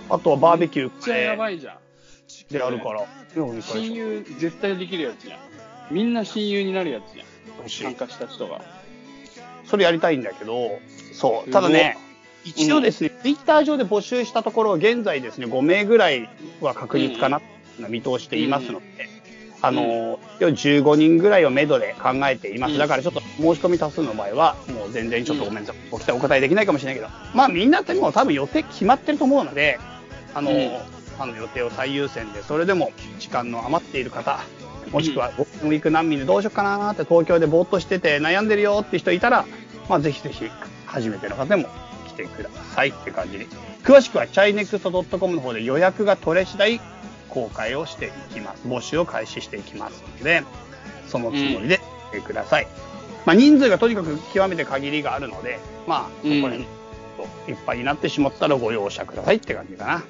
[0.09, 1.77] あとはバーベキュめっちゃやーばいじゃん。
[2.51, 5.39] でやるから、2泊3日でしょ親友絶対できるやつじゃん。
[5.91, 7.69] みんな親友になるやつじゃん。
[7.69, 8.61] 参加した人が。
[9.65, 10.79] それやりたいんだけど、
[11.13, 11.97] そう、ただね、
[12.43, 16.29] 一応ですね、ツイッター上で募集したところ、現在ですね、5名ぐらい
[16.61, 17.41] は確実かな、
[17.89, 19.09] 見通していますので、
[19.61, 22.73] あの、要は15人ぐらいをめどで考えています。
[22.73, 22.79] うん。
[22.79, 29.79] だからちょっと申し込み多数の場合は、もう全然ちょっとごめんなさい、お答えできないかもしれないけど、まあみんなってもう多分予定決まってると思うので、
[30.33, 30.69] あの、うん。
[31.19, 34.39] あの予定を最優先で、それでも時間の余っている方、
[34.93, 39.45] もしくはゴールデンウィーク難民でどうしようかなーって東京でぼーっとしてて悩んでるよって人いたら、
[39.89, 40.49] まあぜひぜひ
[40.85, 41.67] 初めての方でも
[42.07, 43.47] 来てくださいって感じで。
[43.83, 46.79] 詳しくは chinext.com の方で予約が取れ次第
[47.27, 48.67] 公開をしていきます。
[48.67, 50.43] 募集を開始していきますので、
[51.07, 52.67] そのつもりで来てください。
[53.25, 56.59] まあ人数がとにかく極めて限りがあるので、まあそこら辺、
[57.47, 60.03] いっぱいになってしまったらご容赦くださいって感じかな。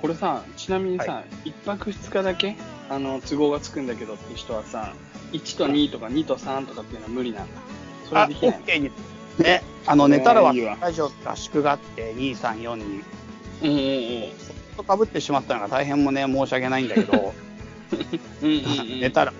[0.00, 2.56] これさ、ちなみにさ、は一1泊2日だけ
[2.88, 4.94] あの都合がつくんだけどって人はさ、
[5.32, 7.60] 1と2とか2と3とかっていうのは無理なんだ。
[8.06, 8.60] それはあ、できない。
[8.60, 8.90] OK に。
[9.38, 12.84] ね、あの、寝たらはいいわラジオ合宿があって、2、3、4に、
[13.62, 14.76] うんうんうん。
[14.76, 17.34] とかぶってしまったのが大変もね、申し訳ないんだけど、
[18.42, 19.32] うんうんうん、 寝たら、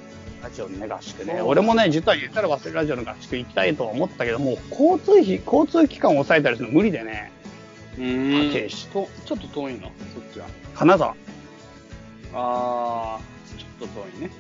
[0.43, 1.41] ラジオのね、合宿ね。
[1.43, 7.33] 俺もね、実は寝たら忘れるラジオの合宿行きたいとは思ったけど、もう交通費、交通機関を抑えたりするの無理でね、
[8.01, 10.47] うーん家計士とちょっと遠いのそっちは。
[10.75, 11.15] 金沢、
[12.33, 14.31] あー、ちょっと遠いね。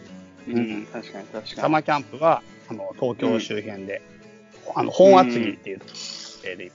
[0.49, 1.47] うん確かに確かに。
[1.49, 4.01] サマーキャンプは、あの、東京周辺で、
[4.74, 5.93] あの、本厚木っていうとこ
[6.45, 6.73] ろで、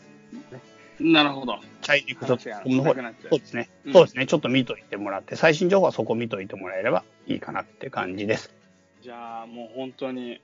[1.00, 1.60] なるほど。
[1.82, 2.94] 大陸ドットコムの方
[3.30, 4.26] そうですね、うんそうですね。
[4.28, 8.54] ちょっと見といてもらって、最新情報はそこ見といてもらえればいいかなって感じです。
[9.02, 10.40] じゃあもう本当に、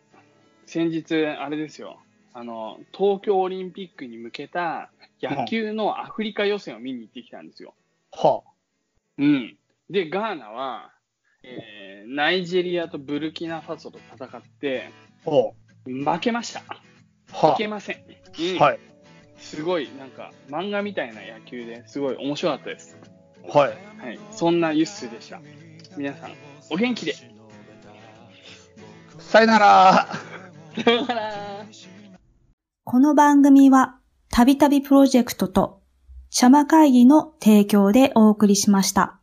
[0.66, 2.00] 先日、あれですよ、
[2.34, 4.90] あの、東京オリンピックに向けた
[5.22, 7.74] 野球のアフリカ予選を見に行ってきたんですよ。
[8.12, 8.42] は
[9.18, 9.58] うん。
[9.90, 10.92] で、ガーナは、
[11.44, 14.90] えー、ナイジェリアとブルキナファソと戦って、
[15.26, 15.56] あ、ほ
[15.86, 16.62] 負けました。
[16.62, 17.98] う、はいけません。
[17.98, 18.80] うんはい、
[19.38, 22.98] すごい、なんか、漫画みたいな野球ですごい面白かったです。
[23.48, 23.78] はい。
[24.00, 24.20] はい。
[24.32, 25.42] そんなユッスーでした。
[25.98, 26.32] 皆さん、
[26.70, 27.16] お元気で。
[29.20, 30.08] さよなら。
[30.84, 31.51] さよなら。
[32.92, 33.96] この番組は、
[34.30, 35.80] たびたびプロジェクトと、
[36.30, 39.21] シャマ会議の提供でお送りしました。